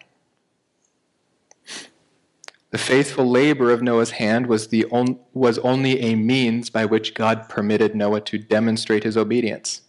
The 2.71 2.79
faithful 2.79 3.31
labor 3.31 3.71
of 3.71 3.83
Noah's 3.83 4.13
hand 4.13 4.47
was, 4.47 4.69
the 4.69 4.87
on, 4.87 5.21
was 5.33 5.59
only 5.59 6.01
a 6.01 6.17
means 6.17 6.71
by 6.71 6.87
which 6.87 7.15
God 7.15 7.49
permitted 7.49 7.95
Noah 7.95 8.23
to 8.23 8.39
demonstrate 8.39 9.05
his 9.05 9.17
obedience. 9.17 9.83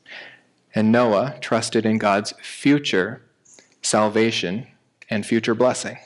And 0.75 0.91
Noah 0.91 1.37
trusted 1.39 1.85
in 1.85 1.97
God's 1.97 2.33
future 2.41 3.23
salvation 3.81 4.67
and 5.09 5.25
future 5.25 5.55
blessing. 5.55 5.97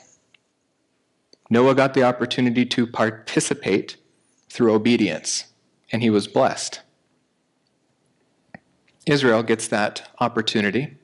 Noah 1.50 1.74
got 1.74 1.94
the 1.94 2.04
opportunity 2.04 2.64
to 2.64 2.86
participate 2.86 3.96
through 4.48 4.72
obedience 4.72 5.49
and 5.92 6.02
he 6.02 6.10
was 6.10 6.28
blessed. 6.28 6.80
Israel 9.06 9.42
gets 9.42 9.66
that 9.68 10.10
opportunity, 10.20 10.96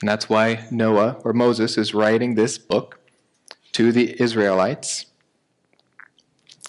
and 0.00 0.08
that's 0.08 0.28
why 0.28 0.66
Noah 0.70 1.18
or 1.24 1.32
Moses 1.32 1.76
is 1.76 1.94
writing 1.94 2.34
this 2.34 2.58
book 2.58 3.00
to 3.72 3.92
the 3.92 4.20
Israelites. 4.22 5.06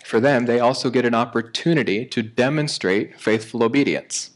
For 0.03 0.19
them, 0.19 0.45
they 0.45 0.59
also 0.59 0.89
get 0.89 1.05
an 1.05 1.15
opportunity 1.15 2.05
to 2.05 2.21
demonstrate 2.21 3.19
faithful 3.19 3.63
obedience. 3.63 4.31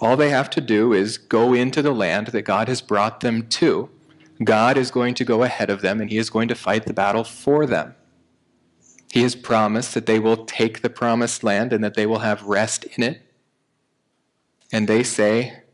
All 0.00 0.16
they 0.16 0.30
have 0.30 0.50
to 0.50 0.60
do 0.60 0.92
is 0.92 1.16
go 1.16 1.54
into 1.54 1.80
the 1.80 1.92
land 1.92 2.28
that 2.28 2.42
God 2.42 2.68
has 2.68 2.82
brought 2.82 3.20
them 3.20 3.46
to. 3.48 3.88
God 4.42 4.76
is 4.76 4.90
going 4.90 5.14
to 5.14 5.24
go 5.24 5.42
ahead 5.42 5.70
of 5.70 5.80
them 5.80 6.00
and 6.00 6.10
he 6.10 6.18
is 6.18 6.28
going 6.28 6.48
to 6.48 6.54
fight 6.54 6.86
the 6.86 6.92
battle 6.92 7.24
for 7.24 7.66
them. 7.66 7.94
He 9.12 9.20
has 9.24 9.34
promised 9.34 9.92
that 9.92 10.06
they 10.06 10.18
will 10.18 10.46
take 10.46 10.80
the 10.80 10.88
promised 10.88 11.44
land 11.44 11.74
and 11.74 11.84
that 11.84 11.92
they 11.92 12.06
will 12.06 12.20
have 12.20 12.44
rest 12.44 12.86
in 12.96 13.02
it. 13.02 13.20
And 14.72 14.88
they 14.88 15.02
say, 15.02 15.64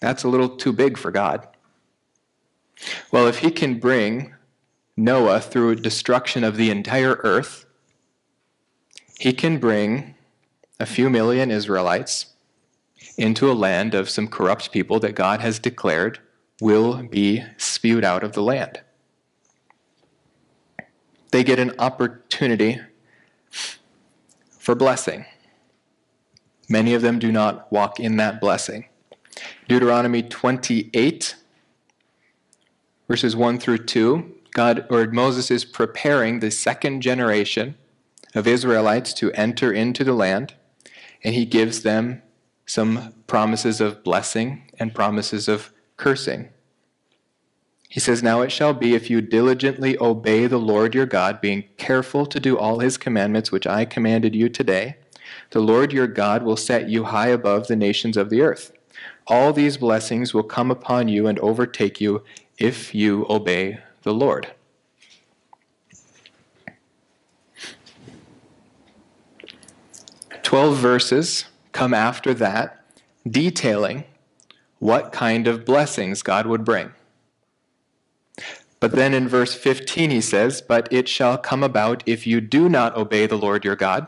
that's 0.00 0.24
a 0.24 0.28
little 0.28 0.48
too 0.48 0.72
big 0.72 0.96
for 0.96 1.10
God. 1.10 1.46
Well, 3.12 3.26
if 3.26 3.40
he 3.40 3.50
can 3.50 3.78
bring 3.78 4.32
Noah 4.96 5.38
through 5.38 5.68
a 5.68 5.76
destruction 5.76 6.44
of 6.44 6.56
the 6.56 6.70
entire 6.70 7.20
earth, 7.24 7.66
he 9.18 9.34
can 9.34 9.58
bring 9.58 10.14
a 10.80 10.86
few 10.86 11.10
million 11.10 11.50
Israelites 11.50 12.32
into 13.18 13.52
a 13.52 13.60
land 13.66 13.92
of 13.92 14.08
some 14.08 14.28
corrupt 14.28 14.72
people 14.72 14.98
that 15.00 15.14
God 15.14 15.42
has 15.42 15.58
declared 15.58 16.20
will 16.62 17.02
be 17.02 17.44
spewed 17.58 18.02
out 18.02 18.24
of 18.24 18.32
the 18.32 18.42
land 18.42 18.80
they 21.36 21.44
get 21.44 21.58
an 21.58 21.74
opportunity 21.78 22.80
for 24.48 24.74
blessing. 24.74 25.26
Many 26.66 26.94
of 26.94 27.02
them 27.02 27.18
do 27.18 27.30
not 27.30 27.70
walk 27.70 28.00
in 28.00 28.16
that 28.16 28.40
blessing. 28.40 28.86
Deuteronomy 29.68 30.22
28, 30.22 31.36
verses 33.06 33.36
1 33.36 33.58
through 33.58 33.84
2, 33.84 34.34
God 34.52 34.86
or 34.88 35.06
Moses 35.08 35.50
is 35.50 35.66
preparing 35.66 36.40
the 36.40 36.50
second 36.50 37.02
generation 37.02 37.76
of 38.34 38.46
Israelites 38.46 39.12
to 39.12 39.30
enter 39.32 39.70
into 39.70 40.04
the 40.04 40.14
land, 40.14 40.54
and 41.22 41.34
he 41.34 41.44
gives 41.44 41.82
them 41.82 42.22
some 42.64 43.12
promises 43.26 43.82
of 43.82 44.02
blessing 44.02 44.70
and 44.78 44.94
promises 44.94 45.48
of 45.48 45.70
cursing. 45.98 46.48
He 47.96 48.00
says, 48.00 48.22
Now 48.22 48.42
it 48.42 48.52
shall 48.52 48.74
be 48.74 48.94
if 48.94 49.08
you 49.08 49.22
diligently 49.22 49.96
obey 49.98 50.46
the 50.46 50.58
Lord 50.58 50.94
your 50.94 51.06
God, 51.06 51.40
being 51.40 51.64
careful 51.78 52.26
to 52.26 52.38
do 52.38 52.58
all 52.58 52.80
his 52.80 52.98
commandments 52.98 53.50
which 53.50 53.66
I 53.66 53.86
commanded 53.86 54.34
you 54.34 54.50
today, 54.50 54.96
the 55.52 55.60
Lord 55.60 55.94
your 55.94 56.06
God 56.06 56.42
will 56.42 56.58
set 56.58 56.90
you 56.90 57.04
high 57.04 57.28
above 57.28 57.68
the 57.68 57.74
nations 57.74 58.18
of 58.18 58.28
the 58.28 58.42
earth. 58.42 58.70
All 59.26 59.54
these 59.54 59.78
blessings 59.78 60.34
will 60.34 60.42
come 60.42 60.70
upon 60.70 61.08
you 61.08 61.26
and 61.26 61.38
overtake 61.38 61.98
you 61.98 62.22
if 62.58 62.94
you 62.94 63.24
obey 63.30 63.78
the 64.02 64.12
Lord. 64.12 64.52
Twelve 70.42 70.76
verses 70.76 71.46
come 71.72 71.94
after 71.94 72.34
that, 72.34 72.84
detailing 73.26 74.04
what 74.80 75.12
kind 75.12 75.48
of 75.48 75.64
blessings 75.64 76.22
God 76.22 76.46
would 76.46 76.62
bring. 76.62 76.92
But 78.78 78.92
then 78.92 79.14
in 79.14 79.28
verse 79.28 79.54
15 79.54 80.10
he 80.10 80.20
says, 80.20 80.60
But 80.60 80.92
it 80.92 81.08
shall 81.08 81.38
come 81.38 81.62
about 81.62 82.02
if 82.06 82.26
you 82.26 82.40
do 82.40 82.68
not 82.68 82.96
obey 82.96 83.26
the 83.26 83.36
Lord 83.36 83.64
your 83.64 83.76
God, 83.76 84.06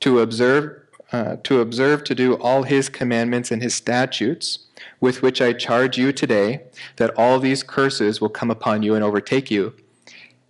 to 0.00 0.20
observe, 0.20 0.82
uh, 1.12 1.36
to 1.44 1.60
observe 1.60 2.04
to 2.04 2.14
do 2.14 2.34
all 2.34 2.64
his 2.64 2.88
commandments 2.88 3.50
and 3.50 3.62
his 3.62 3.74
statutes, 3.74 4.66
with 5.00 5.22
which 5.22 5.40
I 5.40 5.52
charge 5.52 5.96
you 5.96 6.12
today, 6.12 6.62
that 6.96 7.14
all 7.16 7.38
these 7.38 7.62
curses 7.62 8.20
will 8.20 8.28
come 8.28 8.50
upon 8.50 8.82
you 8.82 8.94
and 8.94 9.02
overtake 9.02 9.50
you. 9.50 9.74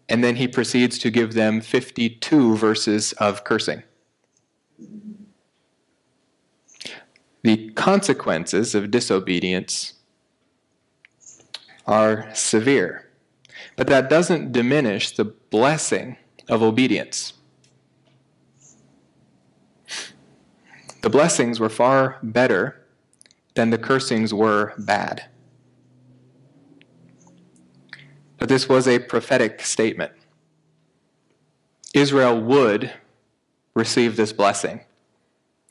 And 0.09 0.22
then 0.22 0.36
he 0.36 0.48
proceeds 0.48 0.98
to 0.98 1.11
give 1.11 1.34
them 1.34 1.61
52 1.61 2.57
verses 2.57 3.12
of 3.14 3.44
cursing. 3.44 3.82
The 7.42 7.70
consequences 7.70 8.74
of 8.74 8.90
disobedience 8.90 9.95
are 11.87 12.28
severe, 12.34 13.09
but 13.76 13.87
that 13.87 14.11
doesn't 14.11 14.53
diminish 14.53 15.12
the 15.12 15.24
blessing 15.24 16.16
of 16.49 16.62
obedience. 16.62 17.34
The 21.03 21.11
blessings 21.11 21.61
were 21.61 21.68
far 21.68 22.18
better 22.22 22.84
than 23.55 23.70
the 23.70 23.78
cursings 23.78 24.34
were 24.34 24.74
bad. 24.76 25.26
But 28.39 28.49
this 28.49 28.68
was 28.68 28.87
a 28.87 28.99
prophetic 28.99 29.61
statement. 29.62 30.12
Israel 31.95 32.41
would 32.41 32.93
receive 33.74 34.16
this 34.16 34.32
blessing. 34.32 34.80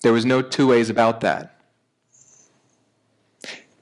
There 0.02 0.14
was 0.14 0.26
no 0.26 0.42
two 0.42 0.68
ways 0.68 0.90
about 0.90 1.22
that. 1.22 1.55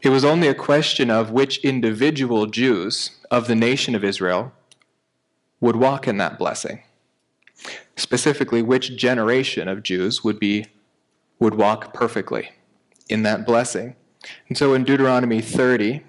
It 0.03 0.09
was 0.09 0.25
only 0.25 0.49
a 0.49 0.53
question 0.53 1.09
of 1.09 1.31
which 1.31 1.59
individual 1.59 2.45
Jews 2.45 3.11
of 3.31 3.47
the 3.47 3.55
nation 3.55 3.95
of 3.95 4.03
Israel 4.03 4.51
would 5.61 5.77
walk 5.77 6.09
in 6.09 6.17
that 6.17 6.37
blessing. 6.37 6.83
Specifically, 7.95 8.61
which 8.61 8.97
generation 8.97 9.69
of 9.69 9.81
Jews 9.81 10.21
would 10.21 10.39
be 10.39 10.65
would 11.39 11.55
walk 11.55 11.93
perfectly 11.93 12.51
in 13.07 13.23
that 13.23 13.45
blessing. 13.45 13.95
And 14.49 14.57
so 14.57 14.73
in 14.73 14.83
Deuteronomy 14.83 15.41
30, 15.41 16.03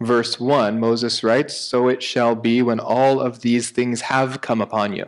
verse 0.00 0.40
1, 0.40 0.80
Moses 0.80 1.22
writes, 1.22 1.56
So 1.56 1.86
it 1.86 2.02
shall 2.02 2.34
be 2.34 2.60
when 2.60 2.80
all 2.80 3.20
of 3.20 3.42
these 3.42 3.70
things 3.70 4.02
have 4.02 4.40
come 4.40 4.60
upon 4.60 4.94
you. 4.94 5.06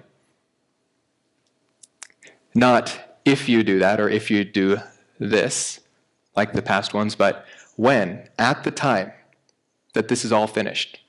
Not 2.54 3.18
if 3.24 3.48
you 3.48 3.64
do 3.64 3.80
that 3.80 4.00
or 4.00 4.08
if 4.08 4.30
you 4.30 4.44
do 4.44 4.78
this, 5.18 5.80
like 6.36 6.52
the 6.52 6.62
past 6.62 6.94
ones, 6.94 7.16
but 7.16 7.44
when, 7.80 8.28
at 8.38 8.62
the 8.62 8.70
time 8.70 9.10
that 9.94 10.08
this 10.08 10.22
is 10.22 10.30
all 10.30 10.46
finished, 10.46 11.00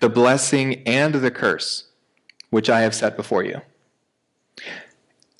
the 0.00 0.08
blessing 0.08 0.82
and 0.86 1.16
the 1.16 1.30
curse 1.30 1.84
which 2.48 2.70
I 2.70 2.80
have 2.80 2.94
set 2.94 3.14
before 3.14 3.44
you. 3.44 3.60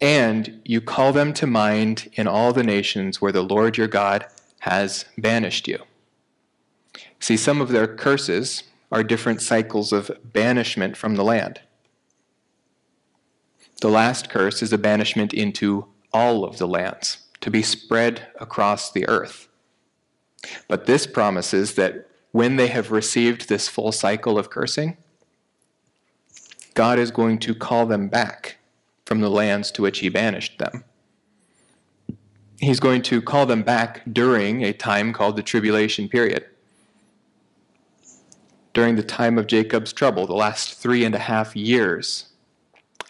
And 0.03 0.61
you 0.66 0.82
call 0.82 1.14
them 1.14 1.32
to 1.34 1.47
mind 1.47 2.11
in 2.14 2.26
all 2.26 2.53
the 2.53 2.62
nations 2.62 3.18
where 3.18 3.32
the 3.32 3.43
Lord 3.43 3.78
your 3.78 3.88
God 3.88 4.26
has 4.59 5.07
banished 5.16 5.66
you. 5.66 5.78
See, 7.18 7.38
some 7.38 7.62
of 7.62 7.70
their 7.70 7.86
curses 7.86 8.64
are 8.90 9.03
different 9.03 9.40
cycles 9.40 9.95
of 9.95 10.11
banishment 10.22 10.99
from 10.99 11.14
the 11.14 11.24
land. 11.24 11.61
The 13.80 13.88
last 13.88 14.28
curse 14.28 14.61
is 14.61 14.70
a 14.70 14.76
banishment 14.76 15.32
into 15.32 15.86
all 16.12 16.45
of 16.45 16.59
the 16.59 16.68
lands 16.68 17.22
to 17.43 17.51
be 17.51 17.62
spread 17.62 18.28
across 18.40 18.90
the 18.90 19.07
earth. 19.09 19.49
But 20.68 20.86
this 20.86 21.07
promises 21.07 21.74
that 21.74 22.09
when 22.30 22.57
they 22.57 22.68
have 22.68 22.90
received 22.90 23.49
this 23.49 23.68
full 23.68 23.93
cycle 23.93 24.38
of 24.38 24.49
cursing, 24.49 24.97
God 26.74 26.99
is 26.99 27.11
going 27.11 27.38
to 27.40 27.55
call 27.55 27.84
them 27.84 28.09
back 28.09 28.57
from 29.05 29.20
the 29.20 29.28
lands 29.28 29.70
to 29.72 29.82
which 29.82 29.99
He 29.99 30.09
banished 30.09 30.59
them. 30.59 30.84
He's 32.59 32.80
going 32.80 33.03
to 33.03 33.20
call 33.20 33.45
them 33.45 33.62
back 33.62 34.03
during 34.11 34.62
a 34.62 34.72
time 34.72 35.12
called 35.12 35.36
the 35.36 35.43
tribulation 35.43 36.09
period. 36.09 36.47
During 38.72 38.95
the 38.95 39.03
time 39.03 39.36
of 39.36 39.49
Jacob's 39.49 39.93
trouble, 39.93 40.26
the 40.26 40.34
last 40.34 40.74
three 40.74 41.05
and 41.05 41.14
a 41.14 41.18
half 41.18 41.55
years 41.55 42.32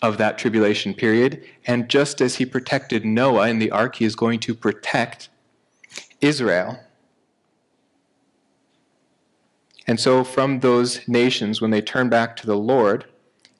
of 0.02 0.18
that 0.18 0.36
tribulation 0.36 0.92
period. 0.92 1.42
And 1.64 1.88
just 1.88 2.20
as 2.20 2.36
he 2.36 2.44
protected 2.44 3.04
Noah 3.04 3.48
in 3.48 3.60
the 3.60 3.70
ark, 3.70 3.96
he 3.96 4.04
is 4.04 4.16
going 4.16 4.40
to 4.40 4.54
protect 4.54 5.30
Israel. 6.20 6.80
And 9.86 9.98
so, 9.98 10.24
from 10.24 10.60
those 10.60 11.06
nations, 11.08 11.60
when 11.60 11.70
they 11.70 11.80
turn 11.80 12.08
back 12.08 12.36
to 12.36 12.46
the 12.46 12.56
Lord 12.56 13.06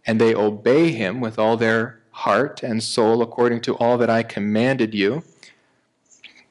and 0.04 0.20
they 0.20 0.34
obey 0.34 0.90
him 0.90 1.20
with 1.20 1.38
all 1.38 1.56
their 1.56 2.00
heart 2.10 2.62
and 2.62 2.82
soul 2.82 3.22
according 3.22 3.60
to 3.62 3.74
all 3.76 3.96
that 3.98 4.10
I 4.10 4.22
commanded 4.22 4.94
you 4.94 5.22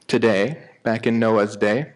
today, 0.08 0.68
back 0.82 1.06
in 1.06 1.18
Noah's 1.18 1.56
day, 1.56 1.92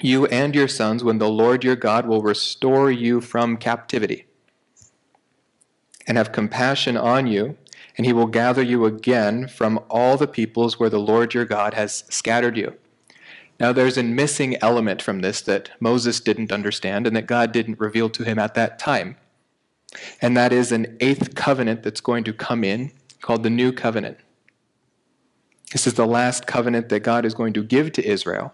you 0.00 0.26
and 0.26 0.54
your 0.54 0.68
sons, 0.68 1.04
when 1.04 1.18
the 1.18 1.28
Lord 1.28 1.62
your 1.62 1.76
God 1.76 2.06
will 2.06 2.22
restore 2.22 2.90
you 2.90 3.20
from 3.20 3.56
captivity 3.56 4.26
and 6.10 6.18
have 6.18 6.32
compassion 6.32 6.96
on 6.96 7.28
you, 7.28 7.56
and 7.96 8.04
he 8.04 8.12
will 8.12 8.26
gather 8.26 8.64
you 8.64 8.84
again 8.84 9.46
from 9.46 9.78
all 9.88 10.16
the 10.16 10.26
peoples 10.26 10.76
where 10.76 10.90
the 10.90 10.98
Lord 10.98 11.34
your 11.34 11.44
God 11.44 11.74
has 11.74 12.02
scattered 12.08 12.56
you. 12.56 12.74
Now, 13.60 13.72
there's 13.72 13.96
a 13.96 14.02
missing 14.02 14.56
element 14.60 15.00
from 15.02 15.20
this 15.20 15.40
that 15.42 15.70
Moses 15.78 16.18
didn't 16.18 16.50
understand 16.50 17.06
and 17.06 17.14
that 17.14 17.28
God 17.28 17.52
didn't 17.52 17.78
reveal 17.78 18.10
to 18.10 18.24
him 18.24 18.40
at 18.40 18.54
that 18.54 18.76
time. 18.76 19.18
And 20.20 20.36
that 20.36 20.52
is 20.52 20.72
an 20.72 20.96
eighth 20.98 21.36
covenant 21.36 21.84
that's 21.84 22.00
going 22.00 22.24
to 22.24 22.32
come 22.32 22.64
in 22.64 22.90
called 23.22 23.44
the 23.44 23.48
New 23.50 23.70
Covenant. 23.70 24.18
This 25.70 25.86
is 25.86 25.94
the 25.94 26.08
last 26.08 26.44
covenant 26.44 26.88
that 26.88 27.04
God 27.04 27.24
is 27.24 27.34
going 27.34 27.52
to 27.52 27.62
give 27.62 27.92
to 27.92 28.04
Israel. 28.04 28.52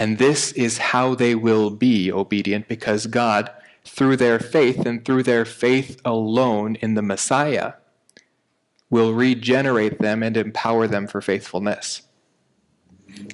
And 0.00 0.18
this 0.18 0.50
is 0.50 0.78
how 0.78 1.14
they 1.14 1.36
will 1.36 1.70
be 1.70 2.10
obedient 2.10 2.66
because 2.66 3.06
God 3.06 3.52
through 3.86 4.16
their 4.16 4.38
faith 4.38 4.84
and 4.84 5.04
through 5.04 5.22
their 5.22 5.44
faith 5.44 6.00
alone 6.04 6.76
in 6.76 6.94
the 6.94 7.02
Messiah, 7.02 7.74
will 8.90 9.14
regenerate 9.14 9.98
them 9.98 10.22
and 10.22 10.36
empower 10.36 10.86
them 10.86 11.06
for 11.06 11.20
faithfulness. 11.20 12.02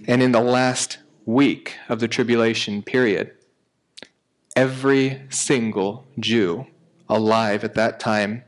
And 0.07 0.23
in 0.23 0.33
the 0.33 0.41
last 0.41 0.99
week 1.27 1.77
of 1.89 2.01
the 2.01 2.09
tribulation 2.09 2.83
period, 2.83 3.33
every 4.55 5.23
single 5.31 6.07
Jew 6.19 6.67
alive 7.09 7.65
at 7.65 7.75
that 7.75 8.01
time 8.01 8.45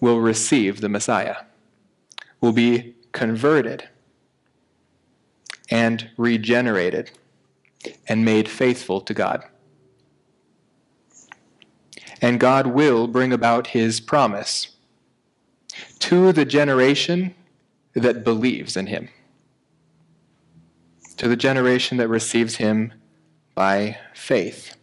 will 0.00 0.20
receive 0.20 0.80
the 0.80 0.88
Messiah, 0.88 1.36
will 2.40 2.52
be 2.52 2.94
converted 3.12 3.88
and 5.70 6.10
regenerated 6.16 7.10
and 8.08 8.24
made 8.24 8.48
faithful 8.48 9.00
to 9.02 9.14
God 9.14 9.44
and 12.20 12.40
God 12.40 12.68
will 12.68 13.06
bring 13.06 13.32
about 13.32 13.68
his 13.68 14.00
promise 14.00 14.70
to 16.00 16.32
the 16.32 16.44
generation 16.44 17.34
that 17.94 18.24
believes 18.24 18.76
in 18.76 18.86
him, 18.86 19.08
to 21.16 21.28
the 21.28 21.36
generation 21.36 21.98
that 21.98 22.08
receives 22.08 22.56
him 22.56 22.92
by 23.54 23.98
faith. 24.14 24.74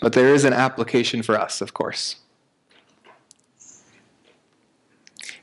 But 0.00 0.14
there 0.14 0.34
is 0.34 0.44
an 0.44 0.52
application 0.52 1.22
for 1.22 1.38
us, 1.38 1.60
of 1.60 1.74
course. 1.74 2.16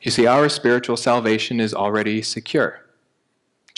You 0.01 0.11
see, 0.11 0.25
our 0.25 0.49
spiritual 0.49 0.97
salvation 0.97 1.59
is 1.59 1.73
already 1.73 2.21
secure 2.21 2.85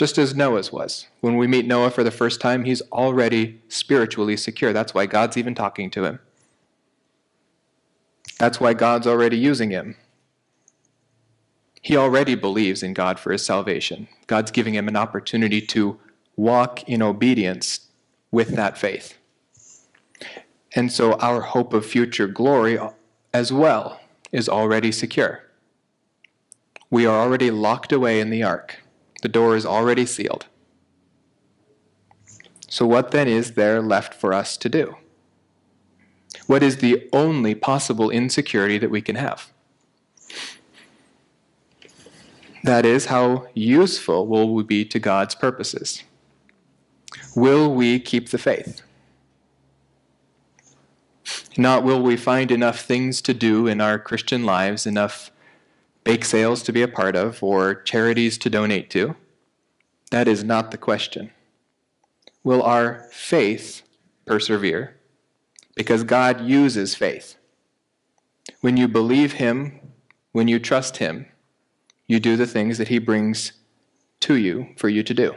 just 0.02 0.18
as 0.18 0.34
Noah's 0.34 0.72
was. 0.72 1.06
When 1.20 1.38
we 1.38 1.46
meet 1.46 1.68
Noah 1.68 1.92
for 1.92 2.04
the 2.04 2.10
first 2.10 2.42
time, 2.42 2.64
he's 2.64 2.82
already 2.92 3.62
spiritually 3.70 4.36
secure. 4.36 4.74
That's 4.74 4.96
why 4.96 5.06
God's 5.06 5.38
even 5.38 5.54
talking 5.54 5.92
to 5.92 6.06
him. 6.06 6.20
That's 8.40 8.60
why 8.60 8.74
God's 8.74 9.06
already 9.06 9.38
using 9.38 9.70
him. 9.70 9.96
he 11.82 11.98
already 11.98 12.36
believes 12.36 12.84
in 12.84 12.94
God 12.94 13.20
for 13.20 13.32
his 13.32 13.44
salvation. 13.46 14.08
God's 14.28 14.52
giving 14.52 14.76
him 14.76 14.88
an 14.88 14.96
opportunity 14.96 15.62
to 15.62 16.00
walk 16.36 16.88
in 16.88 17.02
obedience 17.02 17.88
with 18.32 18.56
that 18.56 18.78
faith. 18.78 19.18
And 20.76 20.92
so 20.92 21.14
our 21.14 21.42
hope 21.42 21.74
of 21.74 21.86
future 21.86 22.28
glory 22.28 22.80
as 23.34 23.52
well 23.52 24.00
is 24.32 24.48
already 24.48 24.92
secure. 24.92 25.44
We 26.90 27.06
are 27.06 27.20
already 27.20 27.52
locked 27.52 27.92
away 27.92 28.20
in 28.20 28.30
the 28.30 28.44
ark, 28.44 28.80
the 29.22 29.30
door 29.30 29.56
is 29.56 29.66
already 29.66 30.06
sealed. 30.06 30.46
So, 32.68 32.86
what 32.86 33.12
then 33.12 33.28
is 33.28 33.54
there 33.54 33.82
left 33.82 34.14
for 34.14 34.34
us 34.34 34.56
to 34.58 34.70
do? 34.70 34.96
What 36.48 36.64
is 36.64 36.78
the 36.78 37.08
only 37.12 37.56
possible 37.56 38.10
insecurity 38.10 38.78
that 38.78 38.90
we 38.90 39.02
can 39.02 39.16
have? 39.16 39.52
That 42.64 42.86
is, 42.86 43.08
how 43.08 43.48
useful 43.54 44.28
will 44.28 44.54
we 44.54 44.64
be 44.64 44.86
to 44.86 45.00
God's 45.00 45.36
purposes? 45.36 46.04
Will 47.36 47.74
we 47.74 48.00
keep 48.00 48.30
the 48.30 48.38
faith? 48.38 48.82
Not 51.58 51.84
will 51.84 52.02
we 52.02 52.16
find 52.16 52.52
enough 52.52 52.82
things 52.82 53.22
to 53.24 53.34
do 53.34 53.68
in 53.68 53.82
our 53.82 54.00
Christian 54.00 54.46
lives, 54.46 54.86
enough 54.86 55.31
bake 56.04 56.26
sales 56.26 56.64
to 56.64 56.74
be 56.74 56.82
a 56.82 56.88
part 56.88 57.16
of, 57.16 57.42
or 57.44 57.76
charities 57.76 58.38
to 58.40 58.50
donate 58.50 58.90
to. 58.92 59.16
That 60.10 60.28
is 60.28 60.44
not 60.44 60.72
the 60.72 60.78
question. 60.78 61.32
Will 62.44 62.62
our 62.64 63.08
faith 63.12 63.84
persevere? 64.26 64.98
Because 65.76 66.04
God 66.04 66.42
uses 66.42 66.96
faith. 66.96 67.36
When 68.62 68.78
you 68.78 68.88
believe 68.88 69.34
Him, 69.34 69.80
when 70.32 70.48
you 70.48 70.60
trust 70.60 70.98
Him, 70.98 71.28
you 72.08 72.20
do 72.20 72.36
the 72.36 72.48
things 72.48 72.78
that 72.78 72.90
He 72.90 73.00
brings 73.00 73.54
to 74.22 74.36
you 74.36 74.70
for 74.78 74.90
you 74.90 75.04
to 75.04 75.14
do. 75.14 75.36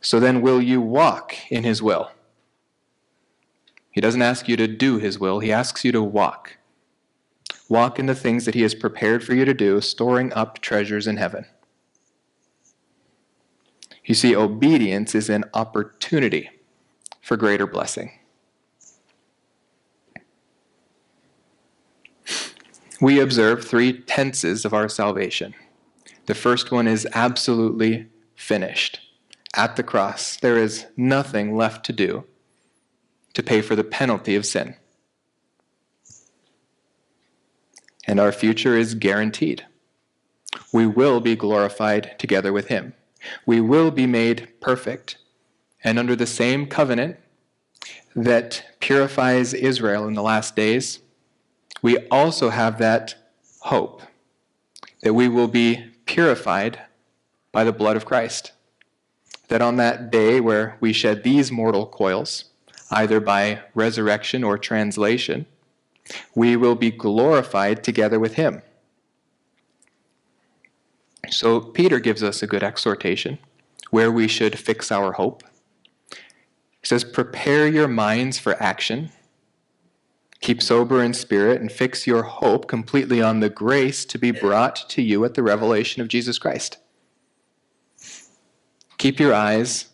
So 0.00 0.18
then, 0.18 0.40
will 0.40 0.62
you 0.62 0.80
walk 0.80 1.36
in 1.50 1.64
His 1.64 1.82
will? 1.82 2.10
He 3.90 4.00
doesn't 4.00 4.22
ask 4.22 4.48
you 4.48 4.56
to 4.56 4.66
do 4.66 4.98
His 4.98 5.18
will, 5.18 5.40
He 5.40 5.52
asks 5.52 5.84
you 5.84 5.92
to 5.92 6.02
walk. 6.02 6.56
Walk 7.70 8.00
in 8.00 8.06
the 8.06 8.16
things 8.16 8.44
that 8.44 8.54
He 8.54 8.62
has 8.62 8.74
prepared 8.74 9.22
for 9.22 9.32
you 9.32 9.44
to 9.44 9.54
do, 9.54 9.80
storing 9.80 10.32
up 10.32 10.58
treasures 10.58 11.06
in 11.06 11.16
heaven. 11.16 11.46
You 14.04 14.14
see, 14.14 14.34
obedience 14.34 15.14
is 15.14 15.30
an 15.30 15.44
opportunity 15.54 16.50
for 17.22 17.36
greater 17.36 17.68
blessing. 17.68 18.10
We 23.00 23.20
observe 23.20 23.64
three 23.64 24.00
tenses 24.02 24.64
of 24.64 24.74
our 24.74 24.88
salvation. 24.88 25.54
The 26.26 26.34
first 26.34 26.72
one 26.72 26.88
is 26.88 27.06
absolutely 27.14 28.08
finished. 28.34 29.00
At 29.54 29.76
the 29.76 29.84
cross, 29.84 30.36
there 30.36 30.58
is 30.58 30.86
nothing 30.96 31.56
left 31.56 31.86
to 31.86 31.92
do 31.92 32.24
to 33.34 33.44
pay 33.44 33.62
for 33.62 33.76
the 33.76 33.84
penalty 33.84 34.34
of 34.34 34.44
sin. 34.44 34.74
And 38.06 38.18
our 38.18 38.32
future 38.32 38.76
is 38.76 38.94
guaranteed. 38.94 39.66
We 40.72 40.86
will 40.86 41.20
be 41.20 41.36
glorified 41.36 42.18
together 42.18 42.52
with 42.52 42.68
Him. 42.68 42.94
We 43.46 43.60
will 43.60 43.90
be 43.90 44.06
made 44.06 44.48
perfect. 44.60 45.16
And 45.84 45.98
under 45.98 46.16
the 46.16 46.26
same 46.26 46.66
covenant 46.66 47.16
that 48.14 48.64
purifies 48.80 49.54
Israel 49.54 50.06
in 50.06 50.14
the 50.14 50.22
last 50.22 50.56
days, 50.56 51.00
we 51.82 51.98
also 52.08 52.50
have 52.50 52.78
that 52.78 53.14
hope 53.60 54.02
that 55.02 55.14
we 55.14 55.28
will 55.28 55.48
be 55.48 55.92
purified 56.06 56.80
by 57.52 57.64
the 57.64 57.72
blood 57.72 57.96
of 57.96 58.04
Christ. 58.04 58.52
That 59.48 59.62
on 59.62 59.76
that 59.76 60.10
day 60.10 60.40
where 60.40 60.76
we 60.80 60.92
shed 60.92 61.22
these 61.22 61.50
mortal 61.50 61.86
coils, 61.86 62.44
either 62.90 63.20
by 63.20 63.62
resurrection 63.74 64.44
or 64.44 64.58
translation, 64.58 65.46
we 66.34 66.56
will 66.56 66.74
be 66.74 66.90
glorified 66.90 67.82
together 67.84 68.18
with 68.18 68.34
him. 68.34 68.62
So, 71.28 71.60
Peter 71.60 72.00
gives 72.00 72.22
us 72.22 72.42
a 72.42 72.46
good 72.46 72.62
exhortation 72.62 73.38
where 73.90 74.10
we 74.10 74.26
should 74.26 74.58
fix 74.58 74.90
our 74.90 75.12
hope. 75.12 75.42
He 76.10 76.86
says, 76.86 77.04
Prepare 77.04 77.68
your 77.68 77.88
minds 77.88 78.38
for 78.38 78.60
action. 78.60 79.10
Keep 80.40 80.62
sober 80.62 81.02
in 81.02 81.12
spirit 81.12 81.60
and 81.60 81.70
fix 81.70 82.06
your 82.06 82.22
hope 82.22 82.66
completely 82.66 83.20
on 83.20 83.40
the 83.40 83.50
grace 83.50 84.04
to 84.06 84.18
be 84.18 84.30
brought 84.30 84.88
to 84.88 85.02
you 85.02 85.24
at 85.24 85.34
the 85.34 85.42
revelation 85.42 86.00
of 86.00 86.08
Jesus 86.08 86.38
Christ. 86.38 86.78
Keep 88.96 89.20
your 89.20 89.34
eyes 89.34 89.88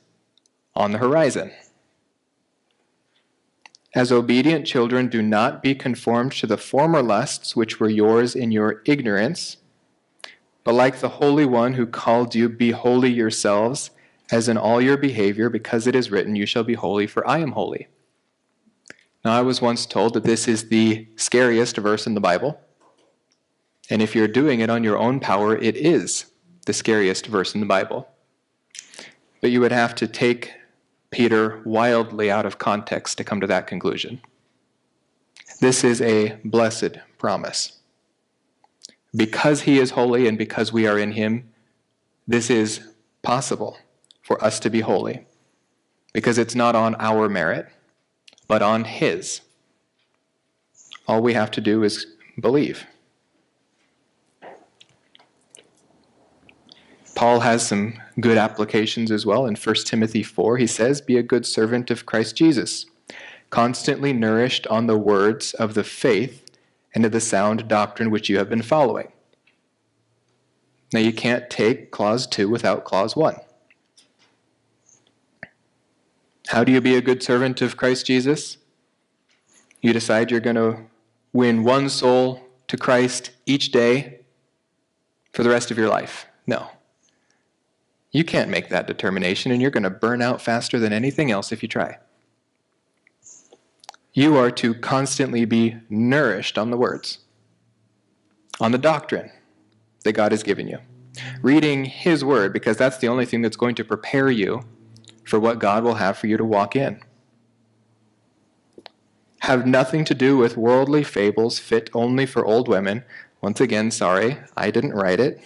on 0.74 0.92
the 0.92 0.98
horizon. 0.98 1.50
As 3.96 4.12
obedient 4.12 4.66
children, 4.66 5.08
do 5.08 5.22
not 5.22 5.62
be 5.62 5.74
conformed 5.74 6.32
to 6.32 6.46
the 6.46 6.58
former 6.58 7.02
lusts 7.02 7.56
which 7.56 7.80
were 7.80 7.88
yours 7.88 8.34
in 8.36 8.52
your 8.52 8.82
ignorance, 8.84 9.56
but 10.64 10.74
like 10.74 10.98
the 10.98 11.08
Holy 11.08 11.46
One 11.46 11.72
who 11.72 11.86
called 11.86 12.34
you, 12.34 12.50
be 12.50 12.72
holy 12.72 13.10
yourselves, 13.10 13.90
as 14.30 14.50
in 14.50 14.58
all 14.58 14.82
your 14.82 14.98
behavior, 14.98 15.48
because 15.48 15.86
it 15.86 15.94
is 15.94 16.10
written, 16.10 16.36
You 16.36 16.44
shall 16.44 16.62
be 16.62 16.74
holy, 16.74 17.06
for 17.06 17.26
I 17.26 17.38
am 17.38 17.52
holy. 17.52 17.88
Now, 19.24 19.32
I 19.32 19.40
was 19.40 19.62
once 19.62 19.86
told 19.86 20.12
that 20.12 20.24
this 20.24 20.46
is 20.46 20.68
the 20.68 21.08
scariest 21.16 21.78
verse 21.78 22.06
in 22.06 22.12
the 22.12 22.20
Bible. 22.20 22.60
And 23.88 24.02
if 24.02 24.14
you're 24.14 24.28
doing 24.28 24.60
it 24.60 24.68
on 24.68 24.84
your 24.84 24.98
own 24.98 25.20
power, 25.20 25.56
it 25.56 25.74
is 25.74 26.26
the 26.66 26.74
scariest 26.74 27.28
verse 27.28 27.54
in 27.54 27.60
the 27.60 27.66
Bible. 27.66 28.08
But 29.40 29.52
you 29.52 29.62
would 29.62 29.72
have 29.72 29.94
to 29.94 30.06
take 30.06 30.52
Peter 31.10 31.62
wildly 31.64 32.30
out 32.30 32.46
of 32.46 32.58
context 32.58 33.18
to 33.18 33.24
come 33.24 33.40
to 33.40 33.46
that 33.46 33.66
conclusion. 33.66 34.20
This 35.60 35.84
is 35.84 36.00
a 36.00 36.38
blessed 36.44 36.98
promise. 37.18 37.78
Because 39.14 39.62
he 39.62 39.78
is 39.78 39.92
holy 39.92 40.26
and 40.28 40.36
because 40.36 40.72
we 40.72 40.86
are 40.86 40.98
in 40.98 41.12
him, 41.12 41.48
this 42.28 42.50
is 42.50 42.80
possible 43.22 43.78
for 44.22 44.42
us 44.44 44.60
to 44.60 44.70
be 44.70 44.80
holy. 44.80 45.26
Because 46.12 46.38
it's 46.38 46.54
not 46.54 46.74
on 46.74 46.96
our 46.98 47.28
merit, 47.28 47.68
but 48.48 48.62
on 48.62 48.84
his. 48.84 49.40
All 51.08 51.22
we 51.22 51.34
have 51.34 51.50
to 51.52 51.60
do 51.60 51.82
is 51.82 52.06
believe. 52.38 52.84
Paul 57.16 57.40
has 57.40 57.66
some 57.66 57.94
good 58.20 58.36
applications 58.36 59.10
as 59.10 59.24
well. 59.24 59.46
In 59.46 59.56
1 59.56 59.74
Timothy 59.86 60.22
4, 60.22 60.58
he 60.58 60.66
says, 60.66 61.00
Be 61.00 61.16
a 61.16 61.22
good 61.22 61.46
servant 61.46 61.90
of 61.90 62.04
Christ 62.04 62.36
Jesus, 62.36 62.84
constantly 63.48 64.12
nourished 64.12 64.66
on 64.66 64.86
the 64.86 64.98
words 64.98 65.54
of 65.54 65.72
the 65.72 65.82
faith 65.82 66.44
and 66.94 67.06
of 67.06 67.12
the 67.12 67.20
sound 67.20 67.68
doctrine 67.68 68.10
which 68.10 68.28
you 68.28 68.36
have 68.36 68.50
been 68.50 68.60
following. 68.60 69.10
Now, 70.92 71.00
you 71.00 71.12
can't 71.12 71.48
take 71.48 71.90
clause 71.90 72.26
2 72.26 72.50
without 72.50 72.84
clause 72.84 73.16
1. 73.16 73.36
How 76.48 76.64
do 76.64 76.70
you 76.70 76.82
be 76.82 76.96
a 76.96 77.00
good 77.00 77.22
servant 77.22 77.62
of 77.62 77.78
Christ 77.78 78.04
Jesus? 78.04 78.58
You 79.80 79.94
decide 79.94 80.30
you're 80.30 80.40
going 80.40 80.56
to 80.56 80.82
win 81.32 81.64
one 81.64 81.88
soul 81.88 82.42
to 82.68 82.76
Christ 82.76 83.30
each 83.46 83.72
day 83.72 84.20
for 85.32 85.42
the 85.42 85.50
rest 85.50 85.70
of 85.70 85.78
your 85.78 85.88
life. 85.88 86.26
No. 86.46 86.70
You 88.16 88.24
can't 88.24 88.48
make 88.48 88.70
that 88.70 88.86
determination, 88.86 89.52
and 89.52 89.60
you're 89.60 89.70
going 89.70 89.82
to 89.82 89.90
burn 89.90 90.22
out 90.22 90.40
faster 90.40 90.78
than 90.78 90.90
anything 90.90 91.30
else 91.30 91.52
if 91.52 91.62
you 91.62 91.68
try. 91.68 91.98
You 94.14 94.38
are 94.38 94.50
to 94.52 94.72
constantly 94.72 95.44
be 95.44 95.76
nourished 95.90 96.56
on 96.56 96.70
the 96.70 96.78
words, 96.78 97.18
on 98.58 98.72
the 98.72 98.78
doctrine 98.78 99.30
that 100.04 100.14
God 100.14 100.32
has 100.32 100.42
given 100.42 100.66
you. 100.66 100.78
Reading 101.42 101.84
His 101.84 102.24
Word, 102.24 102.54
because 102.54 102.78
that's 102.78 102.96
the 102.96 103.08
only 103.08 103.26
thing 103.26 103.42
that's 103.42 103.54
going 103.54 103.74
to 103.74 103.84
prepare 103.84 104.30
you 104.30 104.62
for 105.22 105.38
what 105.38 105.58
God 105.58 105.84
will 105.84 105.96
have 105.96 106.16
for 106.16 106.26
you 106.26 106.38
to 106.38 106.44
walk 106.44 106.74
in. 106.74 107.02
Have 109.40 109.66
nothing 109.66 110.06
to 110.06 110.14
do 110.14 110.38
with 110.38 110.56
worldly 110.56 111.04
fables 111.04 111.58
fit 111.58 111.90
only 111.92 112.24
for 112.24 112.46
old 112.46 112.66
women. 112.66 113.04
Once 113.42 113.60
again, 113.60 113.90
sorry, 113.90 114.38
I 114.56 114.70
didn't 114.70 114.94
write 114.94 115.20
it. 115.20 115.38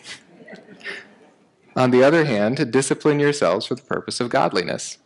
On 1.76 1.90
the 1.90 2.02
other 2.02 2.24
hand, 2.24 2.56
to 2.56 2.64
discipline 2.64 3.20
yourselves 3.20 3.66
for 3.66 3.76
the 3.76 3.82
purpose 3.82 4.20
of 4.20 4.28
godliness. 4.28 4.98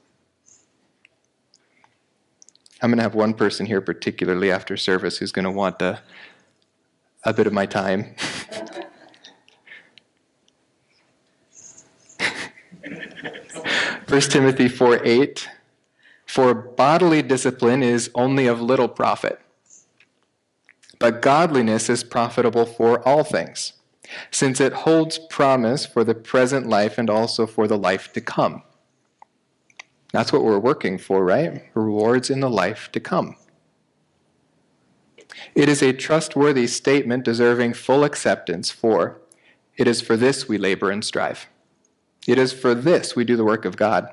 I'm 2.81 2.91
going 2.91 2.99
to 2.99 3.03
have 3.03 3.15
one 3.15 3.35
person 3.35 3.67
here, 3.67 3.81
particularly 3.81 4.51
after 4.51 4.77
service, 4.77 5.19
who's 5.19 5.33
going 5.33 5.45
to 5.45 5.51
want 5.51 5.83
a, 5.83 6.01
a 7.23 7.33
bit 7.33 7.47
of 7.47 7.53
my 7.53 7.67
time. 7.67 8.15
First 14.07 14.33
Timothy 14.33 14.69
4 14.69 15.05
8. 15.05 15.49
For 16.27 16.55
bodily 16.55 17.23
discipline 17.23 17.83
is 17.83 18.11
only 18.15 18.47
of 18.47 18.61
little 18.61 18.89
profit, 18.89 19.41
but 20.99 21.23
godliness 21.23 21.89
is 21.89 22.03
profitable 22.03 22.67
for 22.67 23.07
all 23.07 23.23
things 23.23 23.75
since 24.31 24.61
it 24.61 24.73
holds 24.73 25.19
promise 25.19 25.87
for 25.87 26.05
the 26.05 26.15
present 26.15 26.69
life 26.69 26.99
and 26.99 27.09
also 27.11 27.47
for 27.47 27.67
the 27.67 27.79
life 27.79 28.13
to 28.13 28.21
come. 28.21 28.63
That's 30.13 30.33
what 30.33 30.45
we're 30.45 30.59
working 30.59 30.99
for, 30.99 31.25
right? 31.25 31.65
Rewards 31.75 32.31
in 32.31 32.41
the 32.41 32.51
life 32.51 32.91
to 32.93 33.01
come. 33.01 33.37
It 35.55 35.69
is 35.69 35.83
a 35.83 35.93
trustworthy 35.93 36.67
statement 36.67 37.25
deserving 37.25 37.75
full 37.75 38.05
acceptance, 38.05 38.71
for 38.71 39.21
it 39.77 39.89
is 39.89 40.01
for 40.01 40.17
this 40.17 40.49
we 40.49 40.59
labor 40.59 40.91
and 40.91 41.05
strive. 41.05 41.49
It 42.27 42.39
is 42.39 42.53
for 42.53 42.75
this 42.75 43.17
we 43.17 43.25
do 43.25 43.37
the 43.37 43.45
work 43.45 43.65
of 43.65 43.77
God. 43.77 44.09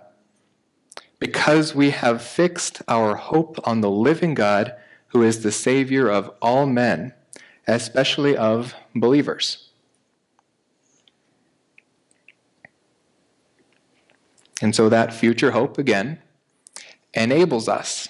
Because 1.20 1.76
we 1.76 1.92
have 1.92 2.22
fixed 2.22 2.82
our 2.88 3.16
hope 3.16 3.60
on 3.64 3.82
the 3.82 3.92
living 3.92 4.34
God, 4.34 4.74
who 5.10 5.22
is 5.22 5.44
the 5.44 5.52
Savior 5.52 6.10
of 6.10 6.32
all 6.42 6.66
men, 6.66 7.14
especially 7.68 8.36
of 8.36 8.74
believers. 8.96 9.70
And 14.62 14.76
so 14.76 14.90
that 14.90 15.14
future 15.14 15.52
hope, 15.52 15.78
again, 15.78 16.20
enables 17.14 17.68
us 17.68 18.10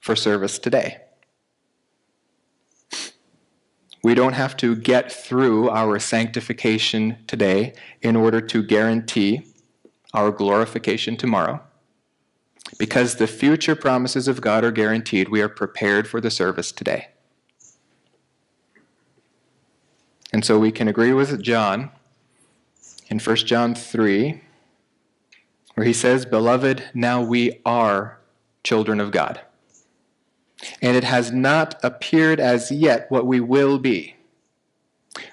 for 0.00 0.16
service 0.16 0.58
today. 0.58 0.98
We 4.02 4.14
don't 4.14 4.34
have 4.34 4.56
to 4.58 4.76
get 4.76 5.10
through 5.10 5.70
our 5.70 5.98
sanctification 5.98 7.16
today 7.26 7.74
in 8.02 8.16
order 8.16 8.40
to 8.40 8.62
guarantee 8.62 9.46
our 10.12 10.30
glorification 10.30 11.16
tomorrow. 11.16 11.62
Because 12.78 13.16
the 13.16 13.26
future 13.26 13.74
promises 13.74 14.28
of 14.28 14.40
God 14.40 14.64
are 14.64 14.70
guaranteed, 14.70 15.28
we 15.28 15.40
are 15.40 15.48
prepared 15.48 16.06
for 16.06 16.20
the 16.20 16.30
service 16.30 16.72
today. 16.72 17.08
And 20.32 20.44
so 20.44 20.58
we 20.58 20.72
can 20.72 20.88
agree 20.88 21.12
with 21.12 21.40
John 21.42 21.90
in 23.08 23.18
1 23.18 23.36
John 23.36 23.74
3, 23.74 24.42
where 25.74 25.86
he 25.86 25.92
says, 25.92 26.24
Beloved, 26.24 26.84
now 26.94 27.22
we 27.22 27.60
are 27.64 28.18
children 28.62 29.00
of 29.00 29.10
God 29.10 29.40
and 30.80 30.96
it 30.96 31.04
has 31.04 31.32
not 31.32 31.78
appeared 31.82 32.40
as 32.40 32.70
yet 32.70 33.10
what 33.10 33.26
we 33.26 33.40
will 33.40 33.78
be. 33.78 34.16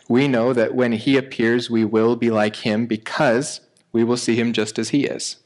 We 0.07 0.27
know 0.27 0.53
that 0.53 0.75
when 0.75 0.91
he 0.93 1.17
appears, 1.17 1.69
we 1.69 1.85
will 1.85 2.15
be 2.15 2.29
like 2.29 2.57
him 2.57 2.85
because 2.85 3.61
we 3.91 4.03
will 4.03 4.17
see 4.17 4.35
him 4.35 4.53
just 4.53 4.77
as 4.77 4.89
he 4.89 5.05
is. 5.05 5.37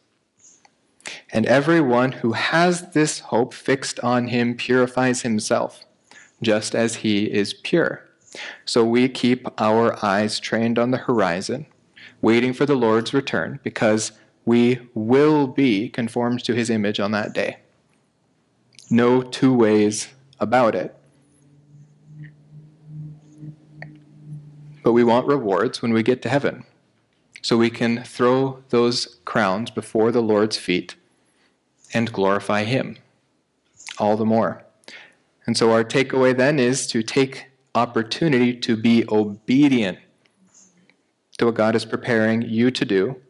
And 1.32 1.46
everyone 1.46 2.14
who 2.14 2.34
has 2.34 2.92
this 2.92 3.20
hope 3.20 3.54
fixed 3.54 4.00
on 4.00 4.28
him 4.28 4.56
purifies 4.56 5.22
himself, 5.22 5.86
just 6.42 6.74
as 6.76 6.98
he 6.98 7.26
is 7.32 7.54
pure. 7.54 8.02
So 8.66 8.84
we 8.84 9.08
keep 9.08 9.48
our 9.60 10.04
eyes 10.04 10.40
trained 10.40 10.78
on 10.78 10.92
the 10.92 10.98
horizon, 10.98 11.68
waiting 12.22 12.54
for 12.54 12.66
the 12.66 12.76
Lord's 12.76 13.14
return, 13.14 13.60
because 13.64 14.12
we 14.46 14.80
will 14.94 15.48
be 15.48 15.90
conformed 15.90 16.44
to 16.44 16.54
his 16.54 16.70
image 16.70 17.00
on 17.00 17.12
that 17.12 17.34
day 17.34 17.58
no 18.90 19.22
two 19.22 19.54
ways 19.54 20.10
about 20.40 20.76
it. 20.76 20.96
But 24.84 24.94
we 24.94 25.04
want 25.04 25.28
rewards 25.28 25.82
when 25.82 25.94
we 25.94 26.04
get 26.04 26.22
to 26.24 26.30
heaven. 26.30 26.64
So 27.42 27.58
we 27.58 27.70
can 27.70 28.04
throw 28.04 28.64
those 28.70 29.20
crowns 29.26 29.72
before 29.72 30.12
the 30.12 30.22
Lord's 30.22 30.58
feet 30.58 30.96
and 31.94 32.12
glorify 32.12 32.64
Him 32.64 32.98
all 33.98 34.18
the 34.18 34.26
more. 34.26 34.64
And 35.46 35.56
so 35.56 35.72
our 35.72 35.84
takeaway 35.84 36.36
then 36.36 36.60
is 36.60 36.88
to 36.88 37.04
take 37.04 37.48
opportunity 37.74 38.56
to 38.56 38.76
be 38.76 39.06
obedient 39.10 40.00
to 41.38 41.46
what 41.46 41.56
God 41.56 41.76
is 41.76 41.86
preparing 41.86 42.42
you 42.42 42.72
to 42.72 42.86
do, 42.86 43.22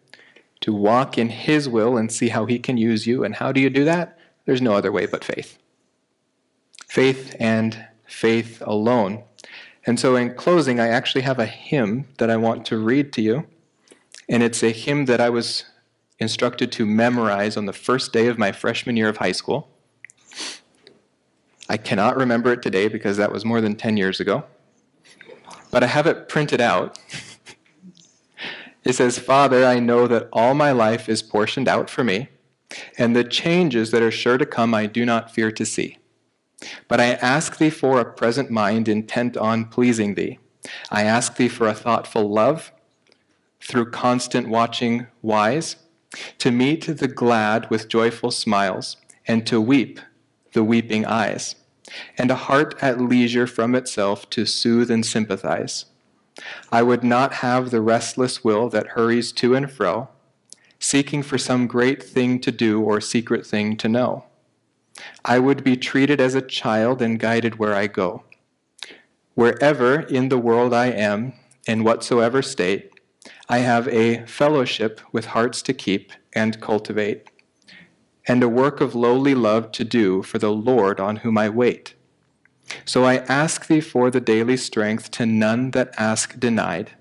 to 0.62 0.74
walk 0.74 1.18
in 1.18 1.30
His 1.30 1.68
will 1.70 1.97
and 1.97 2.12
see 2.12 2.30
how 2.30 2.45
He 2.45 2.60
can 2.60 2.78
use 2.78 3.06
you. 3.06 3.24
And 3.24 3.36
how 3.36 3.51
do 3.51 3.60
you 3.62 3.70
do 3.70 3.86
that? 3.86 4.18
There's 4.45 4.62
no 4.62 4.74
other 4.74 4.91
way 4.91 5.06
but 5.06 5.24
faith. 5.24 5.58
Faith 6.88 7.36
and 7.39 7.88
faith 8.08 8.62
alone. 8.66 9.24
And 9.86 9.99
so, 9.99 10.16
in 10.16 10.34
closing, 10.34 10.80
I 10.80 10.88
actually 10.88 11.22
have 11.22 11.39
a 11.39 11.45
hymn 11.45 12.08
that 12.18 12.30
I 12.30 12.38
want 12.38 12.66
to 12.68 12.78
read 12.78 13.14
to 13.14 13.22
you. 13.22 13.45
And 14.28 14.41
it's 14.41 14.64
a 14.64 14.72
hymn 14.72 15.06
that 15.06 15.22
I 15.22 15.30
was 15.30 15.66
instructed 16.20 16.72
to 16.72 16.86
memorize 16.86 17.58
on 17.58 17.66
the 17.66 17.74
first 17.74 18.14
day 18.14 18.28
of 18.28 18.38
my 18.38 18.51
freshman 18.51 18.97
year 18.97 19.10
of 19.10 19.18
high 19.18 19.32
school. 19.32 19.70
I 21.68 21.78
cannot 21.78 22.16
remember 22.16 22.51
it 22.53 22.62
today 22.62 22.88
because 22.88 23.18
that 23.18 23.32
was 23.32 23.43
more 23.43 23.62
than 23.62 23.76
10 23.76 23.97
years 23.97 24.20
ago. 24.20 24.45
But 25.72 25.84
I 25.84 25.88
have 25.88 26.08
it 26.08 26.30
printed 26.30 26.62
out. 26.62 26.97
it 28.86 28.96
says, 28.96 29.20
Father, 29.20 29.66
I 29.66 29.80
know 29.80 30.08
that 30.08 30.30
all 30.32 30.54
my 30.54 30.72
life 30.72 31.10
is 31.10 31.24
portioned 31.24 31.68
out 31.68 31.90
for 31.90 32.04
me 32.04 32.30
and 32.98 33.16
the 33.16 33.24
changes 33.24 33.92
that 33.92 34.02
are 34.02 34.12
sure 34.12 34.38
to 34.38 34.46
come 34.46 34.74
I 34.74 34.86
do 34.86 35.06
not 35.06 35.34
fear 35.34 35.52
to 35.52 35.66
see. 35.66 35.98
But 36.88 37.00
I 37.00 37.14
ask 37.14 37.58
thee 37.58 37.70
for 37.70 38.00
a 38.00 38.14
present 38.14 38.50
mind 38.50 38.88
intent 38.88 39.38
on 39.38 39.66
pleasing 39.66 40.16
thee. 40.16 40.40
I 40.90 41.04
ask 41.04 41.36
thee 41.36 41.50
for 41.50 41.68
a 41.68 41.74
thoughtful 41.74 42.30
love, 42.32 42.72
through 43.62 43.92
constant 43.92 44.48
watching 44.48 45.08
wise, 45.22 45.76
to 46.38 46.52
meet 46.52 46.86
the 46.86 47.08
glad 47.08 47.70
with 47.70 47.88
joyful 47.88 48.32
smiles, 48.32 48.98
and 49.28 49.46
to 49.48 49.60
weep 49.60 50.00
the 50.54 50.64
weeping 50.64 51.06
eyes, 51.06 51.56
and 52.18 52.32
a 52.32 52.36
heart 52.36 52.76
at 52.82 53.02
leisure 53.02 53.48
from 53.48 53.76
itself 53.76 54.30
to 54.32 54.46
soothe 54.46 54.90
and 54.90 55.06
sympathize. 55.06 55.86
I 56.72 56.84
would 56.84 57.04
not 57.04 57.36
have 57.36 57.72
the 57.72 57.82
restless 57.82 58.44
will 58.44 58.70
that 58.70 58.88
hurries 58.88 59.32
to 59.34 59.56
and 59.56 59.72
fro, 59.72 60.10
seeking 60.80 61.24
for 61.24 61.38
some 61.38 61.68
great 61.68 62.04
thing 62.04 62.40
to 62.42 62.52
do 62.52 62.82
or 62.82 63.00
secret 63.02 63.46
thing 63.46 63.78
to 63.78 63.88
know. 63.88 64.26
I 65.24 65.40
would 65.40 65.64
be 65.64 65.76
treated 65.76 66.22
as 66.22 66.36
a 66.36 66.42
child 66.42 67.02
and 67.02 67.20
guided 67.20 67.60
where 67.60 67.74
I 67.74 67.88
go. 67.88 68.24
Wherever 69.34 70.02
in 70.02 70.30
the 70.30 70.38
world 70.38 70.74
I 70.74 70.88
am, 70.88 71.34
in 71.68 71.84
whatsoever 71.84 72.42
state, 72.42 72.92
I 73.50 73.60
have 73.60 73.88
a 73.88 74.26
fellowship 74.26 75.02
with 75.12 75.28
hearts 75.28 75.62
to 75.64 75.74
keep 75.74 76.12
and 76.34 76.62
cultivate, 76.62 77.28
and 78.28 78.42
a 78.44 78.50
work 78.50 78.82
of 78.82 78.96
lowly 78.96 79.36
love 79.36 79.72
to 79.74 79.84
do 79.84 80.24
for 80.24 80.38
the 80.38 80.52
Lord 80.52 81.00
on 81.00 81.18
whom 81.18 81.38
I 81.38 81.50
wait. 81.50 81.95
So 82.84 83.05
I 83.05 83.17
ask 83.30 83.67
thee 83.67 83.82
for 83.82 84.11
the 84.11 84.21
daily 84.21 84.57
strength 84.57 85.11
to 85.11 85.26
none 85.26 85.71
that 85.71 85.93
ask 85.97 86.39
denied 86.39 86.91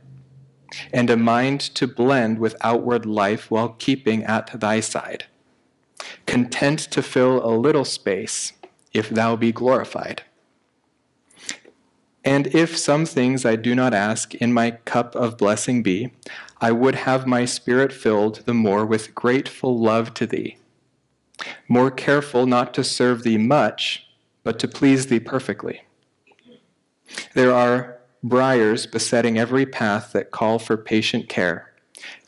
and 0.93 1.11
a 1.11 1.17
mind 1.17 1.61
to 1.61 1.87
blend 1.87 2.39
with 2.39 2.57
outward 2.61 3.07
life 3.07 3.51
while 3.51 3.71
keeping 3.71 4.25
at 4.25 4.61
thy 4.61 4.81
side, 4.81 5.25
content 6.27 6.79
to 6.79 7.03
fill 7.03 7.45
a 7.45 7.55
little 7.57 7.85
space, 7.85 8.53
if 8.93 9.09
thou 9.09 9.37
be 9.37 9.53
glorified. 9.53 10.23
And 12.25 12.47
if 12.55 12.77
some 12.77 13.05
things 13.05 13.45
I 13.45 13.57
do 13.57 13.75
not 13.75 13.93
ask 13.93 14.35
in 14.35 14.53
my 14.53 14.73
cup 14.73 15.15
of 15.15 15.37
blessing 15.37 15.83
be, 15.83 16.13
I 16.61 16.73
would 16.73 16.95
have 16.95 17.27
my 17.27 17.45
spirit 17.45 17.93
filled 17.93 18.47
the 18.47 18.55
more 18.55 18.87
with 18.87 19.15
grateful 19.15 19.79
love 19.79 20.15
to 20.15 20.27
thee, 20.27 20.57
more 21.69 21.91
careful 21.91 22.47
not 22.47 22.73
to 22.75 22.85
serve 22.85 23.23
thee 23.23 23.37
much, 23.37 24.07
but 24.45 24.59
to 24.61 24.69
please 24.69 25.07
thee 25.07 25.19
perfectly. 25.19 25.83
There 27.35 27.53
are 27.53 27.99
briars 28.23 28.87
besetting 28.87 29.39
every 29.39 29.67
path 29.67 30.13
that 30.13 30.31
call 30.31 30.59
for 30.59 30.77
patient 30.77 31.29
care. 31.29 31.73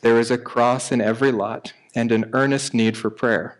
There 0.01 0.19
is 0.19 0.29
a 0.29 0.37
cross 0.37 0.91
in 0.91 1.01
every 1.01 1.31
lot 1.31 1.73
and 1.95 2.11
an 2.11 2.29
earnest 2.33 2.73
need 2.73 2.97
for 2.97 3.09
prayer. 3.09 3.57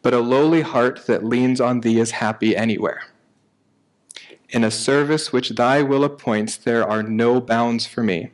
But 0.00 0.14
a 0.14 0.20
lowly 0.20 0.62
heart 0.62 1.06
that 1.06 1.24
leans 1.24 1.60
on 1.60 1.80
thee 1.80 1.98
is 1.98 2.12
happy 2.12 2.56
anywhere. 2.56 3.02
In 4.48 4.64
a 4.64 4.70
service 4.70 5.32
which 5.32 5.50
thy 5.50 5.82
will 5.82 6.04
appoints, 6.04 6.56
there 6.56 6.86
are 6.86 7.02
no 7.02 7.40
bounds 7.40 7.86
for 7.86 8.02
me. 8.02 8.30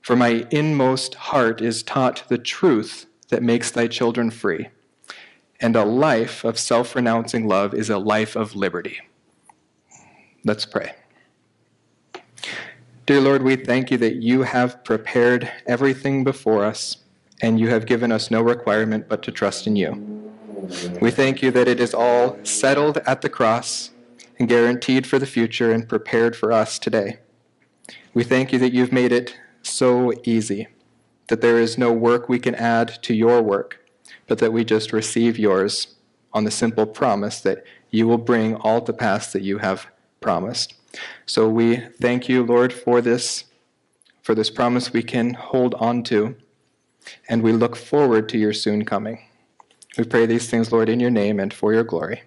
For 0.00 0.16
my 0.16 0.46
inmost 0.50 1.14
heart 1.14 1.60
is 1.60 1.82
taught 1.82 2.28
the 2.28 2.38
truth 2.38 3.06
that 3.28 3.42
makes 3.42 3.70
thy 3.70 3.88
children 3.88 4.30
free. 4.30 4.68
And 5.60 5.74
a 5.74 5.84
life 5.84 6.44
of 6.44 6.58
self 6.58 6.94
renouncing 6.94 7.48
love 7.48 7.74
is 7.74 7.90
a 7.90 7.98
life 7.98 8.36
of 8.36 8.54
liberty. 8.54 9.00
Let's 10.44 10.66
pray. 10.66 10.94
Dear 13.06 13.20
Lord, 13.20 13.42
we 13.42 13.56
thank 13.56 13.90
you 13.90 13.98
that 13.98 14.16
you 14.16 14.42
have 14.42 14.82
prepared 14.84 15.50
everything 15.66 16.24
before 16.24 16.64
us, 16.64 16.98
and 17.40 17.60
you 17.60 17.68
have 17.68 17.86
given 17.86 18.10
us 18.10 18.30
no 18.30 18.42
requirement 18.42 19.08
but 19.08 19.22
to 19.22 19.32
trust 19.32 19.66
in 19.66 19.76
you. 19.76 20.32
We 21.00 21.10
thank 21.10 21.42
you 21.42 21.50
that 21.52 21.68
it 21.68 21.78
is 21.78 21.94
all 21.94 22.36
settled 22.42 22.98
at 22.98 23.22
the 23.22 23.28
cross 23.28 23.90
and 24.38 24.48
guaranteed 24.48 25.06
for 25.06 25.18
the 25.18 25.26
future 25.26 25.70
and 25.70 25.88
prepared 25.88 26.34
for 26.34 26.50
us 26.50 26.78
today. 26.78 27.20
We 28.12 28.24
thank 28.24 28.52
you 28.52 28.58
that 28.58 28.72
you've 28.72 28.92
made 28.92 29.12
it 29.12 29.36
so 29.62 30.12
easy, 30.24 30.68
that 31.28 31.40
there 31.40 31.58
is 31.58 31.78
no 31.78 31.92
work 31.92 32.28
we 32.28 32.38
can 32.38 32.54
add 32.54 33.02
to 33.02 33.14
your 33.14 33.42
work, 33.42 33.84
but 34.26 34.38
that 34.38 34.52
we 34.52 34.64
just 34.64 34.92
receive 34.92 35.38
yours 35.38 35.94
on 36.32 36.44
the 36.44 36.50
simple 36.50 36.86
promise 36.86 37.40
that 37.40 37.64
you 37.90 38.06
will 38.06 38.18
bring 38.18 38.56
all 38.56 38.80
to 38.82 38.92
pass 38.92 39.32
that 39.32 39.42
you 39.42 39.58
have 39.58 39.86
promised. 40.20 40.74
So 41.24 41.48
we 41.48 41.76
thank 41.76 42.28
you, 42.28 42.42
Lord, 42.44 42.72
for 42.72 43.00
this 43.00 43.44
for 44.22 44.34
this 44.34 44.50
promise 44.50 44.92
we 44.92 45.04
can 45.04 45.34
hold 45.34 45.74
on 45.74 46.02
to, 46.02 46.34
and 47.28 47.44
we 47.44 47.52
look 47.52 47.76
forward 47.76 48.28
to 48.28 48.36
your 48.36 48.52
soon 48.52 48.84
coming. 48.84 49.20
We 49.96 50.02
pray 50.02 50.26
these 50.26 50.50
things, 50.50 50.72
Lord, 50.72 50.88
in 50.88 50.98
your 50.98 51.12
name 51.12 51.38
and 51.38 51.54
for 51.54 51.72
your 51.72 51.84
glory. 51.84 52.22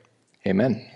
Amen. 0.47 0.89